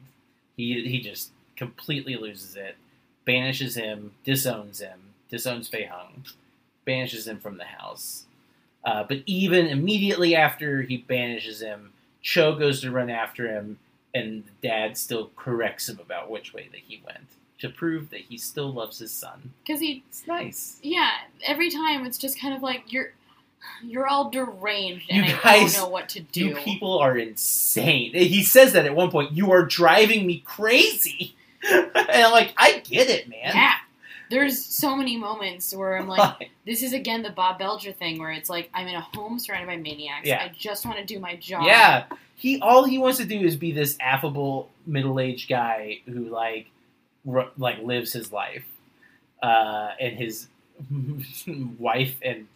He 0.56 0.88
he 0.88 1.00
just 1.00 1.30
completely 1.54 2.16
loses 2.16 2.56
it, 2.56 2.74
banishes 3.24 3.76
him, 3.76 4.14
disowns 4.24 4.80
him, 4.80 4.98
disowns 5.30 5.68
Fei 5.68 5.84
Hung, 5.84 6.24
banishes 6.84 7.28
him 7.28 7.38
from 7.38 7.58
the 7.58 7.64
house. 7.64 8.25
Uh, 8.86 9.04
but 9.06 9.18
even 9.26 9.66
immediately 9.66 10.34
after 10.36 10.80
he 10.82 10.96
banishes 10.96 11.60
him, 11.60 11.92
Cho 12.22 12.54
goes 12.54 12.80
to 12.80 12.90
run 12.90 13.10
after 13.10 13.46
him, 13.48 13.78
and 14.14 14.44
dad 14.62 14.96
still 14.96 15.30
corrects 15.36 15.88
him 15.88 15.98
about 16.00 16.30
which 16.30 16.54
way 16.54 16.68
that 16.70 16.80
he 16.86 17.02
went 17.04 17.26
to 17.58 17.68
prove 17.68 18.10
that 18.10 18.20
he 18.20 18.38
still 18.38 18.72
loves 18.72 18.98
his 18.98 19.10
son. 19.10 19.52
because 19.66 19.80
he's 19.80 20.02
nice. 20.28 20.78
yeah, 20.82 21.10
every 21.44 21.70
time 21.70 22.06
it's 22.06 22.16
just 22.18 22.40
kind 22.40 22.54
of 22.54 22.62
like 22.62 22.92
you're, 22.92 23.12
you're 23.82 24.06
all 24.06 24.30
deranged, 24.30 25.10
You 25.10 25.22
and 25.22 25.32
I 25.32 25.42
guys- 25.42 25.74
don't 25.74 25.82
know 25.84 25.88
what 25.90 26.08
to 26.10 26.20
do. 26.20 26.46
You 26.48 26.54
people 26.54 26.98
are 26.98 27.16
insane. 27.18 28.12
He 28.14 28.42
says 28.44 28.72
that 28.74 28.86
at 28.86 28.94
one 28.94 29.10
point. 29.10 29.32
You 29.32 29.50
are 29.52 29.64
driving 29.64 30.26
me 30.26 30.42
crazy. 30.46 31.34
and 31.68 31.90
I'm 31.96 32.30
like, 32.30 32.52
I 32.56 32.78
get 32.80 33.08
it, 33.10 33.28
man. 33.28 33.52
yeah, 33.54 33.74
there's 34.30 34.64
so 34.64 34.96
many 34.96 35.16
moments 35.16 35.74
where 35.74 35.96
I'm 35.96 36.08
like, 36.08 36.50
this 36.66 36.82
is 36.82 36.92
again 36.92 37.22
the 37.22 37.30
Bob 37.30 37.58
Belcher 37.58 37.92
thing, 37.92 38.18
where 38.18 38.32
it's 38.32 38.50
like 38.50 38.70
I'm 38.74 38.86
in 38.86 38.94
a 38.94 39.00
home 39.00 39.38
surrounded 39.38 39.66
by 39.66 39.76
maniacs. 39.76 40.26
Yeah. 40.26 40.42
I 40.42 40.52
just 40.56 40.84
want 40.86 40.98
to 40.98 41.04
do 41.04 41.18
my 41.18 41.36
job. 41.36 41.64
yeah. 41.66 42.04
He 42.36 42.60
all 42.60 42.84
he 42.84 42.98
wants 42.98 43.18
to 43.18 43.24
do 43.24 43.40
is 43.40 43.56
be 43.56 43.72
this 43.72 43.96
affable 44.00 44.70
middle 44.86 45.18
aged 45.20 45.48
guy 45.48 46.00
who 46.06 46.24
like 46.28 46.66
r- 47.26 47.50
like 47.56 47.78
lives 47.82 48.12
his 48.12 48.30
life, 48.32 48.64
uh, 49.42 49.90
and 49.98 50.16
his 50.18 50.48
wife 51.78 52.16
and 52.22 52.46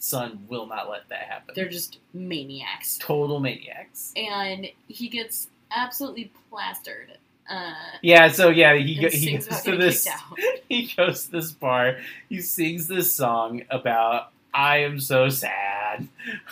son 0.00 0.44
will 0.48 0.66
not 0.66 0.88
let 0.88 1.08
that 1.08 1.22
happen. 1.22 1.54
they're 1.56 1.68
just 1.68 1.98
maniacs. 2.14 2.98
total 2.98 3.40
maniacs. 3.40 4.12
and 4.16 4.68
he 4.86 5.08
gets 5.08 5.48
absolutely 5.70 6.30
plastered. 6.50 7.12
Uh, 7.48 7.74
Yeah, 8.02 8.28
so 8.28 8.50
yeah, 8.50 8.74
he 8.76 9.00
go, 9.00 9.08
he 9.08 9.38
goes 9.38 9.62
to 9.62 9.76
this 9.76 10.08
he 10.68 10.92
goes 10.96 11.26
to 11.26 11.32
this 11.32 11.52
bar. 11.52 11.96
He 12.28 12.40
sings 12.40 12.88
this 12.88 13.12
song 13.12 13.62
about 13.70 14.30
I 14.52 14.78
am 14.78 15.00
so 15.00 15.28
sad. 15.28 16.08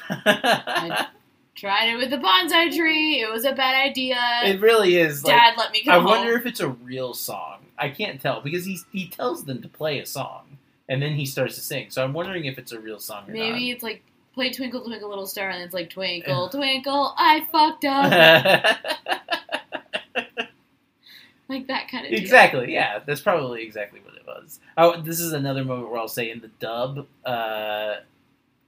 I 0.08 1.08
Tried 1.56 1.94
it 1.94 1.96
with 1.96 2.10
the 2.10 2.18
bonsai 2.18 2.76
tree. 2.76 3.20
It 3.22 3.30
was 3.32 3.46
a 3.46 3.52
bad 3.52 3.74
idea. 3.88 4.18
It 4.44 4.60
really 4.60 4.96
is. 4.96 5.24
Like, 5.24 5.34
Dad 5.34 5.54
let 5.56 5.72
me 5.72 5.82
go 5.84 5.92
I 5.92 5.94
home. 5.94 6.04
wonder 6.04 6.36
if 6.36 6.44
it's 6.44 6.60
a 6.60 6.68
real 6.68 7.14
song. 7.14 7.60
I 7.78 7.88
can't 7.88 8.20
tell 8.20 8.42
because 8.42 8.66
he 8.66 8.78
he 8.92 9.08
tells 9.08 9.44
them 9.44 9.62
to 9.62 9.68
play 9.68 9.98
a 9.98 10.06
song 10.06 10.58
and 10.88 11.00
then 11.02 11.12
he 11.12 11.26
starts 11.26 11.54
to 11.54 11.60
sing. 11.60 11.90
So 11.90 12.04
I'm 12.04 12.12
wondering 12.12 12.44
if 12.44 12.58
it's 12.58 12.72
a 12.72 12.80
real 12.80 12.98
song 12.98 13.28
or 13.28 13.32
Maybe 13.32 13.70
it's 13.70 13.82
like 13.82 14.02
play 14.34 14.50
Twinkle 14.52 14.84
Twinkle 14.84 15.08
Little 15.08 15.26
Star, 15.26 15.50
and 15.50 15.62
it's 15.62 15.74
like 15.74 15.90
Twinkle 15.94 16.48
Twinkle, 16.50 17.14
I 17.16 17.46
fucked 17.50 17.84
up, 17.86 18.10
not. 18.10 19.22
Like 21.48 21.66
that 21.68 21.88
kind 21.88 22.04
of 22.06 22.10
deal. 22.10 22.20
exactly. 22.20 22.72
Yeah, 22.72 23.00
that's 23.06 23.20
probably 23.20 23.62
exactly 23.62 24.00
what 24.04 24.14
it 24.14 24.26
was. 24.26 24.60
Oh, 24.76 25.00
this 25.00 25.20
is 25.20 25.32
another 25.32 25.64
moment 25.64 25.90
where 25.90 26.00
I'll 26.00 26.08
say 26.08 26.30
in 26.30 26.40
the 26.40 26.48
dub, 26.60 27.06
uh, 27.24 27.96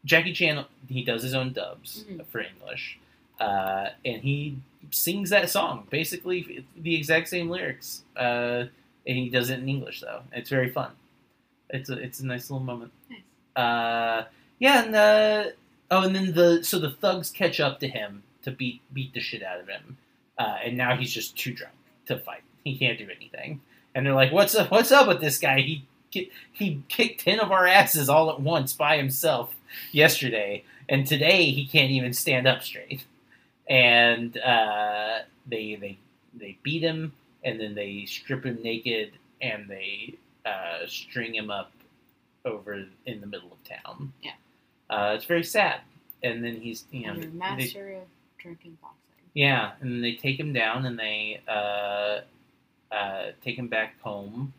Jackie 0.05 0.33
Chan 0.33 0.65
he 0.89 1.03
does 1.05 1.23
his 1.23 1.35
own 1.35 1.53
dubs 1.53 2.05
Mhm. 2.09 2.25
for 2.27 2.41
English, 2.41 2.99
uh, 3.41 3.89
and 4.05 4.23
he 4.23 4.57
sings 4.91 5.31
that 5.31 5.51
song 5.51 5.87
basically 5.91 6.65
the 6.77 6.95
exact 6.95 7.29
same 7.29 7.51
lyrics, 7.51 8.03
uh, 8.17 8.65
and 9.07 9.17
he 9.17 9.29
does 9.29 9.51
it 9.51 9.59
in 9.59 9.69
English 9.69 10.01
though. 10.01 10.23
It's 10.33 10.49
very 10.51 10.71
fun. 10.71 10.93
It's 11.71 11.91
a 11.91 11.95
it's 11.99 12.21
a 12.21 12.27
nice 12.27 12.49
little 12.51 12.65
moment. 12.65 12.93
Nice. 13.11 13.21
Uh, 13.57 14.25
yeah, 14.61 14.85
and 14.85 14.95
uh, 14.95 15.45
oh, 15.91 16.03
and 16.05 16.15
then 16.15 16.33
the 16.33 16.63
so 16.65 16.79
the 16.79 16.91
thugs 16.93 17.31
catch 17.31 17.59
up 17.61 17.81
to 17.81 17.89
him 17.89 18.23
to 18.43 18.51
beat 18.53 18.81
beat 18.95 19.13
the 19.13 19.21
shit 19.21 19.43
out 19.43 19.61
of 19.61 19.69
him, 19.69 19.99
uh, 20.39 20.59
and 20.65 20.77
now 20.77 20.97
he's 20.97 21.13
just 21.13 21.37
too 21.37 21.53
drunk 21.53 21.75
to 22.07 22.19
fight. 22.21 22.43
He 22.65 22.77
can't 22.77 22.99
do 22.99 23.09
anything, 23.15 23.61
and 23.95 24.05
they're 24.07 24.15
like, 24.15 24.33
"What's 24.33 24.55
up? 24.55 24.71
What's 24.71 24.93
up 24.93 25.09
with 25.09 25.21
this 25.21 25.39
guy? 25.39 25.61
He 25.61 25.85
he 26.53 26.83
kicked 26.89 27.21
ten 27.25 27.39
of 27.41 27.53
our 27.53 27.67
asses 27.67 28.09
all 28.09 28.31
at 28.31 28.41
once 28.41 28.73
by 28.73 28.97
himself 28.97 29.55
yesterday, 29.93 30.65
and 30.89 31.07
today 31.07 31.51
he 31.51 31.67
can't 31.67 31.91
even 31.91 32.13
stand 32.13 32.47
up 32.47 32.63
straight." 32.63 33.05
And 33.69 34.37
uh, 34.39 35.19
they 35.47 35.75
they 35.77 35.99
they 36.35 36.59
beat 36.63 36.83
him, 36.83 37.13
and 37.45 37.61
then 37.61 37.75
they 37.75 38.05
strip 38.07 38.45
him 38.45 38.59
naked, 38.63 39.13
and 39.43 39.69
they 39.69 40.15
uh, 40.47 40.87
string 40.87 41.35
him 41.35 41.51
up 41.51 41.73
over 42.45 42.85
in 43.07 43.21
the 43.21 43.27
middle 43.27 43.51
of 43.53 43.63
town. 43.65 44.13
Yeah. 44.23 44.31
uh, 44.89 45.13
it's 45.15 45.27
very 45.27 45.45
sad. 45.45 45.81
And 46.23 46.43
then 46.43 46.57
he's 46.61 46.85
you 46.91 47.07
know 47.07 47.13
You're 47.15 47.25
they- 47.27 47.29
master 47.37 47.93
of 47.93 48.03
drinking 48.39 48.79
boxing. 48.81 48.99
yeah, 49.35 49.73
and 49.81 49.93
then 49.93 50.01
they 50.01 50.15
take 50.15 50.41
him 50.41 50.53
down 50.53 50.87
and 50.87 50.99
they 50.99 51.41
uh, 52.93 53.27
take 53.45 53.57
him 53.59 53.69
back 53.69 54.01
home, 54.01 54.53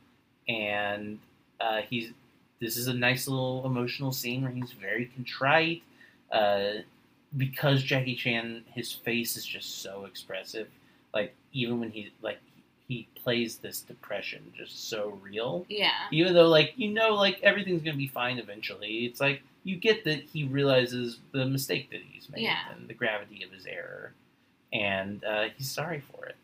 and 0.48 1.20
uh, 1.60 1.82
he's. 1.90 2.12
This 2.60 2.76
is 2.76 2.88
a 2.88 2.94
nice 2.94 3.26
little 3.28 3.66
emotional 3.66 4.12
scene 4.12 4.42
where 4.42 4.52
he's 4.52 4.74
very 4.74 5.06
contrite, 5.16 5.82
uh, 6.30 6.82
because 7.38 7.82
Jackie 7.84 8.16
Chan, 8.16 8.66
his 8.74 8.92
face 8.92 9.38
is 9.38 9.46
just 9.46 9.82
so 9.82 10.04
expressive. 10.06 10.68
Like 11.14 11.34
even 11.54 11.80
when 11.80 11.90
he 11.90 12.12
like 12.22 12.40
he 12.90 13.08
plays 13.16 13.58
this 13.58 13.80
depression 13.82 14.52
just 14.58 14.90
so 14.90 15.18
real. 15.24 15.66
Yeah. 15.70 15.92
Even 16.12 16.34
though 16.34 16.50
like 16.50 16.74
you 16.76 16.90
know 16.90 17.16
like 17.16 17.40
everything's 17.44 17.82
gonna 17.82 17.96
be 17.98 18.08
fine 18.08 18.40
eventually, 18.40 19.06
it's 19.06 19.22
like 19.22 19.42
you 19.64 19.78
get 19.78 20.04
that 20.04 20.22
he 20.24 20.44
realizes 20.44 21.20
the 21.32 21.46
mistake 21.46 21.90
that 21.92 22.02
he's 22.12 22.30
made 22.30 22.42
Yeah. 22.44 22.58
and 22.76 22.88
the 22.90 22.94
gravity 22.94 23.44
of 23.44 23.52
his 23.52 23.66
error, 23.66 24.12
and 24.74 25.24
uh, 25.24 25.46
he's 25.56 25.72
sorry 25.72 26.02
for 26.12 26.26
it. 26.26 26.36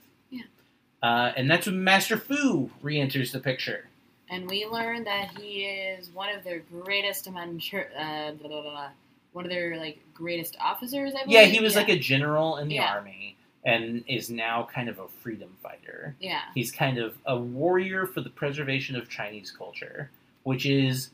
Yeah. 1.05 1.15
Uh, 1.27 1.33
and 1.37 1.49
that's 1.49 1.65
when 1.67 1.83
Master 1.83 2.17
Fu 2.17 2.69
re-enters 2.81 3.31
the 3.31 3.39
picture. 3.39 3.87
And 4.29 4.49
we 4.49 4.65
learn 4.65 5.03
that 5.03 5.37
he 5.37 5.65
is 5.65 6.09
one 6.09 6.29
of 6.35 6.43
their 6.43 6.59
greatest 6.59 7.27
uh, 7.27 7.31
blah, 7.33 8.31
blah, 8.47 8.61
blah, 8.61 8.89
one 9.33 9.45
of 9.45 9.51
their 9.51 9.77
like 9.77 9.99
greatest 10.13 10.57
officers. 10.59 11.11
I 11.13 11.23
believe. 11.25 11.29
Yeah, 11.29 11.43
he 11.43 11.59
was 11.59 11.75
like 11.75 11.89
a 11.89 11.99
general 11.99 12.57
in 12.57 12.67
the 12.67 12.75
Yeah. 12.75 12.93
army 12.95 13.35
and 13.63 14.03
is 14.07 14.29
now 14.29 14.67
kind 14.71 14.89
of 14.89 14.99
a 14.99 15.07
freedom 15.07 15.49
fighter. 15.61 16.15
yeah. 16.19 16.41
He's 16.53 16.71
kind 16.71 16.97
of 16.99 17.15
a 17.25 17.37
warrior 17.37 18.05
for 18.05 18.21
the 18.21 18.29
preservation 18.29 18.95
of 18.95 19.09
Chinese 19.09 19.51
culture, 19.51 20.11
which 20.43 20.65
is 20.67 21.09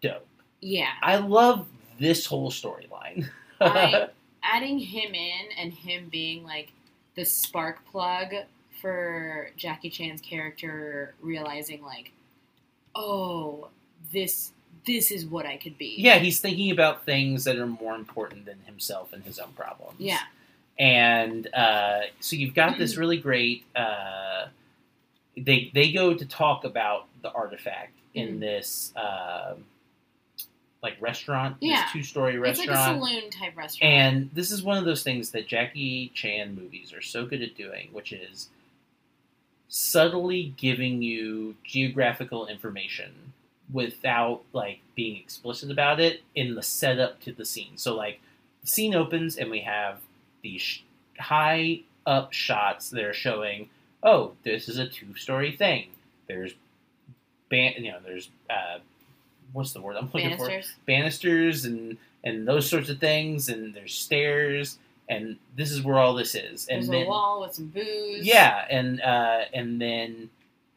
dope. 0.00 0.26
Yeah. 0.60 0.90
I 1.02 1.16
love 1.16 1.66
this 1.98 2.26
whole 2.26 2.50
storyline. 2.50 3.28
Adding 3.60 4.78
him 4.78 5.14
in 5.14 5.46
and 5.58 5.72
him 5.72 6.08
being 6.10 6.44
like 6.44 6.70
the 7.14 7.24
spark 7.24 7.84
plug 7.90 8.32
for 8.80 9.50
Jackie 9.56 9.90
Chan's 9.90 10.20
character 10.20 11.14
realizing 11.20 11.82
like, 11.82 12.12
oh, 12.94 13.68
this 14.12 14.52
this 14.86 15.10
is 15.10 15.26
what 15.26 15.44
I 15.44 15.56
could 15.58 15.76
be. 15.76 15.94
yeah, 15.98 16.18
he's 16.18 16.40
thinking 16.40 16.70
about 16.70 17.04
things 17.04 17.44
that 17.44 17.56
are 17.56 17.66
more 17.66 17.94
important 17.94 18.46
than 18.46 18.58
himself 18.64 19.12
and 19.12 19.22
his 19.24 19.38
own 19.38 19.52
problems. 19.52 19.96
Yeah. 19.98 20.20
and 20.78 21.46
uh, 21.54 22.00
so 22.20 22.36
you've 22.36 22.54
got 22.54 22.78
this 22.78 22.96
really 22.96 23.18
great. 23.18 23.64
Uh, 23.76 24.46
they 25.36 25.70
they 25.74 25.92
go 25.92 26.14
to 26.14 26.24
talk 26.24 26.64
about 26.64 27.06
the 27.22 27.30
artifact 27.32 27.92
in 28.14 28.36
Mhm. 28.36 28.40
this 28.40 28.92
um 28.96 29.64
like 30.82 30.96
restaurant, 31.00 31.58
Yeah. 31.60 31.82
this 31.82 31.92
two 31.92 32.02
story 32.02 32.36
It's 32.36 32.58
like 32.58 32.68
a 32.68 32.70
restaurant. 32.72 33.02
saloon 33.04 33.30
type 33.30 33.54
restaurant. 33.54 33.92
and 33.92 34.30
this 34.32 34.50
is 34.50 34.62
one 34.62 34.78
of 34.78 34.86
those 34.86 35.02
things 35.02 35.30
that 35.32 35.46
Jackie 35.46 36.10
Chan 36.14 36.54
movies 36.54 36.94
are 36.94 37.02
so 37.02 37.26
good 37.26 37.42
at 37.42 37.54
doing, 37.54 37.90
which 37.92 38.12
is 38.14 38.48
subtly 39.70 40.52
giving 40.56 41.00
you 41.00 41.54
geographical 41.64 42.48
information 42.48 43.32
without 43.72 44.42
like 44.52 44.80
being 44.96 45.16
explicit 45.16 45.70
about 45.70 46.00
it 46.00 46.22
in 46.34 46.56
the 46.56 46.62
setup 46.62 47.20
to 47.20 47.32
the 47.32 47.44
scene. 47.44 47.76
So 47.76 47.94
like 47.94 48.20
the 48.62 48.66
scene 48.66 48.94
opens 48.94 49.36
and 49.36 49.48
we 49.48 49.60
have 49.60 50.00
these 50.42 50.60
sh- 50.60 50.80
high 51.18 51.82
up 52.04 52.32
shots 52.32 52.90
that 52.90 53.04
are 53.04 53.14
showing, 53.14 53.70
oh, 54.02 54.32
this 54.42 54.68
is 54.68 54.76
a 54.76 54.88
two 54.88 55.14
story 55.14 55.52
thing. 55.52 55.86
There's 56.26 56.52
ban- 57.48 57.74
you 57.78 57.92
know, 57.92 57.98
there's 58.04 58.28
uh, 58.50 58.78
what's 59.52 59.72
the 59.72 59.80
word 59.80 59.96
I'm 59.96 60.10
looking 60.12 60.36
for? 60.36 60.48
Banisters. 60.48 60.74
banisters 60.84 61.64
and 61.64 61.96
and 62.24 62.46
those 62.46 62.68
sorts 62.68 62.88
of 62.88 62.98
things 62.98 63.48
and 63.48 63.72
there's 63.72 63.94
stairs 63.94 64.78
and 65.10 65.36
this 65.56 65.70
is 65.70 65.82
where 65.82 65.98
all 65.98 66.14
this 66.14 66.34
is 66.34 66.66
and 66.68 66.78
There's 66.78 66.88
then 66.88 67.06
a 67.06 67.08
wall 67.08 67.42
with 67.42 67.54
some 67.54 67.66
booze. 67.66 68.24
yeah 68.24 68.64
and 68.70 69.00
uh, 69.02 69.40
and 69.52 69.80
then 69.80 70.30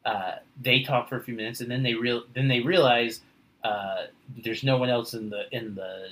uh, 0.04 0.32
they 0.60 0.82
talk 0.82 1.08
for 1.08 1.16
a 1.16 1.22
few 1.22 1.34
minutes 1.34 1.60
and 1.62 1.70
then 1.70 1.82
they 1.82 1.94
real 1.94 2.24
then 2.34 2.48
they 2.48 2.60
realize 2.60 3.20
uh, 3.62 4.02
there's 4.44 4.62
no 4.62 4.76
one 4.76 4.90
else 4.90 5.14
in 5.14 5.30
the 5.30 5.44
in 5.52 5.74
the 5.74 6.08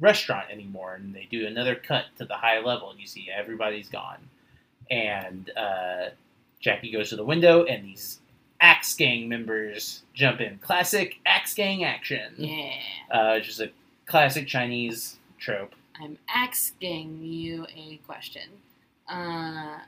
restaurant 0.00 0.46
anymore 0.50 0.94
and 0.94 1.14
they 1.14 1.26
do 1.30 1.46
another 1.46 1.74
cut 1.74 2.04
to 2.18 2.24
the 2.24 2.34
high 2.34 2.58
level 2.60 2.90
and 2.90 2.98
you 3.00 3.06
see 3.06 3.28
everybody's 3.34 3.88
gone 3.88 4.18
and 4.90 5.50
uh, 5.56 6.06
Jackie 6.60 6.90
goes 6.90 7.10
to 7.10 7.16
the 7.16 7.24
window 7.24 7.64
and 7.64 7.84
these 7.84 8.18
Axe 8.60 8.94
Gang 8.94 9.28
members 9.28 10.02
jump 10.12 10.40
in 10.40 10.58
classic 10.58 11.16
Axe 11.24 11.54
Gang 11.54 11.84
action 11.84 12.32
Yeah. 12.36 12.72
uh, 13.10 13.34
which 13.34 13.48
is 13.48 13.60
a 13.60 13.70
classic 14.06 14.46
Chinese 14.46 15.16
trope. 15.38 15.74
I'm 16.02 16.18
asking 16.34 17.22
you 17.22 17.66
a 17.76 17.98
question. 18.06 18.42
Uh, 19.08 19.78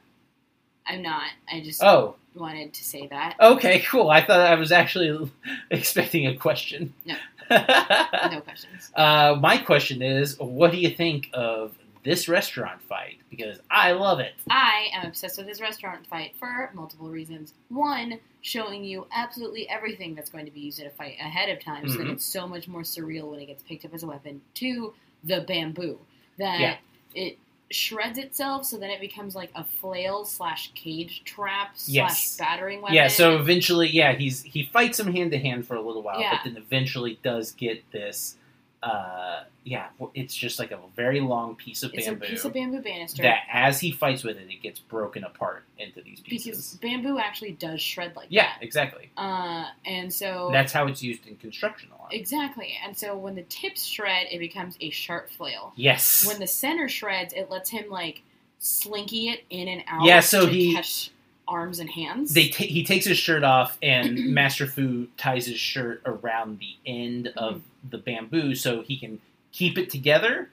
I'm 0.87 1.03
not. 1.03 1.31
I 1.51 1.61
just 1.61 1.83
Oh, 1.83 2.17
wanted 2.35 2.75
to 2.75 2.85
say 2.85 3.07
that. 3.09 3.37
okay, 3.41 3.81
cool. 3.81 4.11
I 4.11 4.21
thought 4.25 4.41
I 4.41 4.55
was 4.57 4.73
actually 4.73 5.31
expecting 5.71 6.27
a 6.27 6.37
question. 6.37 6.95
No. 7.05 7.15
No 7.51 8.41
questions. 8.41 8.91
uh, 8.95 9.37
my 9.41 9.59
question 9.59 10.01
is, 10.01 10.39
what 10.39 10.71
do 10.71 10.79
you 10.79 10.89
think 10.91 11.29
of 11.35 11.73
this 12.03 12.27
restaurant 12.29 12.81
fight? 12.83 13.19
Because 13.31 13.59
I 13.71 13.93
love 13.93 14.21
it. 14.21 14.33
I 14.49 14.89
am 14.95 15.07
obsessed 15.07 15.37
with 15.37 15.47
this 15.47 15.61
restaurant 15.61 16.07
fight 16.07 16.35
for 16.41 16.71
multiple 16.73 17.11
reasons. 17.11 17.53
One, 17.69 18.19
showing 18.41 18.85
you 18.85 19.07
absolutely 19.13 19.69
everything 19.69 20.15
that's 20.15 20.31
going 20.31 20.47
to 20.47 20.51
be 20.51 20.61
used 20.61 20.81
in 20.81 20.87
a 20.87 20.91
fight 20.91 21.17
ahead 21.21 21.51
of 21.51 21.63
time, 21.63 21.89
so 21.89 21.99
that 21.99 22.07
Mhm. 22.07 22.13
it's 22.13 22.25
so 22.25 22.49
much 22.49 22.69
more 22.69 22.83
surreal 22.83 23.31
when 23.31 23.41
it 23.41 23.47
gets 23.47 23.63
picked 23.65 23.85
up 23.85 23.93
as 23.93 24.03
a 24.03 24.07
weapon. 24.07 24.41
Two, 24.55 24.95
the 25.25 25.41
bamboo 25.43 25.99
that 26.39 26.61
Yeah. 26.61 26.77
it 27.15 27.39
shreds 27.71 28.19
itself, 28.19 28.67
so 28.67 28.77
then 28.77 28.91
it 28.91 29.01
becomes 29.01 29.35
like 29.35 29.51
a 29.55 29.65
flail 29.65 30.25
slash 30.27 30.71
cage 30.75 31.23
trap 31.25 31.71
slash 31.75 31.95
Yes. 31.95 32.37
battering 32.37 32.83
weapon. 32.83 32.95
Yeah. 32.95 33.09
So 33.09 33.37
eventually, 33.39 33.89
yeah, 33.89 34.13
he's 34.15 34.43
he 34.43 34.65
fights 34.65 35.01
him 35.01 35.13
hand 35.13 35.31
to 35.33 35.39
hand 35.39 35.67
for 35.67 35.75
a 35.77 35.81
little 35.81 36.03
while, 36.03 36.21
Yeah. 36.21 36.37
but 36.43 36.45
then 36.53 36.63
eventually 36.63 37.19
does 37.23 37.53
get 37.53 37.91
this. 37.93 38.37
Uh, 38.83 39.45
yeah, 39.65 39.87
it's 40.15 40.35
just 40.35 40.59
like 40.59 40.73
a 40.73 40.79
very 40.97 41.21
long 41.21 41.55
piece 41.55 41.85
of 41.85 41.95
it's 41.95 42.07
bamboo. 42.07 42.25
a 42.27 42.29
piece 42.31 42.45
of 42.45 42.53
bamboo 42.53 42.81
banister. 42.83 43.23
that 43.23 43.43
as 43.53 43.79
he 43.79 43.93
fights 43.93 44.25
with 44.25 44.37
it, 44.37 44.51
it 44.51 44.61
gets 44.61 44.81
broken 44.81 45.23
apart 45.23 45.63
into 45.79 46.01
these 46.03 46.19
because 46.21 46.43
pieces. 46.45 46.79
bamboo 46.83 47.17
actually 47.19 47.53
does 47.53 47.81
shred 47.81 48.17
like 48.17 48.27
Yeah, 48.29 48.43
that. 48.43 48.57
Yeah, 48.61 48.67
exactly. 48.67 49.11
Uh, 49.17 49.67
and 49.87 50.13
so 50.13 50.49
That's 50.53 50.73
how 50.73 50.89
it's 50.89 51.01
used 51.01 51.29
in 51.29 51.37
construction 51.37 51.91
a 51.97 52.03
lot. 52.03 52.13
exactly. 52.13 52.75
And 52.85 52.97
so 52.99 53.17
when 53.17 53.37
the 53.37 53.45
tips 53.45 53.85
shred, 53.85 54.27
it 54.33 54.41
becomes 54.41 54.77
a 54.81 54.91
sharp 54.91 55.31
flail. 55.31 55.73
Yes. 55.77 56.27
When 56.27 56.41
the 56.41 56.49
center 56.49 56.89
shreds, 56.89 57.33
it 57.35 57.51
lets 57.51 57.71
him 57.71 57.89
like 57.89 58.23
slinky 58.59 59.29
it 59.29 59.45
in 59.51 59.69
and 59.69 59.85
out. 59.87 60.05
Yeah, 60.05 60.19
so 60.21 60.47
he- 60.47 60.75
catch 60.75 61.11
arms 61.53 61.79
and 61.79 61.91
hands. 61.91 62.35
they 62.35 62.49
ta 62.49 62.65
he 62.65 62.83
takes 62.85 63.05
his 63.05 63.19
shirt 63.19 63.45
off 63.45 63.77
and 63.83 64.27
Master 64.35 64.67
Fu 64.67 65.07
ties 65.17 65.47
his 65.47 65.61
shirt 65.61 66.01
around 66.07 66.59
the 66.59 66.75
end 66.87 67.29
of 67.37 67.55
Mm-hmm. 67.57 67.91
the 67.91 67.99
bamboo 67.99 68.55
so 68.55 68.81
he 68.83 68.97
can 68.97 69.21
keep 69.53 69.77
it 69.77 69.91
together 69.91 70.49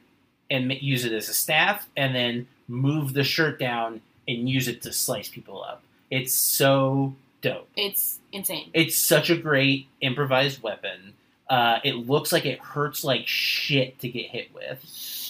and 0.51 0.71
use 0.81 1.05
it 1.05 1.11
as 1.13 1.29
a 1.29 1.33
staff, 1.33 1.87
and 1.95 2.15
then 2.15 2.47
move 2.67 3.13
the 3.13 3.23
shirt 3.23 3.59
down 3.59 4.01
and 4.27 4.49
use 4.49 4.67
it 4.67 4.81
to 4.81 4.91
slice 4.91 5.29
people 5.29 5.63
up. 5.63 5.83
It's 6.09 6.33
so 6.33 7.13
dope. 7.43 7.69
It's 7.75 8.17
insane. 8.33 8.71
It's 8.73 8.97
such 8.97 9.29
a 9.29 9.37
great 9.37 9.85
improvised 10.01 10.63
weapon. 10.63 11.13
Uh, 11.47 11.77
it 11.83 11.95
looks 11.97 12.31
like 12.31 12.45
it 12.47 12.57
hurts 12.59 13.03
like 13.03 13.27
shit 13.27 13.99
to 13.99 14.09
get 14.09 14.25
hit 14.31 14.49
with. 14.55 14.79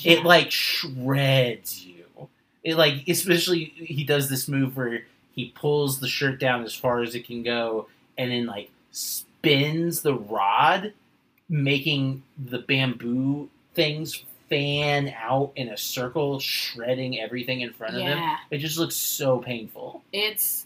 It 0.06 0.24
like 0.24 0.52
shreds 0.52 1.84
you. 1.86 2.06
It 2.64 2.76
like 2.78 3.08
especially 3.10 3.66
he 3.76 4.06
does 4.06 4.30
this 4.30 4.48
move 4.48 4.78
where 4.78 5.04
he 5.40 5.52
pulls 5.56 6.00
the 6.02 6.08
shirt 6.08 6.40
down 6.40 6.64
as 6.64 6.74
far 6.76 7.02
as 7.02 7.16
it 7.16 7.26
can 7.26 7.44
go 7.44 7.88
and 8.18 8.30
then 8.32 8.46
like 8.46 8.70
spins 8.92 10.02
the 10.02 10.14
rod, 10.14 10.94
making 11.48 12.24
the 12.38 12.60
bamboo 12.60 13.50
things 13.74 14.24
fan 14.50 15.14
out 15.18 15.52
in 15.56 15.70
a 15.70 15.78
circle, 15.78 16.40
shredding 16.40 17.20
everything 17.20 17.62
in 17.62 17.72
front 17.72 17.96
of 17.96 18.02
him. 18.02 18.18
yeah, 18.18 18.38
It 18.52 18.58
just 18.58 18.78
looks 18.78 18.96
so 18.96 19.40
painful. 19.40 20.04
it's 20.12 20.66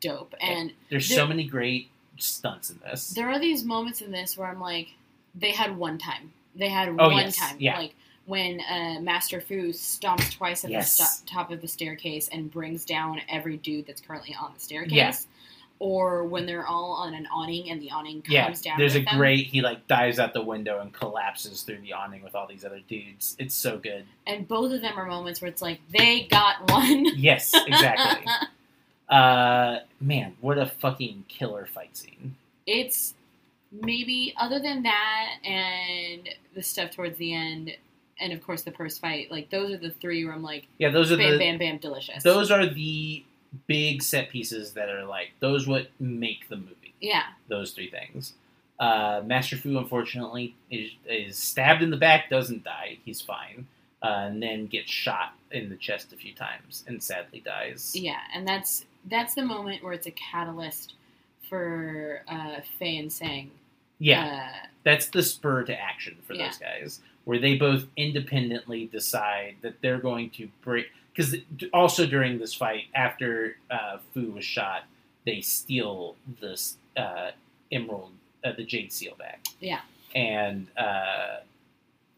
dope. 0.00 0.34
And 0.40 0.72
There's 0.88 1.08
There- 1.08 1.18
so 1.18 1.26
many 1.26 1.44
great 1.44 1.88
stunts 2.16 2.70
in 2.70 2.78
this. 2.84 3.10
there 3.10 3.28
are 3.28 3.38
these 3.38 3.64
moments 3.64 4.00
in 4.00 4.10
this 4.12 4.36
where 4.38 4.48
I'm 4.48 4.60
like, 4.60 4.88
they 5.34 5.50
had 5.50 5.76
one 5.76 5.98
time. 5.98 6.32
They 6.54 6.68
had 6.68 6.88
Oh, 6.90 7.08
one 7.10 7.16
yes. 7.16 7.36
time. 7.36 7.56
Yeah. 7.58 7.78
Like 7.78 7.94
when 8.26 8.60
uh, 8.60 9.00
Master 9.00 9.40
Fu 9.40 9.68
stomps 9.70 10.32
twice 10.32 10.64
at 10.64 10.70
Yes. 10.70 10.96
the 10.96 11.04
sto- 11.04 11.26
top 11.26 11.50
of 11.50 11.60
the 11.60 11.68
staircase 11.68 12.28
and 12.28 12.50
brings 12.50 12.84
down 12.84 13.20
every 13.28 13.56
dude 13.58 13.86
that's 13.86 14.00
currently 14.00 14.34
on 14.40 14.52
the 14.54 14.60
staircase. 14.60 14.92
Yeah. 14.92 15.12
Or 15.80 16.24
when 16.24 16.46
they're 16.46 16.66
all 16.66 16.92
on 16.92 17.12
an 17.14 17.26
awning 17.26 17.68
and 17.70 17.82
the 17.82 17.90
awning 17.90 18.22
comes 18.22 18.32
Yeah, 18.32 18.52
down. 18.70 18.78
there's 18.78 18.94
a 18.96 19.02
them. 19.02 19.18
great. 19.18 19.48
He 19.48 19.60
like 19.60 19.86
dives 19.88 20.18
out 20.18 20.32
the 20.32 20.40
window 20.42 20.80
and 20.80 20.92
collapses 20.92 21.62
through 21.62 21.78
the 21.80 21.92
awning 21.92 22.22
with 22.22 22.34
all 22.34 22.46
these 22.46 22.64
other 22.64 22.80
dudes. 22.88 23.36
It's 23.38 23.54
so 23.54 23.76
good. 23.78 24.04
And 24.26 24.46
both 24.48 24.72
of 24.72 24.80
them 24.80 24.96
are 24.96 25.04
moments 25.04 25.42
where 25.42 25.50
it's 25.50 25.60
like, 25.60 25.80
they 25.90 26.22
got 26.30 26.70
one. 26.70 27.04
Yes, 27.16 27.52
exactly. 27.66 28.24
uh, 29.08 29.80
man, 30.00 30.34
what 30.40 30.58
a 30.58 30.66
fucking 30.66 31.24
killer 31.28 31.66
fight 31.74 31.96
scene. 31.96 32.36
it's 32.66 33.14
maybe 33.82 34.32
other 34.36 34.60
than 34.60 34.84
that 34.84 35.30
and 35.44 36.28
the 36.54 36.62
stuff 36.62 36.92
towards 36.92 37.18
the 37.18 37.34
end 37.34 37.72
and 38.20 38.32
of 38.32 38.42
course 38.44 38.62
the 38.62 38.70
purse 38.70 38.98
fight 38.98 39.30
like 39.30 39.50
those 39.50 39.72
are 39.72 39.76
the 39.78 39.90
three 39.90 40.24
where 40.24 40.34
i'm 40.34 40.42
like 40.42 40.66
Yeah, 40.78 40.90
those 40.90 41.10
are 41.12 41.16
bam 41.16 41.32
the 41.32 41.38
bam 41.38 41.58
bam 41.58 41.78
delicious 41.78 42.22
those 42.22 42.50
are 42.50 42.66
the 42.66 43.24
big 43.66 44.02
set 44.02 44.30
pieces 44.30 44.72
that 44.72 44.88
are 44.88 45.04
like 45.04 45.30
those 45.40 45.66
what 45.66 45.88
make 46.00 46.48
the 46.48 46.56
movie. 46.56 46.94
yeah 47.00 47.22
Those 47.48 47.70
three 47.72 47.88
things. 47.90 48.34
Uh, 48.80 49.22
Master 49.24 49.56
Fu, 49.56 49.78
unfortunately, 49.78 50.56
is, 50.70 50.90
is 51.08 51.38
stabbed 51.38 51.80
in 51.80 51.90
the 51.90 51.96
back, 51.96 52.28
doesn't 52.28 52.64
die. 52.64 52.98
He's 53.04 53.20
fine, 53.20 53.68
uh, 54.02 54.06
and 54.26 54.42
then 54.42 54.66
gets 54.66 54.90
shot 54.90 55.34
in 55.52 55.68
the 55.68 55.76
chest 55.76 56.12
a 56.12 56.16
few 56.16 56.34
times, 56.34 56.82
and 56.88 57.00
sadly 57.00 57.40
dies. 57.44 57.92
yeah 57.94 58.18
and 58.34 58.46
that's 58.46 58.84
that's 59.08 59.34
the 59.34 59.44
moment 59.44 59.84
where 59.84 59.92
it's 59.92 60.08
a 60.08 60.10
catalyst 60.12 60.94
for 61.48 62.22
uh 62.28 62.56
Fei 62.78 62.96
and 62.98 63.12
Sang 63.12 63.50
Yeah, 63.98 64.48
uh, 64.52 64.66
that's 64.82 65.06
the 65.08 65.22
spur 65.22 65.62
to 65.64 65.78
action 65.80 66.16
for 66.26 66.34
Yeah. 66.34 66.48
those 66.48 66.58
guys, 66.58 67.00
where 67.24 67.38
they 67.38 67.56
both 67.56 67.86
independently 67.96 68.86
decide 68.86 69.56
that 69.62 69.80
they're 69.80 69.98
going 69.98 70.30
to 70.30 70.48
break. 70.62 70.86
Because 71.14 71.36
also 71.72 72.06
during 72.06 72.38
this 72.38 72.52
fight, 72.54 72.84
after 72.94 73.56
uh, 73.70 73.98
Fu 74.12 74.32
was 74.32 74.44
shot, 74.44 74.82
they 75.24 75.40
steal 75.40 76.16
this 76.40 76.76
uh, 76.96 77.30
emerald, 77.70 78.10
uh, 78.44 78.52
the 78.56 78.64
jade 78.64 78.92
seal 78.92 79.14
back. 79.16 79.40
Yeah. 79.60 79.80
and 80.14 80.66
uh, 80.76 81.38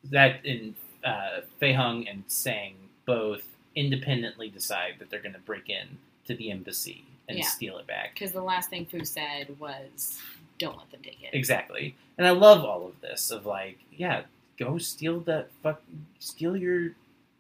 that 0.05 0.45
in 0.45 0.75
uh, 1.05 1.41
Fei 1.61 1.73
Hung 1.73 2.07
and 2.09 2.25
Sang 2.27 2.75
both 3.07 3.43
independently 3.75 4.49
decide 4.49 4.95
that 4.99 5.11
they're 5.11 5.23
going 5.23 5.35
to 5.35 5.39
break 5.41 5.69
in 5.71 5.99
to 6.27 6.35
the 6.35 6.51
embassy 6.51 7.05
and 7.29 7.39
Yeah. 7.39 7.45
steal 7.47 7.79
it 7.79 7.87
back. 7.87 8.15
because 8.15 8.33
the 8.33 8.43
last 8.43 8.71
thing 8.71 8.87
Fu 8.87 9.05
said 9.05 9.55
was 9.59 10.19
don't 10.59 10.77
let 10.79 10.91
them 10.91 11.01
take 11.03 11.23
it 11.23 11.31
Exactly. 11.35 11.95
And 12.19 12.27
I 12.27 12.31
love 12.31 12.65
all 12.65 12.87
of 12.87 13.01
this 13.03 13.31
of 13.31 13.45
like, 13.47 13.79
yeah, 13.93 14.23
go 14.59 14.79
steal 14.79 15.21
that 15.21 15.51
fuck 15.63 15.83
steal 16.19 16.57
your 16.57 16.93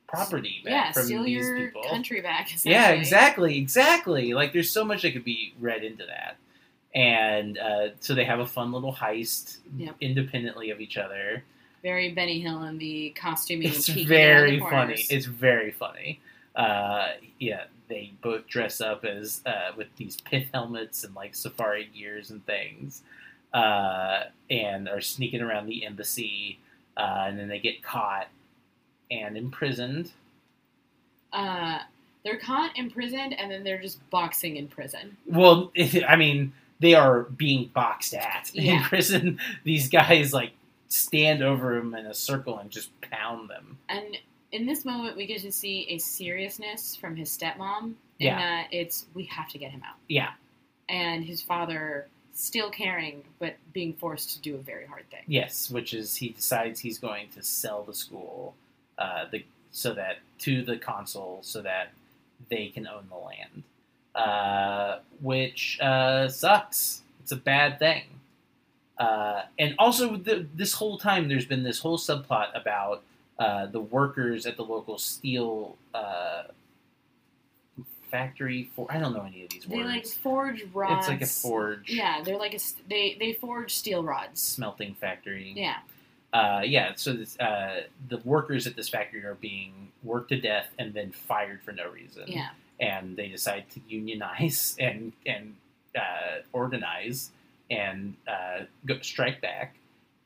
property 0.07 0.61
back 0.65 0.73
yeah 0.73 0.93
from 0.93 1.05
steal 1.05 1.25
these 1.25 1.47
your 1.47 1.67
people. 1.67 1.83
country 1.85 2.21
back 2.21 2.49
yeah, 2.65 2.91
exactly, 2.91 3.59
exactly. 3.59 4.35
Like 4.35 4.53
there's 4.53 4.71
so 4.71 4.85
much 4.85 5.03
that 5.03 5.13
could 5.13 5.25
be 5.25 5.55
read 5.61 5.83
into 5.85 6.07
that. 6.07 6.37
And 6.95 7.59
uh, 7.59 7.89
so 8.01 8.15
they 8.15 8.25
have 8.25 8.39
a 8.41 8.47
fun 8.47 8.73
little 8.73 8.93
heist 8.95 9.59
Yep. 9.77 9.97
independently 10.01 10.71
of 10.71 10.81
each 10.81 10.97
other. 10.97 11.43
very 11.83 12.13
Benny 12.13 12.41
Hill 12.41 12.63
in 12.65 12.79
the 12.79 13.11
costuming 13.11 13.69
It's 13.69 13.89
very 13.89 14.61
funny. 14.61 15.05
It's 15.11 15.27
very 15.27 15.73
funny. 15.73 16.21
Uh, 16.55 17.09
yeah, 17.39 17.65
they 17.89 18.13
both 18.23 18.47
dress 18.47 18.81
up 18.81 19.05
as 19.05 19.43
uh, 19.45 19.73
with 19.77 19.89
these 19.97 20.17
pith 20.23 20.49
helmets 20.55 21.05
and 21.05 21.15
like 21.15 21.35
safari 21.35 21.91
gears 21.95 22.31
and 22.31 22.45
things, 22.47 23.03
uh, 23.53 24.23
and 24.49 24.89
are 24.89 25.03
sneaking 25.03 25.43
around 25.43 25.67
the 25.67 25.85
embassy. 25.85 26.59
Uh, 26.97 27.25
and 27.29 27.39
then 27.39 27.49
they 27.49 27.59
get 27.59 27.83
caught 27.83 28.29
and 29.11 29.37
imprisoned. 29.37 30.11
uh, 31.33 31.79
they're 32.25 32.39
caught 32.39 32.77
imprisoned 32.77 33.39
and 33.39 33.51
then 33.53 33.63
they're 33.63 33.81
just 33.81 33.99
boxing 34.11 34.57
in 34.57 34.67
prison. 34.67 35.17
Well, 35.27 35.71
I 36.09 36.17
mean, 36.17 36.53
they 36.81 36.95
are 36.95 37.23
being 37.23 37.71
boxed 37.73 38.15
at 38.15 38.51
in 38.55 38.83
prison. 38.85 39.39
These 39.63 39.89
guys 39.89 40.33
like 40.33 40.51
stand 40.89 41.43
over 41.43 41.77
them 41.77 41.95
in 41.95 42.07
a 42.07 42.15
circle 42.15 42.59
and 42.59 42.69
just 42.71 42.91
pound 43.01 43.49
them. 43.51 43.79
And 43.89 44.17
in 44.51 44.67
this 44.67 44.85
moment, 44.85 45.17
we 45.17 45.27
get 45.27 45.41
to 45.43 45.53
see 45.53 45.87
a 45.91 45.99
seriousness 45.99 46.97
from 46.97 47.15
his 47.15 47.29
stepmom 47.31 47.85
in 47.85 47.95
Yeah. 48.27 48.39
that 48.39 48.69
it's 48.73 49.07
we 49.15 49.25
have 49.27 49.49
to 49.51 49.59
get 49.59 49.71
him 49.71 49.83
out, 49.87 49.97
Yeah, 50.09 50.31
and 50.89 51.25
his 51.25 51.43
father 51.43 52.09
still 52.37 52.71
caring 52.71 53.25
but 53.39 53.57
being 53.73 53.95
forced 53.95 54.31
to 54.37 54.41
do 54.41 54.55
a 54.55 54.59
very 54.59 54.87
hard 54.87 55.09
thing. 55.11 55.23
Yes, 55.27 55.71
which 55.71 55.95
is 55.95 56.17
he 56.17 56.31
decides 56.31 56.81
he's 56.81 56.99
going 56.99 57.29
to 57.31 57.43
sell 57.43 57.83
the 57.83 57.95
school, 57.95 58.55
uh, 58.99 59.25
the 59.31 59.45
so 59.73 59.93
that 59.95 60.19
to 60.39 60.63
the 60.63 60.77
consul 60.77 61.39
so 61.43 61.63
that 61.63 61.93
they 62.51 62.69
can 62.69 62.87
own 62.87 63.07
the 63.09 63.17
land, 63.17 63.63
uh, 64.15 64.99
which 65.21 65.79
uh, 65.81 66.29
sucks. 66.29 67.03
It's 67.23 67.33
a 67.33 67.37
bad 67.37 67.79
thing. 67.79 68.05
Uh, 68.99 69.43
and 69.59 69.75
also, 69.79 70.17
the, 70.17 70.47
this 70.55 70.73
whole 70.73 70.97
time, 70.97 71.29
there's 71.29 71.45
been 71.45 71.63
this 71.63 71.81
whole 71.81 71.99
subplot 71.99 72.59
about 72.59 73.03
uh, 73.39 73.67
the 73.67 73.81
workers 73.81 74.47
at 74.47 74.57
the 74.57 74.63
local 74.63 74.97
steel 74.99 75.77
uh, 75.93 76.45
factory. 78.11 78.71
For 78.75 78.87
I 78.91 78.99
don't 78.99 79.13
know 79.15 79.23
any 79.23 79.43
of 79.45 79.51
these 79.51 79.67
words. 79.69 79.83
They 79.83 79.85
like 79.85 80.07
forge 80.07 80.65
rods. 80.73 81.07
it's 81.07 81.09
like 81.09 81.23
a 81.23 81.27
forge 81.27 81.91
Yeah, 81.91 82.23
they're 82.23 82.39
like 82.39 82.55
a 82.55 82.61
they 82.89 83.17
they 83.19 83.33
forge 83.35 83.75
steel 83.75 84.03
rods. 84.03 84.41
smelting 84.41 84.95
factory. 84.95 85.53
Yeah, 85.57 85.77
uh, 86.33 86.63
yeah, 86.65 86.93
so 86.97 87.13
this, 87.15 87.39
uh, 87.41 87.83
the 88.09 88.19
workers 88.25 88.67
at 88.67 88.77
this 88.77 88.89
factory 88.89 89.25
are 89.25 89.37
being 89.37 89.89
worked 90.03 90.29
to 90.31 90.41
death 90.41 90.69
and 90.79 90.93
then 90.93 91.13
fired 91.13 91.63
for 91.63 91.73
no 91.73 91.89
reason. 91.91 92.25
yeah, 92.27 92.49
And 92.81 93.17
they 93.17 93.29
decide 93.29 93.65
to 93.71 93.81
unionize 93.89 94.77
and 94.81 95.13
and 95.25 95.57
uh, 95.97 96.43
organize 96.53 97.31
and 97.71 98.15
uh, 98.29 98.65
go, 98.85 98.99
strike 99.01 99.41
back. 99.41 99.77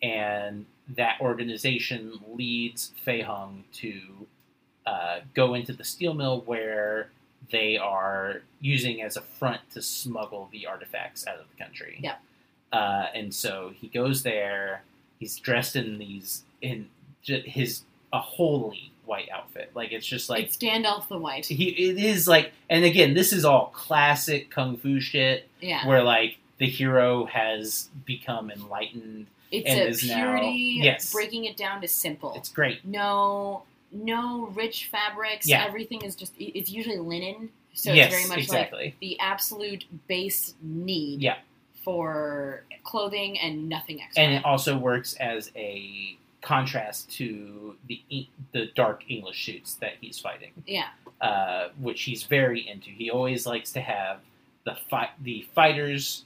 And 0.02 0.66
that 0.88 1.20
organization 1.20 2.18
leads 2.34 2.92
Fei 3.04 3.20
Hung 3.20 3.64
to 3.74 4.00
uh, 4.86 5.20
go 5.34 5.54
into 5.54 5.72
the 5.72 5.84
steel 5.84 6.14
mill 6.14 6.40
where 6.46 7.10
they 7.50 7.76
are 7.78 8.42
using 8.60 9.02
as 9.02 9.16
a 9.16 9.20
front 9.22 9.60
to 9.72 9.82
smuggle 9.82 10.48
the 10.52 10.66
artifacts 10.66 11.26
out 11.26 11.38
of 11.38 11.46
the 11.56 11.62
country. 11.62 11.98
Yeah. 12.02 12.16
Uh, 12.72 13.06
and 13.14 13.34
so 13.34 13.72
he 13.74 13.88
goes 13.88 14.22
there. 14.22 14.82
He's 15.18 15.36
dressed 15.38 15.76
in 15.76 15.98
these 15.98 16.44
in 16.62 16.88
his 17.24 17.82
a 18.12 18.18
wholly 18.20 18.92
white 19.04 19.28
outfit. 19.30 19.70
Like 19.74 19.92
it's 19.92 20.06
just 20.06 20.30
like 20.30 20.44
it's 20.44 20.56
Gandalf 20.56 21.08
the 21.08 21.18
White. 21.18 21.46
he. 21.46 21.68
It 21.68 21.98
is 21.98 22.26
like, 22.28 22.52
and 22.68 22.84
again, 22.84 23.14
this 23.14 23.32
is 23.32 23.44
all 23.44 23.66
classic 23.74 24.50
kung 24.50 24.76
fu 24.76 25.00
shit 25.00 25.48
Yeah, 25.60 25.86
where 25.86 26.02
like 26.02 26.38
the 26.58 26.66
hero 26.66 27.24
has 27.26 27.88
become 28.04 28.50
enlightened. 28.50 29.26
it's 29.50 29.68
and 29.68 29.80
a 29.80 29.86
is 29.88 30.08
now- 30.08 30.16
purity. 30.16 30.80
yes. 30.82 31.12
breaking 31.12 31.44
it 31.46 31.56
down 31.56 31.80
to 31.80 31.88
simple. 31.88 32.34
It's 32.36 32.48
great. 32.50 32.84
no 32.84 33.62
no 33.92 34.46
rich 34.54 34.86
fabrics. 34.86 35.46
Yeah. 35.48 35.64
everything 35.64 36.02
is 36.02 36.14
just 36.16 36.32
it's 36.38 36.70
usually 36.70 36.98
linen, 36.98 37.50
so 37.72 37.92
yes, 37.92 38.12
it's 38.12 38.28
very 38.28 38.40
much 38.40 38.48
like 38.50 38.98
the 39.00 39.18
absolute 39.20 39.84
base 40.08 40.54
need 40.62 41.20
Yeah. 41.22 41.38
for 41.84 42.64
clothing 42.84 43.38
and 43.38 43.68
nothing 43.68 44.00
extra. 44.02 44.22
and 44.22 44.34
it 44.34 44.44
also 44.44 44.76
works 44.78 45.14
as 45.14 45.50
a 45.56 46.16
contrast 46.40 47.10
to 47.18 47.76
the 47.88 48.02
the 48.52 48.66
dark 48.74 49.04
English 49.08 49.44
suits 49.44 49.74
that 49.74 49.92
he's 50.00 50.18
fighting, 50.18 50.52
yeah, 50.66 50.88
uh, 51.20 51.68
which 51.78 52.02
he's 52.02 52.22
very 52.24 52.66
into. 52.66 52.90
He 52.90 53.10
always 53.10 53.46
likes 53.46 53.72
to 53.72 53.80
have 53.80 54.20
the 54.64 54.76
fight 54.88 55.10
the 55.22 55.46
fighters 55.54 56.24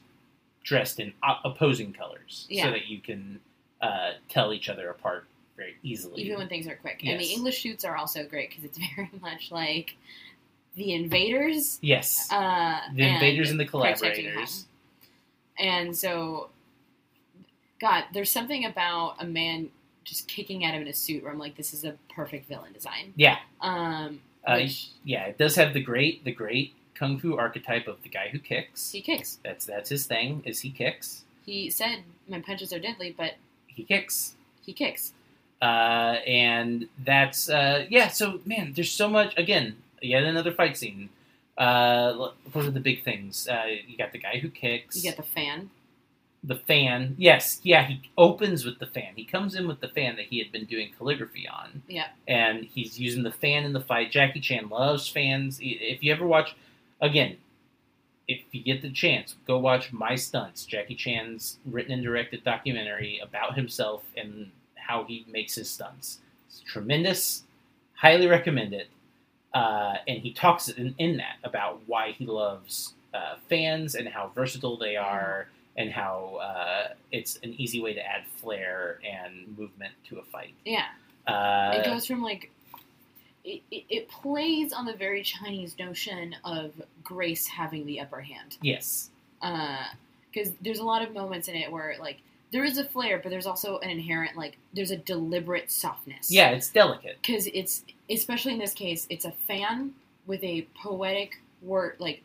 dressed 0.63 0.99
in 1.01 1.13
opposing 1.45 1.93
colors, 1.93 2.47
Yeah. 2.49 2.65
so 2.65 2.71
that 2.71 2.87
you 2.87 2.99
can 3.01 3.41
uh, 3.83 4.13
tell 4.29 4.53
each 4.53 4.69
other 4.69 4.89
apart 4.89 5.27
very 5.57 5.77
easily. 5.83 6.23
even 6.23 6.39
when 6.39 6.49
things 6.49 6.67
are 6.67 6.77
quick. 6.77 7.03
And 7.05 7.21
the 7.21 7.27
English 7.33 7.59
shoots 7.59 7.85
are 7.85 7.97
also 7.97 8.25
great 8.27 8.51
because 8.51 8.65
it's 8.65 8.79
very 8.97 9.11
much 9.21 9.51
like 9.53 9.97
the 10.77 10.93
invaders. 10.93 11.79
yes, 11.83 12.29
Uh, 12.33 12.81
the 12.95 13.03
invaders 13.15 13.51
and 13.51 13.61
the 13.61 13.65
protecting 13.67 14.25
collaborators. 14.25 14.67
And 15.59 15.97
so, 15.97 16.49
God, 17.81 18.05
there's 18.13 18.31
something 18.31 18.65
about 18.65 19.17
a 19.21 19.25
man 19.25 19.71
just 20.05 20.27
kicking 20.29 20.65
at 20.65 20.75
him 20.75 20.83
in 20.83 20.89
a 20.89 20.93
suit 20.93 21.23
where 21.23 21.33
I'm 21.33 21.39
like, 21.39 21.57
this 21.57 21.73
is 21.73 21.85
a 21.85 21.95
perfect 22.15 22.49
villain 22.49 22.73
design. 22.73 23.13
Yeah, 23.17 23.39
Um, 23.61 24.21
uh, 24.45 24.57
which 24.57 24.89
yeah, 25.05 25.25
it 25.27 25.39
does 25.39 25.55
have 25.57 25.73
the 25.73 25.81
great 25.81 26.25
the 26.25 26.33
great 26.33 26.75
kung 26.95 27.19
fu 27.19 27.37
archetype 27.37 27.87
of 27.89 28.03
the 28.03 28.09
guy 28.09 28.29
who 28.31 28.39
kicks. 28.39 28.91
he 28.93 29.01
kicks. 29.01 29.39
That's 29.45 29.65
that's 29.65 29.89
his 29.91 30.07
thing. 30.07 30.43
Is 30.45 30.61
he 30.61 30.71
kicks? 30.71 31.25
He 31.47 31.71
said, 31.71 32.03
"My 32.29 32.41
punches 32.41 32.73
are 32.73 32.79
deadly," 32.79 33.15
but 33.17 33.35
He 33.67 33.83
kicks. 33.85 34.35
he 34.67 34.73
kicks. 34.73 35.13
Uh, 35.63 36.19
and 36.27 36.89
that's 37.05 37.49
uh, 37.49 37.87
yeah. 37.89 38.09
So 38.09 38.41
man, 38.45 38.73
there's 38.75 38.91
so 38.93 39.09
much. 39.09 39.35
Again, 39.37 39.77
yet 40.03 40.23
another 40.25 40.53
fight 40.53 40.77
scene. 40.77 41.09
Uh, 41.57 42.31
what 42.53 42.65
are 42.65 42.71
the 42.71 42.81
big 42.81 43.05
things? 43.05 43.49
Uh, 43.49 43.65
you 43.87 43.97
got 43.97 44.13
the 44.13 44.19
guy 44.19 44.39
who 44.39 44.49
kicks. 44.51 44.97
You 44.97 45.03
get 45.03 45.17
the 45.17 45.23
fan. 45.23 45.71
the 46.43 46.57
fan. 46.57 47.15
Yes, 47.17 47.61
yeah. 47.63 47.87
He 47.87 48.03
opens 48.19 48.65
with 48.65 48.79
the 48.81 48.87
fan. 48.87 49.13
He 49.17 49.25
comes 49.25 49.55
in 49.55 49.67
with 49.69 49.81
the 49.81 49.89
fan 49.89 50.17
that 50.17 50.27
he 50.27 50.39
had 50.39 50.51
been 50.53 50.65
doing 50.67 50.91
calligraphy 50.99 51.49
on. 51.49 51.83
Yeah. 51.89 52.09
and 52.29 52.65
he's 52.65 52.99
using 52.99 53.23
the 53.23 53.31
fan 53.33 53.65
in 53.65 53.73
the 53.73 53.81
fight. 53.81 54.11
Jackie 54.11 54.41
Chan 54.41 54.69
loves 54.69 55.09
fans. 55.09 55.59
If 55.63 56.03
you 56.03 56.13
ever 56.13 56.27
watch, 56.27 56.57
again, 57.01 57.37
if 58.27 58.41
you 58.53 58.63
get 58.63 58.83
the 58.83 58.91
chance, 58.91 59.37
go 59.47 59.59
watch 59.59 59.93
My 59.93 60.17
Stunts, 60.17 60.65
Jackie 60.67 60.97
Chan's 60.97 61.59
written 61.65 61.93
and 61.93 62.03
directed 62.03 62.43
documentary 62.43 63.21
about 63.23 63.55
himself 63.55 64.03
and 64.17 64.51
how 64.87 65.05
he 65.05 65.25
makes 65.31 65.55
his 65.55 65.71
stunts. 65.71 66.19
It's 66.49 66.61
tremendous. 66.61 67.45
Highly 67.95 68.27
recommend 68.27 68.75
it. 68.75 68.89
Uh, 69.53 69.95
and 70.09 70.19
he 70.19 70.33
talks 70.33 70.69
in, 70.69 70.95
in 70.99 71.17
that 71.19 71.37
about 71.45 71.81
why 71.87 72.11
he 72.11 72.27
loves 72.27 72.95
uh, 73.15 73.37
fans 73.49 73.95
and 73.95 74.09
how 74.09 74.31
versatile 74.35 74.77
they 74.77 74.97
are 74.97 75.49
and 75.77 75.91
how 75.91 76.39
uh, 76.43 76.89
it's 77.13 77.39
an 77.43 77.55
easy 77.59 77.81
way 77.81 77.95
to 77.95 78.05
add 78.05 78.25
flair 78.37 78.99
and 79.09 79.57
movement 79.57 79.93
to 80.09 80.19
a 80.19 80.23
fight. 80.23 80.55
Yeah. 80.65 80.87
Uh, 81.27 81.73
it 81.77 81.85
goes 81.85 82.07
from 82.07 82.23
like 82.23 82.51
it, 83.45 83.63
it, 83.71 83.85
it 83.89 84.09
plays 84.09 84.73
on 84.73 84.87
the 84.87 84.95
very 84.95 85.23
Chinese 85.23 85.79
notion 85.79 86.35
of 86.45 86.73
grace 87.03 87.47
having 87.47 87.87
the 87.87 88.01
upper 88.01 88.21
hand. 88.21 88.57
yes. 88.61 89.11
Because 89.41 90.53
there's 90.63 90.79
a 90.81 90.85
lot 90.85 91.03
of 91.03 91.13
moments 91.15 91.49
in 91.49 91.55
it 91.55 91.71
where 91.71 91.95
like 92.01 92.21
there 92.55 92.65
is 92.65 92.79
a 92.79 92.85
flair, 92.85 93.19
but 93.21 93.31
there's 93.31 93.47
also 93.47 93.79
an 93.79 93.91
inherent 93.91 94.37
like 94.37 94.59
there's 94.73 94.93
a 94.93 94.97
deliberate 94.97 95.73
softness. 95.73 96.31
Yeah, 96.31 96.51
it's 96.51 96.71
delicate. 96.71 97.19
Because 97.21 97.49
it's 97.49 97.83
especially 98.09 98.53
in 98.53 98.61
this 98.61 98.73
case, 98.73 99.09
it's 99.11 99.25
a 99.25 99.33
fan 99.33 99.93
with 100.25 100.43
a 100.45 100.69
poetic 100.81 101.41
word 101.61 101.97
like 101.99 102.23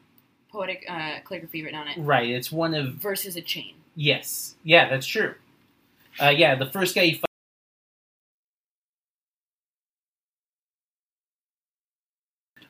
poetic 0.52 0.86
uh, 0.88 1.16
calligraphy 1.26 1.64
written 1.64 1.80
on 1.80 1.88
it 1.88 1.98
Right. 1.98 2.30
It's 2.30 2.52
one 2.52 2.76
of 2.76 2.94
versus 2.94 3.36
a 3.38 3.42
chain. 3.42 3.74
yes. 3.96 4.54
Yeah, 4.64 4.88
that's 4.88 5.08
true. 5.08 5.34
Uh, 6.22 6.30
yeah, 6.30 6.54
the 6.54 6.68
first 6.68 6.94
guy 6.94 7.06
he 7.06 7.14
fights. 7.14 7.26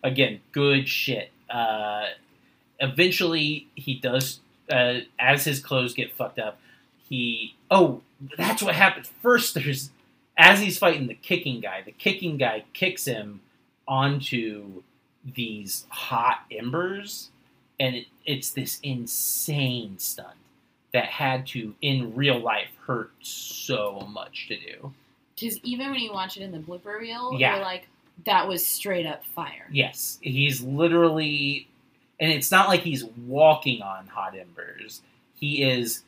Again, 0.02 0.40
good 0.54 0.88
shit. 0.88 1.30
Uh, 1.50 2.06
eventually, 2.80 3.68
he 3.76 3.96
does. 3.96 4.40
Uh, 4.72 5.00
as 5.18 5.44
his 5.44 5.60
clothes 5.60 5.94
get 5.94 6.16
fucked 6.16 6.38
up, 6.40 6.60
he. 7.10 7.56
Oh, 7.72 8.02
that's 8.38 8.62
what 8.62 8.76
happens. 8.76 9.10
First, 9.22 9.56
there's 9.56 9.90
as 10.38 10.60
he's 10.60 10.78
fighting 10.78 11.08
the 11.08 11.14
kicking 11.16 11.60
guy. 11.60 11.82
The 11.86 11.92
kicking 11.92 12.38
guy 12.38 12.64
kicks 12.74 13.06
him 13.06 13.42
onto 13.88 14.84
these 15.36 15.86
hot 15.90 16.42
embers, 16.52 17.30
and 17.80 17.96
it, 17.96 18.06
it's 18.26 18.52
this 18.52 18.80
insane 18.84 20.00
stunt 20.00 20.36
that 20.94 21.06
had 21.06 21.46
to, 21.48 21.76
in 21.82 22.16
real 22.16 22.40
life, 22.40 22.70
hurt 22.88 23.12
so 23.22 24.08
much 24.12 24.48
to 24.48 24.58
do. 24.58 24.94
Because 25.36 25.58
even 25.60 25.92
when 25.92 26.00
you 26.00 26.12
watch 26.12 26.36
it 26.38 26.42
in 26.42 26.52
the 26.52 26.58
blooper 26.58 27.00
reel, 27.00 27.34
Yeah. 27.38 27.56
you're 27.56 27.64
like, 27.64 27.88
that 28.26 28.48
was 28.48 28.66
straight 28.66 29.06
up 29.06 29.24
fire. 29.24 29.68
Yes, 29.72 30.18
he's 30.22 30.62
literally, 30.62 31.68
and 32.20 32.32
it's 32.32 32.52
not 32.52 32.68
like 32.68 32.82
he's 32.82 33.06
walking 33.28 33.82
on 33.82 34.08
hot 34.08 34.36
embers. 34.36 35.02
He 35.36 35.64
is 35.64 36.04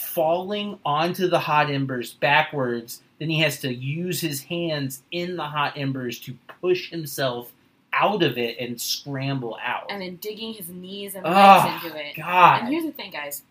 falling 0.00 0.78
onto 0.84 1.28
the 1.28 1.38
hot 1.40 1.70
embers 1.70 2.14
backwards. 2.14 3.02
Then 3.18 3.30
he 3.30 3.40
has 3.40 3.60
to 3.60 3.72
use 3.74 4.20
his 4.20 4.42
hands 4.44 5.02
in 5.10 5.36
the 5.36 5.44
hot 5.44 5.74
embers 5.76 6.18
to 6.20 6.34
push 6.60 6.90
himself 6.90 7.52
out 7.92 8.22
of 8.22 8.38
it 8.38 8.58
and 8.58 8.80
scramble 8.80 9.58
out. 9.62 9.86
And 9.90 10.00
then 10.00 10.16
digging 10.16 10.54
his 10.54 10.68
knees 10.68 11.14
and 11.14 11.26
Oh, 11.26 11.30
legs 11.30 11.84
into 11.84 11.96
it. 11.98 12.16
God. 12.16 12.62
And 12.62 12.68
here's 12.72 12.84
the 12.84 12.92
thing, 12.92 13.10
guys. 13.10 13.42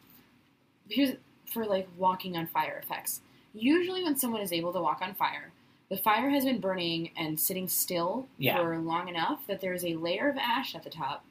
Here's 0.89 1.15
for 1.45 1.65
like 1.65 1.87
walking 1.97 2.37
on 2.37 2.47
fire 2.47 2.79
effects. 2.83 3.21
Usually, 3.53 4.03
when 4.03 4.15
someone 4.17 4.41
is 4.41 4.53
able 4.53 4.71
to 4.73 4.81
walk 4.81 5.01
on 5.01 5.13
fire, 5.15 5.51
the 5.89 5.97
fire 5.97 6.29
has 6.29 6.45
been 6.45 6.59
burning 6.59 7.11
and 7.17 7.39
sitting 7.39 7.67
still 7.67 8.27
Yeah. 8.37 8.57
for 8.57 8.77
long 8.77 9.07
enough 9.07 9.45
that 9.47 9.59
there 9.59 9.73
is 9.73 9.83
a 9.83 9.95
layer 9.95 10.29
of 10.29 10.37
ash 10.37 10.75
at 10.75 10.83
the 10.83 10.89
top. 10.89 11.25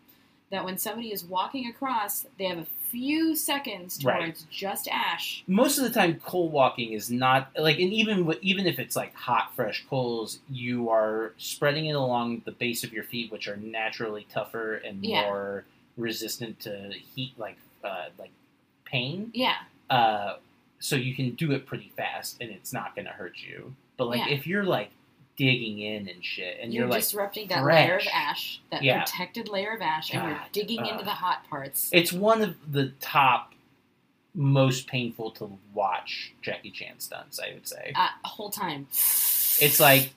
That 0.51 0.65
when 0.65 0.79
somebody 0.79 1.13
is 1.13 1.25
walking 1.25 1.69
across, 1.69 2.27
they 2.39 2.45
have 2.47 2.59
a 2.59 2.67
few 2.91 3.37
seconds 3.37 3.99
to 3.99 4.07
where 4.07 4.15
Right. 4.17 4.29
it's 4.31 4.45
just 4.51 4.89
ash. 4.89 5.43
most 5.47 5.79
of 5.79 5.85
the 5.85 5.91
time 5.91 6.19
coal 6.21 6.49
walking 6.49 6.93
is 6.93 7.11
not 7.11 7.51
like 7.59 7.79
and 7.79 7.93
even 7.93 8.35
even 8.43 8.67
if 8.67 8.79
it's 8.79 8.97
like 8.97 9.15
hot 9.15 9.55
fresh 9.55 9.85
coals 9.89 10.39
you 10.51 10.89
are 10.91 11.33
spreading 11.39 11.87
it 11.87 11.93
along 11.95 12.43
the 12.45 12.53
base 12.53 12.85
of 12.85 12.93
your 12.93 13.05
feet 13.05 13.31
which 13.33 13.47
are 13.49 13.57
naturally 13.57 14.27
tougher 14.33 14.77
and 14.77 15.05
Yeah. 15.05 15.23
more 15.23 15.65
resistant 15.97 16.61
to 16.61 16.91
heat 17.15 17.33
like 17.39 17.57
uh, 17.85 18.07
like 18.19 18.31
pain 18.85 19.31
Yeah, 19.35 19.57
uh, 19.91 20.37
so 20.81 20.97
you 20.97 21.15
can 21.15 21.35
do 21.35 21.53
it 21.53 21.67
pretty 21.67 21.93
fast 21.97 22.37
and 22.41 22.51
it's 22.51 22.73
not 22.73 22.95
going 22.95 23.05
to 23.07 23.13
hurt 23.13 23.35
you 23.37 23.75
but 23.97 24.07
like 24.09 24.21
Yeah. 24.21 24.35
if 24.35 24.47
you're 24.47 24.65
like 24.65 24.91
digging 25.39 25.79
in 25.79 26.09
and 26.09 26.23
shit 26.23 26.59
and 26.61 26.75
you're, 26.75 26.83
you're, 26.83 26.91
like 26.91 27.01
disrupting 27.01 27.49
that 27.49 27.65
layer 27.65 27.97
of 27.97 28.07
ash, 28.13 28.61
that 28.71 28.83
Yeah. 28.83 29.05
protected 29.05 29.49
layer 29.49 29.73
of 29.73 29.81
ash, 29.81 30.13
and 30.13 30.29
you're 30.29 30.41
digging 30.53 30.81
ugh. 30.81 30.89
into 30.93 31.05
the 31.05 31.13
hot 31.13 31.49
parts. 31.49 31.89
it's 31.93 32.13
one 32.13 32.43
of 32.43 32.57
the 32.71 32.93
top 33.01 33.55
most 34.35 34.87
painful 34.87 35.31
to 35.31 35.59
watch 35.73 36.33
Jackie 36.43 36.71
Chan 36.71 36.99
stunts 36.99 37.41
I 37.41 37.55
would 37.55 37.67
say 37.67 37.93
uh, 37.95 38.09
whole 38.25 38.51
time. 38.51 38.87
it's 38.91 39.81
like 39.81 40.11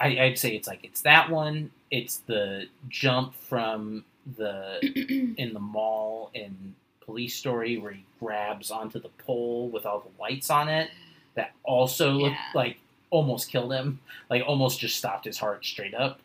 I, 0.00 0.18
I'd 0.18 0.38
say 0.38 0.56
it's 0.56 0.66
like 0.66 0.80
it's 0.82 1.02
that 1.02 1.28
one. 1.30 1.70
It's 1.90 2.18
the 2.26 2.68
jump 2.88 3.34
from 3.34 4.04
the 4.38 4.78
in 5.36 5.52
the 5.52 5.60
mall 5.60 6.30
in 6.32 6.74
Police 7.04 7.34
Story 7.34 7.76
where 7.76 7.92
he 7.92 8.04
grabs 8.18 8.70
onto 8.70 8.98
the 8.98 9.10
pole 9.18 9.68
with 9.68 9.84
all 9.84 10.00
the 10.00 10.22
lights 10.22 10.48
on 10.48 10.68
it. 10.68 10.90
That 11.34 11.52
also 11.64 12.12
looked 12.12 12.32
Yeah. 12.36 12.52
like 12.54 12.78
almost 13.10 13.50
killed 13.50 13.72
him. 13.72 14.00
Like 14.28 14.42
almost 14.46 14.80
just 14.80 14.96
stopped 14.96 15.24
his 15.24 15.38
heart 15.38 15.64
straight 15.64 15.94
up. 15.94 16.20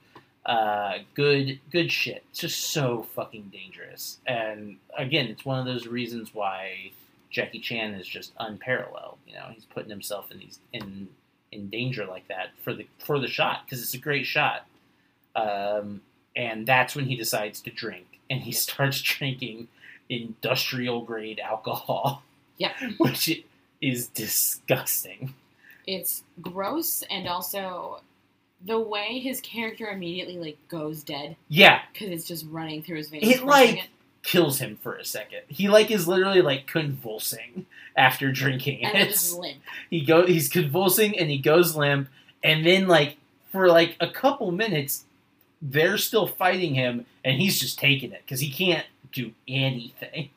Uh, 0.45 0.99
good, 1.15 1.59
good 1.71 1.91
shit. 1.91 2.23
It's 2.29 2.39
just 2.39 2.71
so 2.71 3.07
fucking 3.15 3.51
dangerous. 3.51 4.19
And 4.27 4.77
again, 4.97 5.25
it's 5.27 5.43
one 5.43 5.59
of 5.59 5.65
those 5.65 5.87
reasons 5.87 6.33
why 6.33 6.91
Jackie 7.31 7.59
Chan 7.59 7.95
is 7.95 8.07
just 8.07 8.31
unparalleled. 8.39 9.17
You 9.27 9.33
know, 9.33 9.47
he's 9.53 9.65
putting 9.65 9.89
himself 9.89 10.31
in 10.31 10.39
these 10.39 10.59
in 10.71 11.07
in 11.51 11.69
danger 11.69 12.05
like 12.05 12.27
that 12.27 12.49
for 12.63 12.73
the 12.73 12.85
for 12.99 13.19
the 13.19 13.27
shot 13.27 13.61
because 13.65 13.81
it's 13.81 13.93
a 13.93 13.97
great 13.99 14.25
shot. 14.25 14.65
Um, 15.35 16.01
and 16.35 16.67
that's 16.67 16.95
when 16.95 17.05
he 17.05 17.15
decides 17.15 17.61
to 17.61 17.71
drink, 17.71 18.19
and 18.29 18.41
he 18.41 18.51
starts 18.65 19.01
drinking 19.01 19.67
industrial 20.09 21.01
grade 21.01 21.39
alcohol, 21.39 22.23
Yeah. 22.57 22.73
which 22.99 23.43
is 23.81 24.07
disgusting. 24.09 25.33
It's 25.87 26.23
gross 26.41 27.03
and 27.09 27.27
also 27.27 28.01
the 28.63 28.79
way 28.79 29.19
his 29.19 29.41
character 29.41 29.87
immediately 29.87 30.37
like 30.37 30.57
goes 30.67 31.03
dead 31.03 31.35
Yeah, 31.49 31.81
because 31.93 32.09
it's 32.09 32.25
just 32.27 32.45
running 32.49 32.81
through 32.83 32.97
his 32.97 33.09
veins. 33.09 33.27
It, 33.27 33.45
like, 33.45 33.69
second. 33.69 33.87
kills 34.23 34.59
him 34.59 34.77
for 34.81 34.95
a 34.95 35.05
second. 35.05 35.41
He 35.47 35.69
like 35.69 35.91
is 35.91 36.07
literally 36.07 36.41
like 36.41 36.65
convulsing 36.67 37.65
after 37.95 38.31
drinking 38.31 38.83
and 38.85 38.97
it. 38.97 39.09
just 39.11 39.37
limp. 39.37 39.57
he 39.89 40.01
go 40.03 40.25
he's 40.25 40.49
convulsing 40.49 41.17
and 41.17 41.29
he 41.29 41.37
goes 41.37 41.75
limp 41.75 42.09
and 42.43 42.65
then 42.65 42.87
like 42.87 43.17
for 43.51 43.67
like 43.69 43.95
a 44.01 44.07
couple 44.09 44.51
minutes 44.51 45.05
they're 45.61 45.97
still 45.97 46.27
fighting 46.27 46.75
him 46.75 47.05
and 47.23 47.39
he's 47.41 47.59
just 47.59 47.79
taking 47.79 48.11
it 48.11 48.21
because 48.25 48.41
he 48.41 48.51
can't 48.51 48.85
do 49.13 49.31
anything 49.47 50.29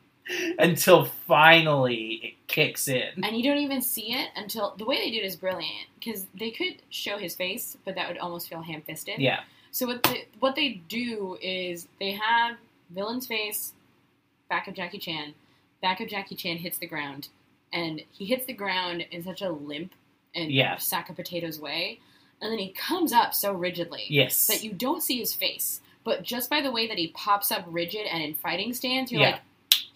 until 0.59 1.05
finally 1.05 2.19
it 2.23 2.33
kicks 2.47 2.87
in 2.87 3.23
And 3.23 3.35
you 3.37 3.43
don't 3.43 3.61
even 3.61 3.81
see 3.81 4.13
it 4.13 4.29
until 4.35 4.75
the 4.77 4.85
way 4.85 4.97
they 4.97 5.11
do 5.11 5.17
it 5.17 5.25
is 5.25 5.35
brilliant 5.35 5.87
because 5.99 6.25
they 6.39 6.51
could 6.51 6.75
show 6.89 7.17
his 7.17 7.35
face, 7.35 7.77
but 7.85 7.95
that 7.95 8.07
would 8.07 8.17
almost 8.17 8.49
feel 8.49 8.61
ham 8.61 8.81
fisted. 8.81 9.19
yeah 9.19 9.41
So 9.71 9.87
what 9.87 10.03
they, 10.03 10.27
what 10.39 10.55
they 10.55 10.81
do 10.87 11.37
is 11.41 11.87
they 11.99 12.11
have 12.11 12.57
villain's 12.91 13.27
face, 13.27 13.73
back 14.49 14.67
of 14.67 14.73
Jackie 14.73 14.97
Chan, 14.99 15.33
back 15.81 15.99
of 16.01 16.09
Jackie 16.09 16.35
Chan 16.35 16.57
hits 16.57 16.77
the 16.77 16.87
ground, 16.87 17.29
and 17.71 18.01
he 18.11 18.25
hits 18.25 18.45
the 18.45 18.53
ground 18.53 19.05
in 19.11 19.23
such 19.23 19.41
a 19.41 19.49
limp 19.49 19.93
and 20.35 20.51
Yeah. 20.51 20.77
sack 20.77 21.09
of 21.09 21.15
potatoes 21.15 21.59
way, 21.59 21.99
and 22.41 22.51
then 22.51 22.59
he 22.59 22.69
comes 22.69 23.13
up 23.13 23.33
so 23.33 23.51
rigidly 23.51 24.05
Yes. 24.09 24.47
that 24.47 24.63
you 24.63 24.71
don't 24.73 25.01
see 25.03 25.19
his 25.19 25.33
face, 25.35 25.81
but 26.03 26.23
just 26.23 26.49
by 26.49 26.61
the 26.61 26.71
way 26.71 26.87
that 26.87 26.97
he 26.97 27.07
pops 27.09 27.51
up 27.51 27.63
rigid 27.67 28.05
and 28.07 28.23
in 28.23 28.33
fighting 28.33 28.73
stance, 28.73 29.11
you're 29.11 29.21
Yeah. 29.21 29.31
like, 29.31 29.41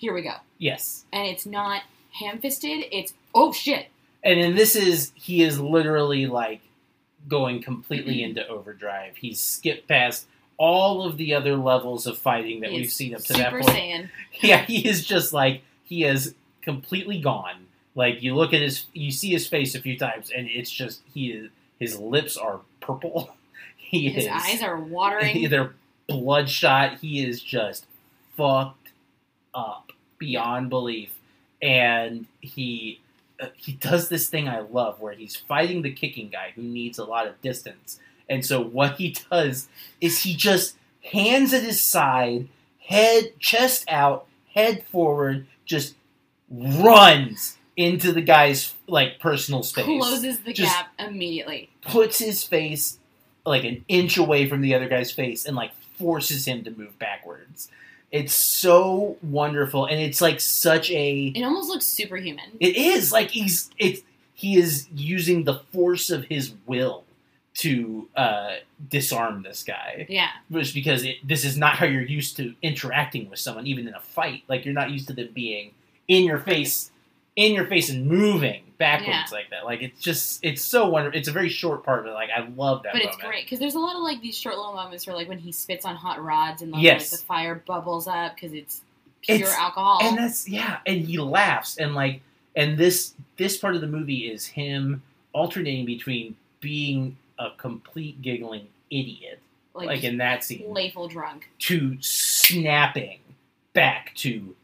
here 0.04 0.14
we 0.14 0.22
go, 0.22 0.36
yes. 0.58 1.06
and 1.14 1.26
it's 1.26 1.46
not 1.46 1.84
ham-fisted. 2.12 2.86
It's 2.92 3.14
oh 3.34 3.54
shit. 3.54 3.88
And 4.22 4.42
then 4.42 4.56
this 4.56 4.76
is 4.76 5.14
he 5.16 5.44
is 5.44 5.62
literally 5.62 6.28
like 6.28 6.60
going 7.30 7.62
completely 7.64 8.18
mm-hmm. 8.18 8.38
into 8.38 8.48
overdrive. 8.50 9.16
He's 9.16 9.40
skipped 9.40 9.88
past 9.88 10.28
all 10.58 11.06
of 11.06 11.16
the 11.16 11.34
other 11.34 11.56
levels 11.56 12.06
of 12.06 12.18
fighting 12.18 12.60
that 12.60 12.72
He 12.72 12.82
we've 12.82 12.92
seen 12.92 13.16
up 13.16 13.22
to 13.24 13.34
that 13.34 13.52
point. 13.52 13.66
Saiyan. 13.66 14.10
Yeah, 14.42 14.66
he 14.66 14.86
is 14.86 15.06
just 15.06 15.32
like 15.32 15.62
he 15.86 16.04
is 16.04 16.36
completely 16.62 17.20
gone. 17.20 17.68
Like 17.96 18.22
you 18.22 18.36
look 18.36 18.54
at 18.54 18.60
his, 18.60 18.88
you 18.92 19.10
see 19.10 19.30
his 19.32 19.48
face 19.48 19.74
a 19.74 19.80
few 19.80 19.98
times, 19.98 20.32
and 20.36 20.50
it's 20.50 20.70
just 20.70 21.02
he 21.14 21.32
is. 21.32 21.50
His 21.80 21.98
lips 21.98 22.36
are 22.36 22.60
purple. 22.82 23.36
He 23.78 24.10
His 24.10 24.26
is. 24.26 24.32
eyes 24.34 24.64
are 24.64 24.80
watering. 24.80 25.48
They're 25.52 25.76
bloodshot. 26.08 26.98
He 27.00 27.24
is 27.24 27.44
just 27.44 27.86
fucked 28.36 28.83
up 29.54 29.92
beyond 30.18 30.70
belief, 30.70 31.14
and 31.62 32.26
he 32.42 33.00
uh, 33.42 33.48
he 33.56 33.74
does 33.74 34.10
this 34.10 34.30
thing 34.30 34.48
I 34.48 34.60
love 34.60 35.00
where 35.02 35.14
he's 35.14 35.36
fighting 35.36 35.82
the 35.82 35.92
kicking 35.92 36.30
guy 36.30 36.52
who 36.56 36.62
needs 36.62 36.98
a 37.00 37.06
lot 37.06 37.28
of 37.28 37.42
distance, 37.42 38.00
and 38.30 38.46
so 38.46 38.62
what 38.62 38.98
he 38.98 39.16
does 39.32 39.68
is 40.02 40.24
he 40.24 40.36
just 40.36 40.76
hands 41.12 41.54
at 41.54 41.64
his 41.64 41.82
side, 41.82 42.48
head 42.86 43.38
chest 43.40 43.86
out, 43.90 44.26
head 44.54 44.84
forward, 44.92 45.46
just 45.66 45.96
runs 46.50 47.58
into 47.76 48.12
the 48.12 48.22
guy's 48.22 48.74
like 48.88 49.20
personal 49.20 49.64
space 49.64 49.86
closes 49.86 50.40
the 50.42 50.54
Just- 50.54 50.72
gap 50.72 50.94
immediately. 51.00 51.70
puts 51.82 52.20
his 52.20 52.44
face 52.44 53.00
like 53.46 53.64
an 53.64 53.84
inch 53.88 54.18
away 54.18 54.48
from 54.48 54.62
the 54.62 54.76
other 54.76 54.88
guy's 54.88 55.12
face 55.12 55.46
and 55.46 55.56
like 55.56 55.72
forces 55.98 56.46
him 56.48 56.64
to 56.64 56.72
move 56.72 56.98
backwards. 57.00 57.70
It's 58.14 58.34
so 58.34 59.18
wonderful 59.24 59.86
and 59.88 60.00
it's 60.00 60.22
like 60.22 60.40
such 60.40 60.90
a 60.92 61.34
It 61.36 61.44
almost 61.44 61.68
looks 61.68 61.86
superhuman. 61.86 62.46
it 62.60 62.78
is 62.78 63.12
like 63.12 63.32
he's 63.32 63.72
it's 63.78 64.04
he 64.36 64.58
is 64.58 64.88
using 64.94 65.44
the 65.46 65.56
force 65.74 66.10
of 66.12 66.26
his 66.26 66.54
will 66.68 67.04
to 67.56 68.08
uh, 68.16 68.52
disarm 68.90 69.44
this 69.44 69.64
guy. 69.64 70.06
yeah, 70.10 70.30
Just 70.52 70.74
because 70.74 71.04
it, 71.04 71.18
this 71.24 71.46
is 71.46 71.56
not 71.58 71.76
how 71.76 71.86
you're 71.86 72.02
used 72.02 72.36
to 72.38 72.54
interacting 72.64 73.30
with 73.30 73.38
someone, 73.40 73.68
even 73.68 73.88
in 73.88 73.94
a 73.94 74.00
fight. 74.00 74.44
Like 74.48 74.66
you're 74.66 74.74
not 74.74 74.90
used 74.90 75.08
to 75.08 75.14
them 75.14 75.30
being 75.34 75.72
in 76.08 76.24
your 76.24 76.40
face, 76.40 76.92
in 77.36 77.54
your 77.54 77.66
face, 77.68 77.90
and 77.92 78.08
moving 78.08 78.63
backwards 78.78 79.10
Yeah. 79.10 79.24
like 79.32 79.50
that. 79.52 79.66
Like 79.66 79.82
it's 79.82 80.02
just, 80.02 80.44
it's 80.44 80.62
so 80.62 80.90
wonderful. 80.90 81.18
It's 81.20 81.28
a 81.28 81.32
very 81.32 81.50
short 81.50 81.84
part, 81.84 82.04
but 82.06 82.14
like 82.14 82.30
I 82.36 82.48
love 82.56 82.84
that. 82.84 82.94
but 82.94 83.02
it's 83.02 83.18
great 83.18 83.46
because 83.46 83.60
there's 83.60 83.76
a 83.76 83.80
lot 83.80 83.96
of 83.96 84.02
like 84.04 84.22
these 84.22 84.38
short 84.38 84.56
little 84.58 84.74
moments 84.74 85.06
where 85.08 85.16
like 85.16 85.28
when 85.30 85.38
he 85.40 85.52
spits 85.52 85.86
on 85.86 85.96
hot 85.96 86.24
rods 86.24 86.62
and 86.62 86.72
like, 86.72 86.82
Yes. 86.84 87.12
like 87.12 87.20
the 87.22 87.26
fire 87.26 87.64
bubbles 87.68 88.08
up 88.08 88.36
because 88.36 88.54
it's 88.54 88.82
pure 89.22 89.38
It's- 89.38 89.58
alcohol. 89.58 90.00
and 90.02 90.18
that's 90.18 90.48
yeah, 90.50 90.80
and 90.86 91.02
he 91.02 91.18
laughs 91.18 91.78
and 91.78 91.96
like, 91.96 92.22
and 92.56 92.78
this 92.78 93.14
this 93.38 93.58
part 93.58 93.76
of 93.76 93.82
the 93.82 93.88
movie 93.88 94.30
is 94.32 94.46
him 94.46 95.02
alternating 95.34 95.86
between 95.86 96.36
being 96.60 97.18
a 97.40 97.50
complete 97.58 98.22
giggling 98.22 98.68
idiot, 98.92 99.40
like, 99.74 99.88
like, 99.88 100.04
in 100.04 100.18
that 100.18 100.44
scene, 100.44 100.64
playful 100.72 101.08
drunk. 101.08 101.50
to 101.60 101.98
snapping 102.02 103.18
back 103.74 104.14
to 104.16 104.56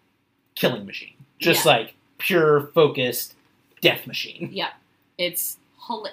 killing 0.55 0.85
machine, 0.85 1.13
just 1.39 1.65
Yeah. 1.65 1.71
like 1.71 1.93
pure 2.19 2.67
focused 2.75 3.33
death 3.81 4.05
machine. 4.07 4.49
Yeah, 4.51 4.69
it's 5.17 5.57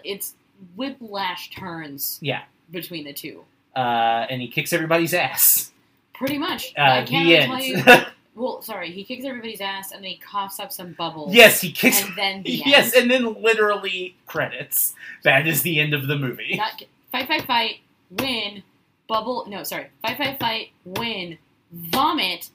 it's 0.05 0.35
whiplash 0.77 1.51
turns. 1.51 2.19
Yeah. 2.23 2.43
between 2.71 3.05
the 3.05 3.13
two, 3.13 3.45
Uh, 3.75 4.27
and 4.31 4.41
he 4.41 4.49
kicks 4.49 4.73
everybody's 4.73 5.15
ass. 5.15 5.73
pretty 6.15 6.39
much. 6.39 6.73
Uh, 6.77 6.83
I 6.83 7.05
can't 7.05 7.27
the 7.29 7.35
really 7.35 7.83
tell 7.83 7.97
you. 7.99 8.05
Well, 8.37 8.61
sorry, 8.61 8.91
he 8.93 9.03
kicks 9.03 9.25
everybody's 9.25 9.63
ass 9.63 9.93
and 9.93 10.05
then 10.05 10.11
he 10.11 10.19
coughs 10.19 10.61
up 10.61 10.71
some 10.71 10.93
bubbles. 10.93 11.33
yes, 11.35 11.59
he 11.63 11.73
kicks. 11.73 12.03
and 12.05 12.15
then 12.17 12.43
the 12.43 12.51
yes, 12.67 12.95
end. 12.95 13.11
and 13.11 13.25
then 13.25 13.43
literally 13.43 14.15
credits. 14.27 14.95
That 15.25 15.47
is 15.47 15.63
the 15.63 15.81
end 15.81 15.95
of 15.95 16.07
the 16.07 16.17
movie. 16.17 16.55
Not 16.57 16.83
fight, 17.11 17.29
fight, 17.29 17.47
fight, 17.47 17.77
win, 18.11 18.63
bubble. 19.09 19.47
No, 19.49 19.63
sorry, 19.63 19.87
fight, 20.03 20.19
fight, 20.19 20.39
fight, 20.39 20.69
win, 20.85 21.39
vomit, 21.73 22.51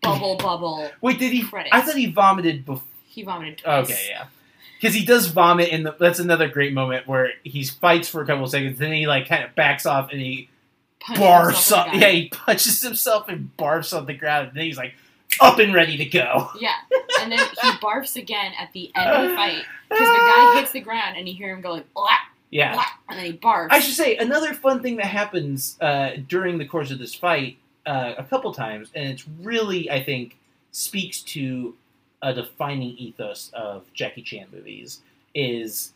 bubble, 0.00 0.36
bubble. 0.36 0.90
Wait, 1.02 1.18
did 1.18 1.30
he? 1.32 1.42
Credits. 1.42 1.74
I 1.74 1.82
thought 1.82 1.96
he 1.96 2.06
vomited 2.06 2.64
before. 2.64 2.88
He 3.06 3.22
vomited 3.22 3.58
twice. 3.58 3.90
Okay, 3.90 4.06
yeah. 4.08 4.24
Because 4.80 4.94
he 4.94 5.04
does 5.04 5.26
vomit 5.26 5.70
in 5.70 5.82
the. 5.82 5.96
That's 5.98 6.18
another 6.20 6.48
great 6.48 6.72
moment 6.72 7.06
where 7.08 7.30
he 7.42 7.64
fights 7.64 8.08
for 8.08 8.22
a 8.22 8.26
couple 8.26 8.44
of 8.44 8.50
seconds, 8.50 8.78
then 8.78 8.92
he 8.92 9.06
like 9.06 9.26
kind 9.28 9.42
of 9.44 9.54
backs 9.54 9.86
off 9.86 10.10
and 10.12 10.20
he 10.20 10.48
Punches 11.00 11.24
barfs 11.24 11.72
up. 11.72 11.88
Yeah, 11.94 12.08
he 12.10 12.28
punches 12.28 12.82
himself 12.82 13.28
and 13.28 13.50
barfs 13.58 13.96
on 13.96 14.06
the 14.06 14.14
ground, 14.14 14.48
and 14.48 14.56
then 14.56 14.64
he's 14.64 14.76
like 14.76 14.94
up 15.40 15.58
and 15.58 15.72
ready 15.74 15.96
to 15.96 16.04
go. 16.04 16.50
Yeah, 16.60 16.74
and 17.20 17.30
then 17.32 17.38
he 17.38 17.70
barfs 17.82 18.16
again 18.16 18.52
at 18.58 18.72
the 18.72 18.90
end 18.94 19.10
of 19.10 19.28
the 19.30 19.36
fight 19.36 19.62
because 19.88 20.06
the 20.06 20.14
guy 20.14 20.60
hits 20.60 20.72
the 20.72 20.80
ground 20.80 21.16
and 21.16 21.28
you 21.28 21.34
hear 21.34 21.54
him 21.54 21.60
going 21.60 21.84
"Blah, 21.94 22.08
Yeah. 22.50 22.74
blah," 22.74 22.84
and 23.08 23.18
then 23.18 23.26
he 23.26 23.32
barfs. 23.38 23.68
I 23.70 23.80
should 23.80 23.94
say 23.94 24.16
another 24.16 24.54
fun 24.54 24.82
thing 24.82 24.96
that 24.96 25.06
happens 25.06 25.76
uh, 25.80 26.12
during 26.28 26.58
the 26.58 26.66
course 26.66 26.90
of 26.90 26.98
this 26.98 27.14
fight 27.14 27.58
uh, 27.86 28.14
a 28.18 28.24
couple 28.24 28.52
times, 28.54 28.90
and 28.94 29.08
it's 29.08 29.24
really 29.42 29.90
I 29.90 30.02
think 30.02 30.36
speaks 30.72 31.22
to 31.22 31.74
a 32.22 32.34
defining 32.34 32.96
ethos 32.96 33.50
of 33.54 33.84
Jackie 33.94 34.22
Chan 34.22 34.48
movies 34.52 35.00
is 35.34 35.92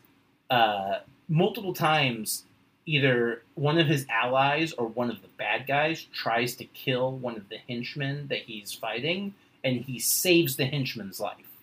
uh, 0.49 0.99
multiple 1.27 1.73
times 1.73 2.43
either 2.85 3.41
one 3.55 3.77
of 3.77 3.87
his 3.87 4.05
allies 4.09 4.73
or 4.73 4.87
one 4.87 5.09
of 5.09 5.21
the 5.21 5.27
bad 5.37 5.65
guys 5.67 6.07
tries 6.13 6.55
to 6.55 6.65
kill 6.65 7.13
one 7.17 7.37
of 7.37 7.47
the 7.49 7.57
henchmen 7.67 8.27
that 8.27 8.39
he's 8.39 8.73
fighting, 8.73 9.33
and 9.63 9.77
he 9.81 9.99
saves 9.99 10.57
the 10.57 10.65
henchman's 10.65 11.19
life 11.19 11.53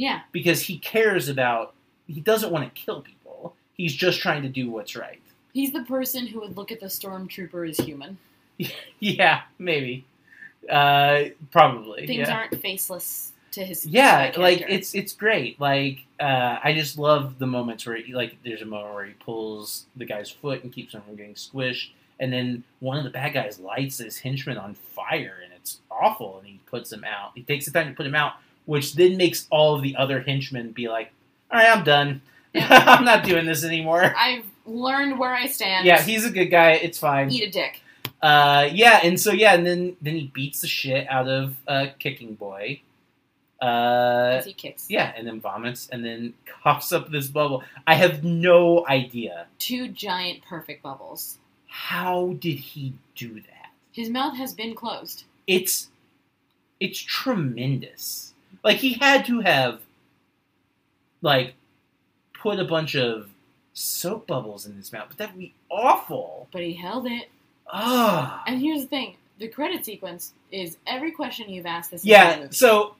yeah, 0.00 0.20
because 0.32 0.62
he 0.62 0.78
cares 0.78 1.28
about. 1.28 1.74
He 2.06 2.20
doesn't 2.20 2.50
want 2.50 2.64
to 2.64 2.80
kill 2.80 3.02
people. 3.02 3.54
He's 3.74 3.94
just 3.94 4.20
trying 4.20 4.42
to 4.42 4.48
do 4.48 4.70
what's 4.70 4.96
right. 4.96 5.20
he's 5.52 5.72
the 5.72 5.82
person 5.84 6.26
who 6.26 6.40
would 6.40 6.56
look 6.56 6.72
at 6.72 6.80
the 6.80 6.86
stormtrooper 6.86 7.68
as 7.68 7.78
human. 7.78 8.18
Yeah, 8.98 9.42
maybe. 9.58 10.04
Uh, 10.68 11.24
probably. 11.50 12.06
Things 12.06 12.28
yeah. 12.28 12.36
aren't 12.36 12.60
faceless 12.60 13.32
to 13.52 13.64
his. 13.64 13.86
Yeah, 13.86 14.32
side 14.32 14.36
like 14.36 14.64
it's 14.68 14.94
it's 14.94 15.12
great. 15.12 15.60
Like 15.60 16.00
uh, 16.18 16.58
I 16.62 16.72
just 16.74 16.98
love 16.98 17.38
the 17.38 17.46
moments 17.46 17.86
where 17.86 17.96
he, 17.96 18.14
like 18.14 18.36
there's 18.44 18.62
a 18.62 18.66
moment 18.66 18.94
where 18.94 19.04
he 19.06 19.12
pulls 19.14 19.86
the 19.96 20.04
guy's 20.04 20.30
foot 20.30 20.62
and 20.62 20.72
keeps 20.72 20.94
him 20.94 21.02
from 21.02 21.16
getting 21.16 21.34
squished, 21.34 21.90
and 22.18 22.32
then 22.32 22.64
one 22.80 22.96
of 22.96 23.04
the 23.04 23.10
bad 23.10 23.32
guys 23.32 23.58
lights 23.58 23.98
his 23.98 24.18
henchman 24.18 24.58
on 24.58 24.74
fire, 24.74 25.38
and 25.42 25.52
it's 25.54 25.78
awful. 25.90 26.38
And 26.38 26.46
he 26.46 26.60
puts 26.66 26.92
him 26.92 27.04
out. 27.04 27.32
He 27.34 27.42
takes 27.42 27.66
the 27.66 27.72
time 27.72 27.88
to 27.88 27.94
put 27.94 28.06
him 28.06 28.14
out, 28.14 28.34
which 28.66 28.94
then 28.94 29.16
makes 29.16 29.46
all 29.50 29.74
of 29.74 29.82
the 29.82 29.96
other 29.96 30.20
henchmen 30.20 30.72
be 30.72 30.88
like, 30.88 31.12
"All 31.50 31.58
right, 31.58 31.68
I'm 31.76 31.84
done. 31.84 32.22
I'm 32.54 33.04
not 33.04 33.24
doing 33.24 33.46
this 33.46 33.64
anymore." 33.64 34.14
I've 34.16 34.44
learned 34.66 35.18
where 35.18 35.34
I 35.34 35.46
stand. 35.46 35.86
Yeah, 35.86 36.00
he's 36.00 36.24
a 36.24 36.30
good 36.30 36.46
guy. 36.46 36.72
It's 36.72 36.98
fine. 36.98 37.30
eat 37.30 37.48
a 37.48 37.50
dick. 37.50 37.82
Uh, 38.22 38.68
yeah, 38.72 39.00
and 39.02 39.18
so 39.18 39.32
yeah, 39.32 39.54
and 39.54 39.66
then 39.66 39.96
then 40.02 40.14
he 40.14 40.26
beats 40.34 40.60
the 40.60 40.68
shit 40.68 41.08
out 41.08 41.28
of 41.28 41.56
uh, 41.66 41.86
Kicking 41.98 42.34
Boy. 42.34 42.82
Uh, 43.60 44.42
he 44.42 44.52
kicks. 44.54 44.86
yeah, 44.88 45.12
and 45.16 45.26
then 45.26 45.40
vomits, 45.40 45.88
and 45.92 46.04
then 46.04 46.32
coughs 46.62 46.92
up 46.92 47.10
this 47.10 47.28
bubble. 47.28 47.62
I 47.86 47.94
have 47.94 48.24
no 48.24 48.86
idea 48.86 49.46
Two 49.58 49.88
giant 49.88 50.42
perfect 50.44 50.82
bubbles. 50.82 51.38
how 51.66 52.36
did 52.40 52.58
he 52.58 52.94
do 53.14 53.34
that. 53.34 53.70
His 53.92 54.08
mouth 54.08 54.36
has 54.36 54.54
been 54.54 54.74
closed. 54.74 55.24
It's 55.46 55.88
it's 56.78 56.98
tremendous. 57.00 58.32
Like 58.64 58.78
he 58.78 58.94
had 58.94 59.26
to 59.26 59.40
have 59.40 59.80
like 61.22 61.54
put 62.32 62.58
a 62.58 62.64
bunch 62.64 62.94
of 62.96 63.28
soap 63.74 64.26
bubbles 64.26 64.64
in 64.66 64.74
his 64.76 64.92
mouth, 64.92 65.06
but 65.08 65.18
that 65.18 65.32
would 65.32 65.38
be 65.38 65.54
awful. 65.68 66.48
But 66.52 66.62
he 66.62 66.72
held 66.72 67.06
it. 67.06 67.28
Ah. 67.70 68.42
And 68.46 68.60
here's 68.60 68.82
the 68.82 68.88
thing: 68.88 69.16
the 69.38 69.48
credit 69.48 69.84
sequence 69.84 70.32
is 70.50 70.78
every 70.86 71.10
question 71.12 71.50
you've 71.50 71.66
asked 71.66 71.90
this. 71.90 72.04
Yeah, 72.04 72.46
so 72.50 72.94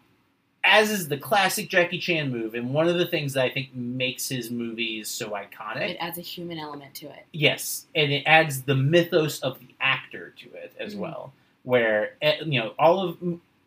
as 0.65 0.91
is 0.91 1.09
the 1.09 1.17
classic 1.17 1.69
Jackie 1.71 1.99
Chan 1.99 2.31
move, 2.31 2.55
and 2.55 2.73
one 2.75 2.87
of 2.89 2.99
the 2.99 3.07
things 3.07 3.33
that 3.33 3.45
I 3.45 3.51
think 3.51 3.75
makes 3.75 4.29
his 4.29 4.51
movies 4.51 5.09
so 5.09 5.31
iconic, 5.31 5.91
it 5.91 5.97
adds 6.01 6.19
a 6.19 6.23
human 6.23 6.59
element 6.59 6.95
to 6.97 7.07
it. 7.07 7.25
yes, 7.33 7.87
and 7.95 8.13
it 8.13 8.23
adds 8.27 8.63
the 8.63 8.75
mythos 8.75 9.41
of 9.41 9.59
the 9.59 9.69
actor 9.81 10.35
to 10.39 10.53
it 10.55 10.73
as 10.79 10.95
Mhm. 10.95 10.99
well, 10.99 11.33
where 11.63 12.17
eh, 12.23 12.37
you 12.45 12.61
know 12.61 12.75
all 12.79 13.01
of 13.09 13.19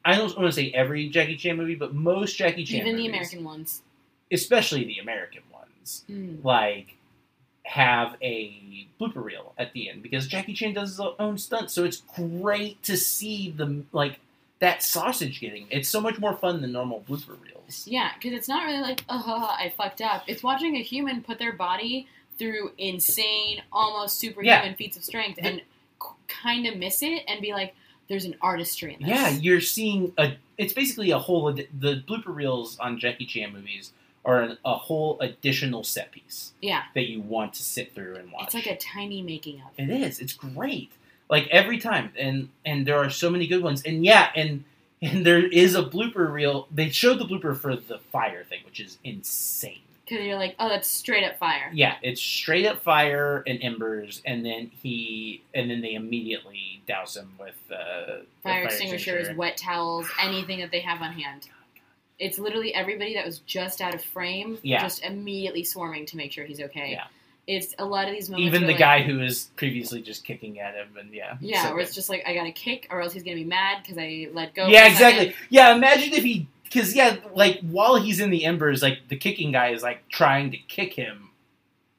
I 0.06 0.16
don't 0.18 0.36
want 0.38 0.48
to 0.50 0.52
say 0.52 0.70
every 0.72 1.08
Jackie 1.10 1.38
Chan 1.38 1.56
movie, 1.58 1.76
but 1.76 1.94
most 1.96 2.36
Jackie 2.38 2.66
Chan 2.66 2.82
Even 2.82 2.96
the 2.98 3.04
movies, 3.04 3.10
American 3.10 3.44
ones. 3.46 3.82
especially 4.32 4.84
the 4.84 5.00
American 5.00 5.44
ones, 5.52 6.04
Mm. 6.10 6.44
like 6.44 6.96
have 7.66 8.18
a 8.22 8.88
blooper 9.00 9.24
reel 9.24 9.54
at 9.58 9.72
the 9.74 9.90
end 9.90 10.04
because 10.04 10.28
Jackie 10.28 10.54
Chan 10.54 10.74
does 10.74 10.90
his 10.90 11.00
own 11.00 11.38
stunts, 11.38 11.74
so 11.74 11.86
it's 11.86 12.02
great 12.16 12.84
to 12.84 12.98
see 12.98 13.50
the 13.52 13.84
like 13.94 14.20
that 14.64 14.82
sausage 14.82 15.40
getting. 15.40 15.68
It's 15.70 15.90
so 15.90 16.00
much 16.02 16.20
more 16.20 16.36
fun 16.38 16.62
than 16.62 16.72
normal 16.72 17.04
blooper 17.08 17.36
reels. 17.44 17.86
Yeah, 17.86 18.12
because 18.16 18.32
it's 18.34 18.48
not 18.48 18.66
really 18.66 18.82
like, 18.82 19.04
oh, 19.10 19.50
I 19.60 19.74
fucked 19.76 20.02
up. 20.02 20.24
It's 20.28 20.42
watching 20.42 20.76
a 20.78 20.82
human 20.82 21.22
put 21.22 21.38
their 21.40 21.52
body 21.54 22.08
through 22.40 22.72
insane, 22.78 23.62
almost 23.72 24.18
superhuman 24.20 24.76
feats 24.76 24.98
of 24.98 25.04
strength 25.04 25.40
and 25.42 25.62
kind 26.28 26.66
of 26.66 26.78
miss 26.78 27.02
it 27.04 27.24
and 27.28 27.42
be 27.42 27.52
like, 27.54 27.76
there's 28.10 28.26
an 28.26 28.36
artistry 28.42 28.94
in 28.96 29.00
this. 29.02 29.10
Yeah, 29.10 29.30
you're 29.30 29.62
seeing 29.62 30.14
a. 30.18 30.34
It's 30.58 30.74
basically 30.74 31.12
a 31.12 31.20
whole. 31.20 31.50
ad- 31.50 31.68
The 31.80 32.04
blooper 32.08 32.36
reels 32.36 32.78
on 32.80 33.00
Jackie 33.00 33.26
Chan 33.26 33.52
movies 33.54 33.92
are 34.26 34.42
an, 34.42 34.58
a 34.66 34.76
whole 34.76 35.20
additional 35.20 35.84
set 35.84 36.12
piece 36.12 36.52
Yeah. 36.62 36.84
that 36.96 37.08
you 37.10 37.22
want 37.22 37.54
to 37.56 37.64
sit 37.64 37.94
through 37.96 38.16
and 38.16 38.32
watch. 38.32 38.46
It's 38.46 38.54
like 38.56 38.68
a 38.68 38.78
tiny 38.78 39.22
making 39.22 39.62
of. 39.62 39.72
It 39.78 39.90
is. 39.90 40.20
It's 40.20 40.34
great. 40.34 40.92
Like 41.34 41.48
every 41.50 41.80
time, 41.80 42.12
and 42.16 42.50
and 42.64 42.86
there 42.86 42.98
are 42.98 43.10
so 43.10 43.28
many 43.32 43.48
good 43.48 43.64
ones. 43.64 43.82
And 43.82 44.06
yeah, 44.06 44.30
and 44.36 44.66
and 45.02 45.26
there 45.26 45.44
is 45.44 45.74
a 45.74 45.82
blooper 45.82 46.32
reel. 46.32 46.68
They 46.72 46.90
showed 46.92 47.18
the 47.18 47.26
blooper 47.26 47.58
for 47.58 47.76
the 47.76 47.98
fire 48.12 48.44
thing, 48.44 48.60
which 48.68 48.80
is 48.80 49.00
insane. 49.04 49.80
Because 50.06 50.24
you're 50.28 50.38
like, 50.38 50.56
oh, 50.60 50.70
that's 50.70 50.88
straight 50.88 51.24
up 51.24 51.40
fire. 51.40 51.72
Yeah, 51.74 51.96
it's 52.04 52.22
straight 52.22 52.68
up 52.68 52.84
fire 52.84 53.42
and 53.48 53.58
embers, 53.64 54.22
and 54.28 54.46
then 54.46 54.70
he 54.84 55.42
and 55.56 55.72
then 55.72 55.82
they 55.82 55.96
immediately 55.96 56.84
douse 56.88 57.18
him 57.18 57.32
with 57.40 57.56
uh, 57.72 58.06
the 58.06 58.26
Fire 58.44 58.66
extinguishers, 58.66 59.36
wet 59.36 59.58
towels, 59.58 60.08
anything 60.22 60.60
that 60.60 60.70
they 60.70 60.82
have 60.82 61.02
on 61.02 61.14
hand. 61.14 61.50
It's 62.20 62.38
literally 62.38 62.76
everybody 62.76 63.16
that 63.16 63.26
was 63.26 63.40
just 63.40 63.82
out 63.82 63.96
of 63.96 64.04
frame, 64.04 64.60
Yeah. 64.62 64.84
just 64.84 65.04
immediately 65.04 65.64
swarming 65.64 66.06
to 66.06 66.16
make 66.16 66.32
sure 66.32 66.46
he's 66.46 66.62
okay. 66.62 66.92
Yeah. 66.92 67.06
It's 67.46 67.76
a 67.78 67.86
lot 67.86 68.08
of 68.08 68.14
these 68.14 68.30
moments. 68.30 68.48
Even 68.48 68.62
the 68.62 68.68
like, 68.68 68.78
guy 68.78 69.02
who 69.02 69.20
was 69.20 69.50
previously 69.58 70.02
just 70.02 70.24
kicking 70.24 70.60
at 70.60 70.76
him, 70.76 70.88
and 70.98 71.14
yeah, 71.14 71.38
Yeah, 71.42 71.64
so 71.64 71.74
where 71.74 71.82
it's 71.82 71.94
just 71.94 72.10
like 72.10 72.24
I 72.26 72.34
gotta 72.34 72.52
kick, 72.52 72.88
or 72.90 73.02
else 73.02 73.14
he's 73.14 73.24
gonna 73.24 73.36
be 73.36 73.44
mad 73.44 73.84
because 73.84 73.98
I 73.98 74.30
let 74.34 74.54
go. 74.56 74.68
yeah, 74.68 74.88
exactly. 74.88 75.26
second. 75.28 75.36
Yeah, 75.50 75.76
imagine 75.76 76.14
if 76.14 76.24
he, 76.24 76.48
because 76.64 76.96
yeah, 76.96 77.18
like 77.36 77.60
while 77.62 77.96
he's 77.96 78.22
in 78.22 78.30
the 78.30 78.46
embers, 78.46 78.82
like 78.82 79.00
the 79.10 79.18
kicking 79.18 79.52
guy 79.52 79.70
is 79.70 79.84
like 79.84 80.08
trying 80.08 80.52
to 80.52 80.58
kick 80.58 80.94
him 80.94 81.32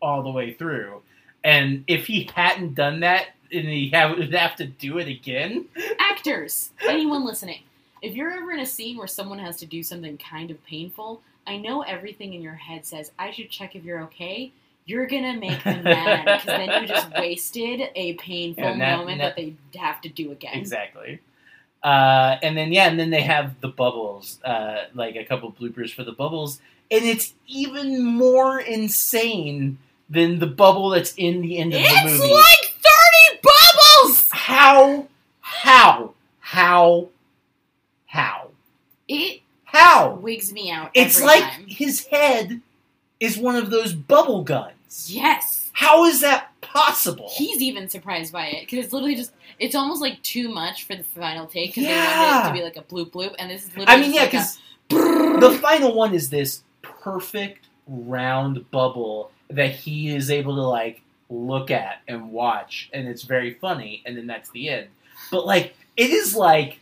all 0.01 0.23
the 0.23 0.31
way 0.31 0.55
through, 0.55 1.03
and 1.43 1.85
if 1.87 2.07
he 2.07 2.31
hadn't 2.35 2.75
done 2.75 3.01
that, 3.01 3.29
and 3.53 3.69
he 3.69 3.91
have, 3.91 4.17
would 4.17 4.35
have 4.35 4.57
to 4.57 4.67
do 4.67 4.99
it 4.99 5.09
again. 5.09 5.67
Actors, 5.99 6.71
anyone 6.89 7.25
listening, 7.25 7.61
if 8.03 8.15
you're 8.15 8.33
ever 8.33 8.53
in 8.53 8.61
a 8.61 8.67
scene 8.67 8.97
where 8.97 9.07
someone 9.07 9.39
has 9.39 9.59
to 9.59 9.67
do 9.67 9.83
something 9.83 10.17
kind 10.19 10.51
of 10.51 10.65
painful, 10.65 11.21
I 11.47 11.59
know 11.59 11.83
everything 11.83 12.35
in 12.35 12.43
your 12.43 12.55
head 12.55 12.87
says 12.87 13.13
I 13.19 13.31
should 13.31 13.51
check 13.51 13.77
if 13.77 13.85
you're 13.85 14.03
okay. 14.05 14.53
You're 14.87 15.07
gonna 15.07 15.37
make 15.37 15.63
them 15.65 15.83
mad 15.85 16.25
because 16.25 16.45
then 16.47 16.83
you 16.83 16.89
just 16.89 17.11
wasted 17.13 17.89
a 17.95 18.15
painful 18.15 18.65
that- 18.65 18.77
moment 18.99 19.19
that- 19.21 19.37
that 19.37 19.53
they 19.73 19.79
have 19.79 20.01
to 20.03 20.09
do 20.09 20.31
again. 20.33 20.55
Exactly. 20.55 21.21
Uh, 21.83 22.39
and 22.43 22.57
then 22.57 22.73
yeah, 22.73 22.89
and 22.89 22.99
then 22.99 23.11
they 23.11 23.21
have 23.23 23.61
the 23.61 23.69
bubbles, 23.69 24.41
uh, 24.45 24.85
like 24.95 25.17
a 25.17 25.25
couple 25.25 25.53
bloopers 25.53 25.93
for 25.93 26.03
the 26.03 26.13
bubbles, 26.13 26.61
and 26.91 27.05
it's 27.05 27.35
even 27.47 28.03
more 28.05 28.59
insane 28.59 29.77
than 30.09 30.39
the 30.39 30.47
bubble 30.47 30.89
that's 30.91 31.13
in 31.19 31.43
the 31.43 31.59
end 31.59 31.75
of 31.75 31.81
the 31.83 31.89
movie. 32.05 32.15
It's 32.15 32.21
like 32.21 32.75
thirty 32.83 33.41
bubbles. 33.43 34.29
how, 34.33 35.09
how, 35.41 36.15
how, 36.41 37.09
how, 38.07 38.49
It 39.09 39.41
how? 39.65 40.15
wigs 40.15 40.53
me 40.55 40.71
out. 40.71 40.91
It's 40.95 41.23
like 41.23 41.43
time. 41.43 41.67
his 41.69 42.07
head 42.07 42.63
is 43.25 43.37
one 43.39 43.57
of 43.57 43.71
those 43.71 43.93
bubble 43.95 44.43
guns. 44.43 45.11
yes. 45.11 45.61
How 45.73 46.05
is 46.05 46.21
that 46.21 46.51
possible? 46.61 47.29
He's 47.33 47.61
even 47.61 47.89
surprised 47.89 48.33
by 48.33 48.47
it 48.47 48.61
because 48.61 48.85
it's 48.85 48.93
literally 48.93 49.17
just. 49.17 49.33
It's 49.59 49.75
almost 49.75 50.01
like 50.01 50.23
too 50.23 50.49
much 50.49 50.85
for 50.85 50.95
the 50.95 51.03
final 51.05 51.47
take 51.47 51.71
because 51.71 51.85
they 51.85 51.91
Yeah. 51.91 52.21
wanted 52.21 52.45
it 52.45 52.49
to 52.49 52.55
be 52.55 52.63
like 52.63 52.77
a 52.77 52.83
bloop 52.83 53.11
bloop, 53.11 53.35
and 53.39 53.51
this 53.51 53.65
is 53.65 53.77
literally. 53.77 53.87
I 53.89 54.01
mean, 54.01 54.15
yeah, 54.15 54.27
because 54.27 54.59
the 54.89 55.59
final 55.61 55.95
one 55.95 56.15
is 56.15 56.31
this 56.31 56.63
perfect 56.83 57.67
round 57.89 58.71
bubble 58.71 59.31
that 59.51 59.71
he 59.73 60.15
is 60.15 60.31
able 60.31 60.55
to 60.57 60.63
like 60.63 61.03
look 61.29 61.71
at 61.73 62.03
and 62.07 62.31
watch, 62.31 62.89
and 62.93 63.09
it's 63.09 63.23
very 63.23 63.55
funny, 63.55 64.03
and 64.07 64.17
then 64.17 64.27
that's 64.29 64.51
the 64.51 64.69
end. 64.69 64.89
But 65.33 65.45
like, 65.47 65.75
it 65.97 66.11
is 66.11 66.37
like. 66.37 66.79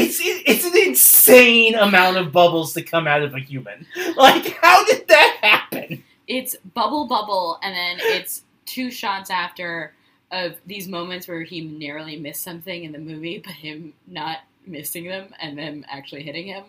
It's 0.00 0.18
it's 0.22 0.64
an 0.64 0.76
insane 0.76 1.74
amount 1.74 2.16
of 2.16 2.32
bubbles 2.32 2.72
to 2.74 2.82
come 2.82 3.06
out 3.06 3.22
of 3.22 3.34
a 3.34 3.40
human. 3.40 3.86
Like, 4.16 4.56
how 4.60 4.84
did 4.84 5.06
that 5.08 5.38
happen? 5.42 6.04
it's 6.26 6.54
bubble 6.74 7.06
bubble 7.08 7.58
and 7.62 7.74
then 7.74 7.98
it's 8.14 8.44
two 8.64 8.90
shots 8.90 9.30
after 9.30 9.92
of 10.30 10.54
these 10.64 10.86
moments 10.86 11.26
where 11.26 11.42
he 11.42 11.60
narrowly 11.60 12.16
missed 12.16 12.42
something 12.44 12.84
in 12.84 12.92
the 12.92 12.98
movie 13.00 13.42
but 13.44 13.52
him 13.52 13.92
not 14.06 14.38
missing 14.64 15.06
them 15.08 15.34
and 15.40 15.58
them 15.58 15.84
actually 15.90 16.22
hitting 16.22 16.46
him 16.46 16.62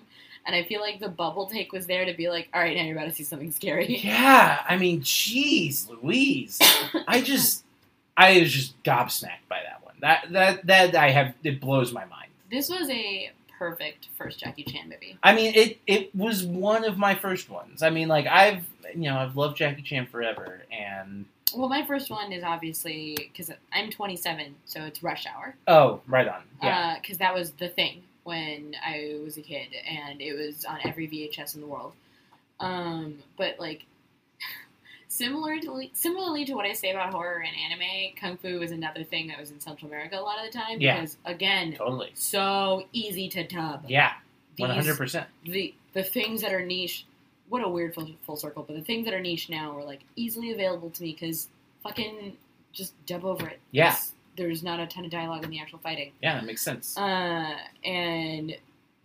and 0.47 0.55
i 0.55 0.63
feel 0.63 0.81
like 0.81 0.99
the 0.99 1.07
bubble 1.07 1.45
take 1.45 1.71
was 1.71 1.85
there 1.85 2.05
to 2.05 2.13
be 2.15 2.27
like 2.27 2.49
all 2.55 2.61
right 2.61 2.75
now 2.75 2.81
you're 2.81 2.97
about 2.97 3.07
to 3.07 3.13
see 3.13 3.23
something 3.23 3.51
scary 3.51 3.99
Yeah, 4.03 4.61
I 4.67 4.77
mean, 4.77 5.01
jeez, 5.01 5.87
Louise. 5.87 6.57
I 7.07 7.21
just, 7.21 7.63
I 8.17 8.39
was 8.39 8.51
just 8.51 8.81
gobsmacked 8.83 9.47
by 9.47 9.59
that 9.63 9.83
one. 9.83 9.93
That 10.01 10.31
that 10.31 10.65
that 10.65 10.95
I 10.95 11.11
have 11.11 11.35
it 11.43 11.61
blows 11.61 11.93
my 11.93 12.05
mind. 12.05 12.30
This 12.51 12.69
was 12.69 12.89
a 12.89 13.31
perfect 13.57 14.07
first 14.17 14.39
jackie 14.39 14.63
chan 14.63 14.89
movie 14.89 15.17
I 15.23 15.33
mean, 15.33 15.53
it 15.55 15.79
it 15.87 16.15
was 16.15 16.43
one 16.43 16.83
of 16.83 16.97
my 16.97 17.15
first 17.15 17.49
ones. 17.49 17.83
I 17.83 17.89
mean, 17.89 18.07
like 18.07 18.27
I've 18.27 18.63
you 18.95 19.09
know 19.09 19.17
I've 19.17 19.35
loved 19.37 19.57
Jackie 19.57 19.83
Chan 19.83 20.07
forever, 20.07 20.63
and 20.71 21.25
well 21.55 21.69
my 21.69 21.85
first 21.85 22.09
one 22.09 22.31
is 22.31 22.43
obviously 22.43 23.17
because 23.17 23.51
i'm 23.73 23.89
27 23.89 24.55
so 24.63 24.81
it's 24.83 25.03
rush 25.03 25.25
hour 25.25 25.53
oh, 25.67 25.99
right 26.07 26.27
on, 26.27 26.41
yeah, 26.63 26.97
because 26.99 27.17
that 27.17 27.33
was 27.33 27.51
the 27.51 27.67
thing 27.67 28.03
when 28.23 28.75
I 28.85 29.19
was 29.23 29.37
a 29.37 29.41
kid, 29.41 29.67
and 29.87 30.21
it 30.21 30.33
was 30.33 30.65
on 30.65 30.79
every 30.83 31.07
VHS 31.07 31.55
in 31.55 31.61
the 31.61 31.67
world. 31.67 31.93
Um, 32.59 33.19
but 33.37 33.59
like, 33.59 33.83
similarly, 35.11 35.91
similarly 35.93 36.45
to 36.45 36.53
what 36.53 36.65
I 36.65 36.73
say 36.73 36.91
about 36.91 37.13
horror 37.13 37.43
and 37.45 37.55
anime, 37.71 38.13
kung 38.19 38.37
fu 38.37 38.61
is 38.61 38.71
another 38.71 39.03
thing 39.03 39.27
that 39.27 39.37
was 39.39 39.51
in 39.51 39.59
Central 39.59 39.89
America 39.91 40.17
a 40.17 40.21
lot 40.21 40.39
of 40.43 40.51
the 40.51 40.57
time 40.57 40.79
Yeah. 40.79 40.95
because 41.01 41.17
again, 41.25 41.73
totally, 41.73 42.11
so 42.15 42.85
easy 42.93 43.27
to 43.29 43.45
dub. 43.45 43.85
yeah, 43.87 44.13
one 44.57 44.69
hundred 44.69 44.97
percent. 44.97 45.27
The 45.43 45.73
the 45.93 46.03
things 46.03 46.41
that 46.41 46.53
are 46.53 46.65
niche. 46.65 47.05
What 47.49 47.61
a 47.61 47.67
weird 47.67 47.93
full, 47.93 48.09
full 48.25 48.37
circle, 48.37 48.63
but 48.65 48.77
the 48.77 48.81
things 48.81 49.03
that 49.05 49.13
are 49.13 49.19
niche 49.19 49.49
now 49.49 49.77
are 49.77 49.83
like 49.83 49.99
easily 50.15 50.51
available 50.53 50.89
to 50.91 51.03
me 51.03 51.11
because 51.11 51.49
fucking 51.83 52.37
just 52.71 52.93
dub 53.05 53.25
over 53.25 53.45
it. 53.47 53.59
Yeah. 53.71 53.87
There's- 53.89 54.13
There's 54.37 54.63
not 54.63 54.79
a 54.79 54.87
ton 54.87 55.03
of 55.03 55.11
dialogue 55.11 55.43
in 55.43 55.49
the 55.49 55.59
actual 55.59 55.79
fighting. 55.79 56.13
Yeah, 56.23 56.35
that 56.35 56.45
makes 56.45 56.61
sense. 56.61 56.97
Uh, 56.97 57.57
and 57.83 58.55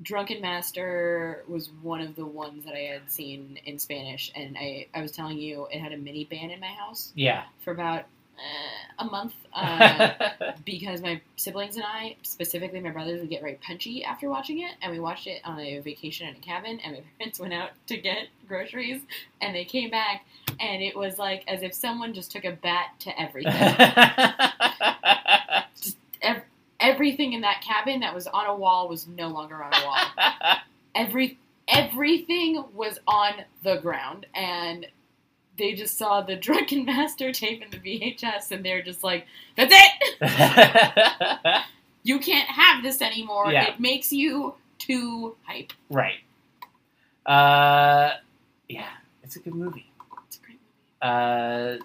Drunken 0.03 0.43
Master 0.43 1.43
was 1.49 1.71
one 1.83 2.01
of 2.01 2.17
the 2.17 2.27
ones 2.27 2.65
that 2.67 2.75
I 2.75 2.93
had 2.93 3.11
seen 3.11 3.59
in 3.65 3.79
Spanish, 3.79 4.31
and 4.35 4.57
I, 4.59 4.89
I 4.95 5.01
was 5.01 5.13
telling 5.13 5.39
you 5.39 5.67
it 5.71 5.81
had 5.81 5.93
a 5.93 5.97
mini 5.97 6.25
band 6.25 6.53
in 6.53 6.61
my 6.61 6.67
house 6.67 7.13
yeah, 7.15 7.45
for 7.61 7.71
about 7.71 8.05
uh, 8.39 9.05
a 9.05 9.05
month 9.07 9.33
uh, 9.55 10.11
because 10.67 11.01
my 11.01 11.21
siblings 11.37 11.77
and 11.77 11.85
I, 11.87 12.17
specifically 12.23 12.81
my 12.81 12.91
brothers, 12.91 13.21
would 13.21 13.31
get 13.31 13.41
very 13.41 13.55
punchy 13.55 14.05
after 14.05 14.29
watching 14.29 14.61
it, 14.61 14.73
and 14.83 14.93
we 14.93 15.01
watched 15.01 15.27
it 15.27 15.41
on 15.45 15.59
a 15.59 15.81
vacation 15.81 16.29
in 16.29 16.37
a 16.37 16.41
cabin, 16.41 16.79
and 16.81 16.93
my 16.93 17.03
parents 17.19 17.41
went 17.41 17.55
out 17.55 17.71
to 17.87 17.97
get 17.97 18.29
groceries, 18.47 19.01
and 19.41 19.57
they 19.57 19.65
came 19.65 19.89
back, 19.89 20.27
and 20.61 20.83
it 20.83 20.95
was 20.95 21.19
like 21.19 21.43
as 21.49 21.63
if 21.63 21.73
someone 21.73 22.13
just 22.13 22.31
took 22.31 22.45
a 22.45 22.53
bat 22.53 22.89
to 23.01 23.19
everything. 23.19 23.53
Ev- 26.87 26.95
everything 26.95 27.33
in 27.33 27.41
that 27.43 27.61
cabin 27.63 28.01
that 28.01 28.15
was 28.15 28.27
on 28.27 28.47
a 28.47 28.55
wall 28.55 28.89
was 28.89 29.07
no 29.07 29.29
longer 29.29 29.63
on 29.63 29.73
a 29.75 29.85
wall. 29.85 30.57
Every 30.95 31.39
everything 31.69 32.65
was 32.75 32.99
on 33.07 33.33
the 33.63 33.77
ground, 33.77 34.27
and 34.35 34.87
they 35.59 35.75
just 35.75 35.99
saw 35.99 36.23
the 36.23 36.37
drunken 36.37 36.85
master 36.87 37.33
tape 37.33 37.63
in 37.63 37.71
the 37.71 37.77
VHS, 37.79 38.51
and 38.51 38.65
they're 38.65 38.83
just 38.83 39.03
like, 39.05 39.27
"That's 39.57 39.75
it! 39.75 41.63
You 42.03 42.21
can't 42.21 42.49
have 42.49 42.85
this 42.85 43.03
anymore. 43.03 43.51
Yeah. 43.51 43.71
It 43.71 43.81
makes 43.81 44.13
you 44.13 44.55
too 44.79 45.35
hype." 45.43 45.73
right. 45.91 46.19
Uh, 47.27 48.13
yeah, 48.69 48.91
it's 49.25 49.35
a 49.35 49.41
good 49.41 49.57
movie. 49.57 49.91
It's 50.29 50.37
a 50.37 50.41
great 50.41 50.59
movie. 51.03 51.81
Uh, 51.81 51.85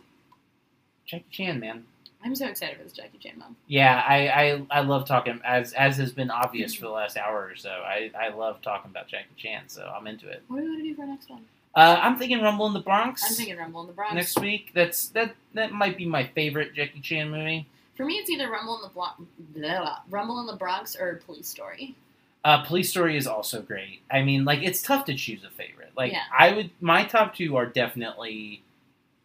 Jackie 1.08 1.26
Chan, 1.32 1.60
man. 1.60 1.86
I'm 2.24 2.36
so 2.36 2.48
excited 2.48 2.78
for 2.78 2.84
this 2.84 2.94
Jackie 2.94 3.18
Chan 3.18 3.34
mom. 3.38 3.56
Yeah, 3.68 4.04
I, 4.08 4.28
I, 4.28 4.64
I 4.70 4.82
love 4.82 5.08
talking 5.08 5.40
as 5.44 5.74
as 5.74 5.98
has 5.98 6.12
been 6.12 6.30
obvious 6.30 6.74
for 6.76 6.82
the 6.86 6.92
last 6.92 7.18
hour 7.18 7.50
or 7.52 7.56
so. 7.56 7.70
I, 7.70 8.12
I 8.20 8.30
love 8.30 8.62
talking 8.62 8.92
about 8.92 9.08
Jackie 9.08 9.34
Chan, 9.38 9.64
so 9.68 9.92
I'm 9.96 10.06
into 10.08 10.28
it. 10.30 10.44
What 10.48 10.58
do 10.58 10.64
we 10.64 10.70
want 10.70 10.82
to 10.84 10.90
do 10.90 10.96
for 10.96 11.02
our 11.02 11.08
next 11.08 11.30
one? 11.30 11.46
Uh, 11.74 11.98
I'm 12.02 12.18
thinking 12.18 12.42
Rumble 12.42 12.68
in 12.68 12.74
the 12.74 12.80
Bronx 12.82 13.24
I'm 13.26 13.34
thinking 13.34 13.58
Rumble 13.58 13.82
in 13.82 13.88
the 13.88 13.94
Bronx. 13.94 14.14
next 14.14 14.40
week. 14.40 14.72
That's 14.74 15.08
that 15.10 15.36
that 15.54 15.72
might 15.72 15.98
be 15.98 16.06
my 16.06 16.26
favorite 16.28 16.74
Jackie 16.76 17.00
Chan 17.00 17.30
movie. 17.32 17.66
For 17.96 18.06
me, 18.06 18.16
it's 18.16 18.30
either 18.30 18.50
Rumble 18.50 18.76
in 18.78 18.82
the 18.84 18.90
Blo- 18.90 19.08
blah, 19.56 19.80
blah, 19.82 19.98
Rumble 20.10 20.40
in 20.42 20.48
the 20.48 20.56
Bronx 20.56 20.96
or 20.96 21.22
Police 21.26 21.48
Story. 21.48 21.96
Uh, 22.44 22.64
Police 22.64 22.90
Story 22.90 23.16
is 23.18 23.28
also 23.28 23.62
great. 23.62 24.02
I 24.12 24.22
mean, 24.24 24.44
like 24.46 24.64
it's 24.64 24.82
tough 24.82 25.06
to 25.06 25.14
choose 25.16 25.44
a 25.44 25.50
favorite. 25.50 25.92
Like 25.96 26.12
Yeah. 26.12 26.24
I 26.38 26.54
would, 26.54 26.72
my 26.82 27.04
top 27.04 27.36
two 27.36 27.56
are 27.56 27.66
definitely 27.68 28.64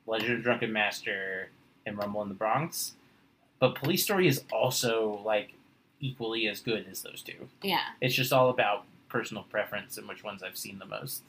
Legend 0.07 0.35
of 0.35 0.43
Drunken 0.43 0.73
Master 0.73 1.49
and 1.87 1.97
Rumble 1.97 2.23
in 2.23 2.29
the 2.29 2.35
Bronx. 2.35 2.93
But 3.59 3.75
Police 3.75 4.03
Story 4.03 4.29
is 4.29 4.45
also 4.53 5.23
like 5.25 5.53
equally 6.01 6.47
as 6.49 6.61
good 6.61 6.87
as 6.91 7.03
those 7.03 7.23
two. 7.23 7.49
Yeah. 7.63 7.81
It's 8.01 8.15
just 8.15 8.33
all 8.33 8.51
about 8.51 8.85
personal 9.09 9.45
preference 9.45 9.97
and 9.97 10.07
which 10.09 10.23
ones 10.23 10.43
I've 10.43 10.59
seen 10.59 10.79
the 10.79 10.85
most. 10.85 11.23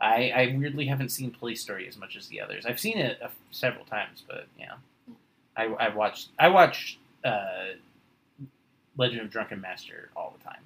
I, 0.00 0.30
I 0.30 0.56
weirdly 0.56 0.86
haven't 0.86 1.10
seen 1.10 1.30
Police 1.30 1.60
Story 1.60 1.86
as 1.86 1.96
much 1.96 2.16
as 2.16 2.28
the 2.28 2.40
others. 2.40 2.64
I've 2.66 2.80
seen 2.80 2.98
it 2.98 3.20
uh, 3.22 3.28
several 3.50 3.84
times, 3.84 4.24
but 4.26 4.46
yeah, 4.58 4.74
I, 5.56 5.64
I 5.64 5.94
watched 5.94 6.28
I 6.38 6.48
watched 6.48 6.98
uh, 7.22 7.74
Legend 8.96 9.20
of 9.20 9.30
Drunken 9.30 9.60
Master 9.60 10.10
all 10.16 10.34
the 10.36 10.42
time. 10.42 10.60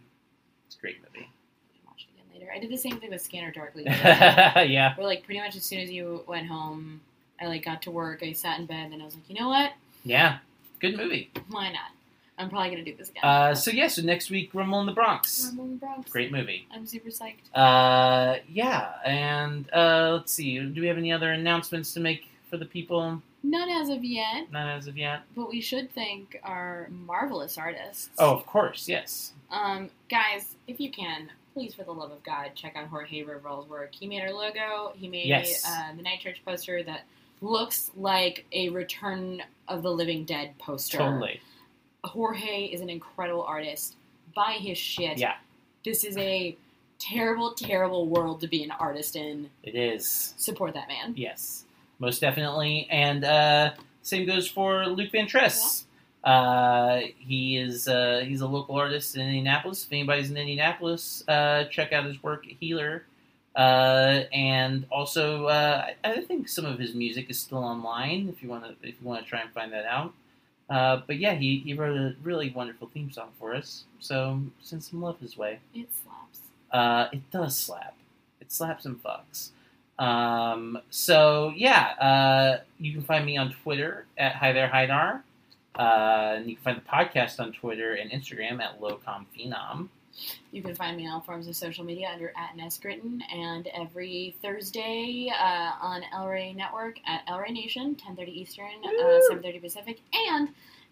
It's 0.66 0.76
a 0.76 0.80
great 0.80 0.98
movie. 1.02 1.28
Watch 1.86 2.06
it 2.08 2.14
again 2.14 2.40
later. 2.40 2.52
I 2.54 2.60
did 2.60 2.70
the 2.70 2.78
same 2.78 3.00
thing 3.00 3.10
with 3.10 3.22
Scanner 3.22 3.50
Darkly. 3.50 3.82
yeah, 3.86 4.94
Where 4.96 5.06
like 5.06 5.24
pretty 5.24 5.40
much 5.40 5.56
as 5.56 5.64
soon 5.64 5.80
as 5.80 5.90
you 5.90 6.22
went 6.28 6.46
home, 6.46 7.00
I 7.40 7.46
like 7.46 7.64
got 7.64 7.82
to 7.82 7.90
work. 7.90 8.22
I 8.22 8.32
sat 8.32 8.58
in 8.60 8.66
bed, 8.66 8.92
and 8.92 9.02
I 9.02 9.04
was 9.04 9.14
like, 9.14 9.28
you 9.28 9.34
know 9.40 9.48
what? 9.48 9.72
yeah, 10.04 10.38
good 10.80 10.96
movie. 10.96 11.30
Why 11.48 11.70
not? 11.72 11.90
I'm 12.36 12.50
probably 12.50 12.70
gonna 12.70 12.84
do 12.84 12.94
this 12.96 13.10
again. 13.10 13.22
Uh, 13.24 13.54
so 13.54 13.70
yeah, 13.70 13.86
so 13.88 14.02
next 14.02 14.28
week, 14.30 14.50
Rumble 14.54 14.80
in 14.80 14.86
the 14.86 14.92
Bronx. 14.92 15.46
Rumble 15.46 15.64
in 15.64 15.70
the 15.72 15.76
Bronx. 15.78 16.10
Great 16.10 16.32
movie. 16.32 16.66
I'm 16.74 16.84
super 16.84 17.08
psyched. 17.10 17.36
Uh, 17.54 18.38
yeah, 18.48 18.92
and 19.04 19.72
uh, 19.72 20.10
let's 20.14 20.32
see. 20.32 20.58
Do 20.58 20.80
we 20.80 20.88
have 20.88 20.98
any 20.98 21.12
other 21.12 21.30
announcements 21.32 21.92
to 21.94 22.00
make 22.00 22.26
for 22.50 22.56
the 22.56 22.64
people? 22.66 23.22
None 23.44 23.68
as 23.68 23.88
of 23.90 24.02
yet, 24.02 24.50
Not 24.50 24.68
as 24.68 24.86
of 24.86 24.96
yet. 24.96 25.20
but 25.36 25.48
we 25.50 25.60
should 25.60 25.94
thank 25.94 26.40
our 26.42 26.88
marvelous 26.90 27.56
artists. 27.58 28.08
Oh, 28.18 28.32
of 28.34 28.46
course, 28.46 28.88
yes. 28.88 29.32
Um, 29.50 29.90
guys, 30.10 30.56
if 30.66 30.80
you 30.80 30.90
can, 30.90 31.30
please, 31.52 31.74
for 31.74 31.84
the 31.84 31.92
love 31.92 32.10
of 32.10 32.22
God, 32.24 32.52
check 32.54 32.74
out 32.74 32.86
Jorge 32.88 33.22
Riverol's 33.22 33.68
work. 33.68 33.94
He 33.94 34.08
made 34.08 34.22
our 34.22 34.32
logo. 34.32 34.92
He 34.96 35.08
made 35.08 35.26
Yes. 35.26 35.62
uh, 35.68 35.94
the 35.94 36.02
Night 36.02 36.20
Church 36.20 36.40
poster 36.44 36.82
that 36.84 37.02
looks 37.44 37.90
like 37.96 38.46
a 38.52 38.70
Return 38.70 39.42
of 39.68 39.82
the 39.82 39.90
Living 39.90 40.24
Dead 40.24 40.58
poster. 40.58 40.98
Totally. 40.98 41.40
Jorge 42.02 42.64
is 42.64 42.80
an 42.80 42.90
incredible 42.90 43.42
artist. 43.42 43.96
Buy 44.34 44.56
his 44.58 44.78
shit. 44.78 45.18
Yeah. 45.18 45.34
This 45.84 46.04
is 46.04 46.16
a 46.16 46.56
terrible, 46.98 47.52
terrible 47.52 48.08
world 48.08 48.40
to 48.40 48.48
be 48.48 48.64
an 48.64 48.70
artist 48.70 49.16
in. 49.16 49.50
It 49.62 49.74
is. 49.74 50.34
Support 50.36 50.74
that 50.74 50.88
man. 50.88 51.14
Yes, 51.16 51.64
most 51.98 52.20
definitely. 52.20 52.88
And 52.90 53.24
uh, 53.24 53.72
same 54.02 54.26
goes 54.26 54.48
for 54.48 54.86
Luke 54.86 55.12
Van 55.12 55.26
Tress. 55.26 55.86
Uh, 56.22 57.00
he 57.18 57.58
is 57.58 57.86
uh, 57.86 58.24
he's 58.26 58.40
a 58.40 58.46
local 58.46 58.76
artist 58.76 59.14
in 59.14 59.22
Indianapolis. 59.22 59.84
If 59.84 59.92
anybody's 59.92 60.30
in 60.30 60.36
Indianapolis, 60.36 61.22
uh, 61.28 61.64
check 61.64 61.92
out 61.92 62.06
his 62.06 62.22
work 62.22 62.46
at 62.46 62.54
Healer. 62.60 63.04
Uh, 63.54 64.24
and 64.32 64.84
also, 64.90 65.46
uh, 65.46 65.86
I, 66.02 66.20
think 66.22 66.48
some 66.48 66.64
of 66.64 66.78
his 66.78 66.94
music 66.94 67.30
is 67.30 67.38
still 67.38 67.58
online. 67.58 68.28
If 68.28 68.42
you 68.42 68.48
want 68.48 68.64
to, 68.64 68.70
if 68.88 68.96
you 69.00 69.06
want 69.06 69.22
to 69.22 69.28
try 69.28 69.42
and 69.42 69.50
find 69.52 69.72
that 69.72 69.84
out. 69.84 70.12
Uh, 70.68 71.02
but 71.06 71.18
yeah, 71.18 71.34
he, 71.34 71.58
he 71.58 71.74
wrote 71.74 71.96
a 71.96 72.16
really 72.22 72.50
wonderful 72.50 72.90
theme 72.92 73.12
song 73.12 73.28
for 73.38 73.54
us. 73.54 73.84
So 74.00 74.40
send 74.60 74.82
some 74.82 75.02
love 75.02 75.20
his 75.20 75.36
way. 75.36 75.60
It 75.74 75.88
slaps. 76.02 76.40
Uh, 76.72 77.08
it 77.12 77.30
does 77.30 77.56
slap. 77.56 77.94
It 78.40 78.50
slaps 78.50 78.86
and 78.86 79.00
fucks. 79.02 79.50
Um, 79.98 80.78
so 80.90 81.52
yeah, 81.54 81.92
uh, 82.00 82.64
you 82.78 82.92
can 82.92 83.02
find 83.02 83.24
me 83.24 83.36
on 83.36 83.52
Twitter 83.62 84.06
at 84.18 84.34
Hi 84.36 84.52
There 84.52 84.68
Hydar. 84.68 85.22
Uh, 85.78 86.36
and 86.36 86.48
you 86.48 86.56
can 86.56 86.64
find 86.64 86.76
the 86.76 86.88
podcast 86.88 87.40
on 87.40 87.52
Twitter 87.52 87.94
and 87.94 88.10
Instagram 88.10 88.60
at 88.60 88.80
LowComPhenom. 88.80 89.88
You 90.52 90.62
can 90.62 90.74
find 90.74 90.96
me 90.96 91.06
on 91.06 91.14
all 91.14 91.20
forms 91.20 91.48
of 91.48 91.56
social 91.56 91.84
media 91.84 92.10
under 92.12 92.32
at 92.36 92.56
Neskritton 92.56 93.20
and 93.32 93.66
every 93.68 94.36
Thursday 94.42 95.32
uh, 95.36 95.72
on 95.80 96.02
Rey 96.26 96.52
Network 96.52 96.98
at 97.06 97.22
Rey 97.36 97.50
Nation, 97.52 97.96
10:30 97.96 98.28
Eastern, 98.28 98.70
uh, 98.84 99.20
7:30 99.30 99.60
Pacific. 99.60 100.00
And 100.30 100.50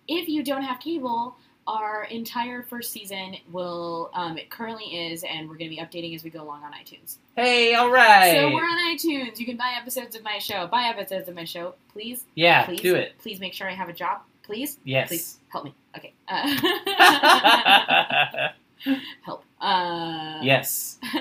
if 0.08 0.28
you 0.28 0.42
don't 0.42 0.62
have 0.62 0.80
cable, 0.80 1.36
our 1.68 2.04
entire 2.10 2.64
first 2.64 2.90
season 2.92 3.36
will 3.52 4.10
um, 4.14 4.36
it 4.36 4.50
currently 4.50 5.12
is, 5.12 5.22
and 5.22 5.48
we're 5.48 5.56
going 5.56 5.70
to 5.70 5.76
be 5.76 5.80
updating 5.80 6.12
as 6.16 6.24
we 6.24 6.30
go 6.30 6.42
along 6.42 6.64
on 6.64 6.72
iTunes. 6.72 7.18
Hey, 7.36 7.74
all 7.74 7.88
right. 7.90 8.32
So 8.34 8.52
we're 8.52 8.64
on 8.64 8.96
iTunes. 8.96 9.38
You 9.38 9.46
can 9.46 9.56
buy 9.56 9.74
episodes 9.80 10.16
of 10.16 10.24
my 10.24 10.38
show. 10.38 10.66
Buy 10.66 10.88
episodes 10.88 11.28
of 11.28 11.36
my 11.36 11.44
show, 11.44 11.74
please. 11.92 12.24
yeah, 12.34 12.64
please 12.64 12.80
do 12.80 12.96
it. 12.96 13.16
Please 13.18 13.38
make 13.38 13.54
sure 13.54 13.70
I 13.70 13.74
have 13.74 13.88
a 13.88 13.92
job. 13.92 14.22
Please, 14.42 14.78
Yes. 14.82 15.06
please 15.06 15.38
help 15.50 15.66
me. 15.66 15.74
Okay. 15.96 16.12
Uh, 16.26 18.48
help. 19.22 19.44
Uh, 19.60 20.38
yes. 20.42 20.98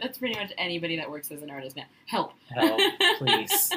That's 0.00 0.18
pretty 0.18 0.38
much 0.38 0.52
anybody 0.58 0.96
that 0.96 1.10
works 1.10 1.30
as 1.30 1.42
an 1.42 1.50
artist 1.50 1.76
now. 1.76 1.84
Help. 2.06 2.32
Help, 2.48 2.80
please. 3.18 3.72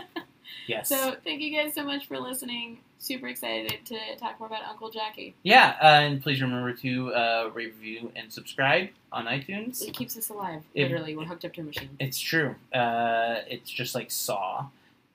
Yes. 0.68 0.88
So 0.90 1.16
thank 1.24 1.42
you 1.42 1.56
guys 1.56 1.74
so 1.74 1.84
much 1.84 2.08
for 2.08 2.20
listening. 2.20 2.80
Super 3.00 3.28
excited 3.28 3.80
to 3.86 3.98
talk 4.18 4.40
more 4.40 4.48
about 4.48 4.64
Uncle 4.64 4.90
Jackie. 4.90 5.36
yeah, 5.44 5.76
uh, 5.82 5.86
and 5.88 6.22
please 6.24 6.42
remember 6.42 6.72
to 6.72 7.14
uh, 7.14 7.50
rate, 7.54 7.74
review, 7.78 8.10
and 8.16 8.32
subscribe 8.32 8.88
on 9.12 9.26
iTunes. 9.26 9.82
It 9.86 9.94
keeps 9.94 10.16
us 10.18 10.30
alive. 10.30 10.64
If- 10.74 10.90
Literally, 10.90 11.18
we're 11.18 11.26
hooked 11.26 11.44
up 11.44 11.52
to 11.56 11.62
a 11.62 11.64
machine. 11.66 11.90
It's 12.00 12.18
true. 12.18 12.56
Uh, 12.74 13.40
it's 13.50 13.70
just 13.70 13.94
like 13.94 14.10
Saw. 14.10 14.68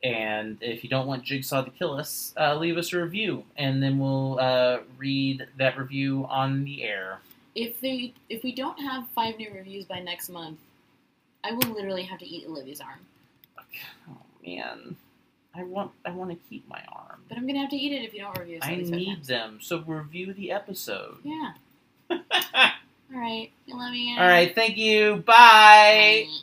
And 0.02 0.58
if 0.60 0.84
you 0.84 0.90
don't 0.90 1.06
want 1.06 1.24
Jigsaw 1.24 1.62
to 1.64 1.70
kill 1.72 1.94
us, 1.94 2.32
uh, 2.38 2.54
leave 2.56 2.76
us 2.76 2.92
a 2.92 3.00
review, 3.02 3.44
and 3.56 3.82
then 3.82 3.98
we'll 3.98 4.38
uh, 4.38 4.80
read 4.98 5.46
that 5.56 5.76
review 5.78 6.26
on 6.28 6.64
the 6.64 6.84
air. 6.84 7.20
If 7.58 7.80
they, 7.80 8.12
if 8.28 8.44
we 8.44 8.54
don't 8.54 8.78
have 8.78 9.08
five 9.16 9.36
new 9.36 9.52
reviews 9.52 9.84
by 9.84 9.98
next 9.98 10.28
month, 10.28 10.58
I 11.42 11.52
will 11.52 11.74
literally 11.74 12.04
have 12.04 12.20
to 12.20 12.26
eat 12.26 12.46
Olivia's 12.46 12.80
arm. 12.80 13.00
Oh 14.08 14.16
man, 14.46 14.96
I 15.54 15.64
want 15.64 15.90
I 16.04 16.10
want 16.10 16.30
to 16.30 16.36
keep 16.48 16.68
my 16.68 16.80
arm. 16.92 17.20
But 17.28 17.36
I'm 17.36 17.46
gonna 17.46 17.60
have 17.60 17.70
to 17.70 17.76
eat 17.76 17.92
it 17.92 18.04
if 18.04 18.14
you 18.14 18.20
don't 18.20 18.38
review. 18.38 18.60
I 18.62 18.76
need 18.76 19.24
them. 19.24 19.58
So 19.60 19.80
review 19.80 20.32
the 20.32 20.52
episode. 20.52 21.18
Yeah. 21.24 21.52
All 22.10 22.18
All 22.54 23.20
right. 23.20 23.50
Love 23.66 23.94
you. 23.94 24.18
right. 24.18 24.54
Thank 24.54 24.76
you. 24.76 25.16
Bye. 25.16 26.26
Bye. 26.26 26.38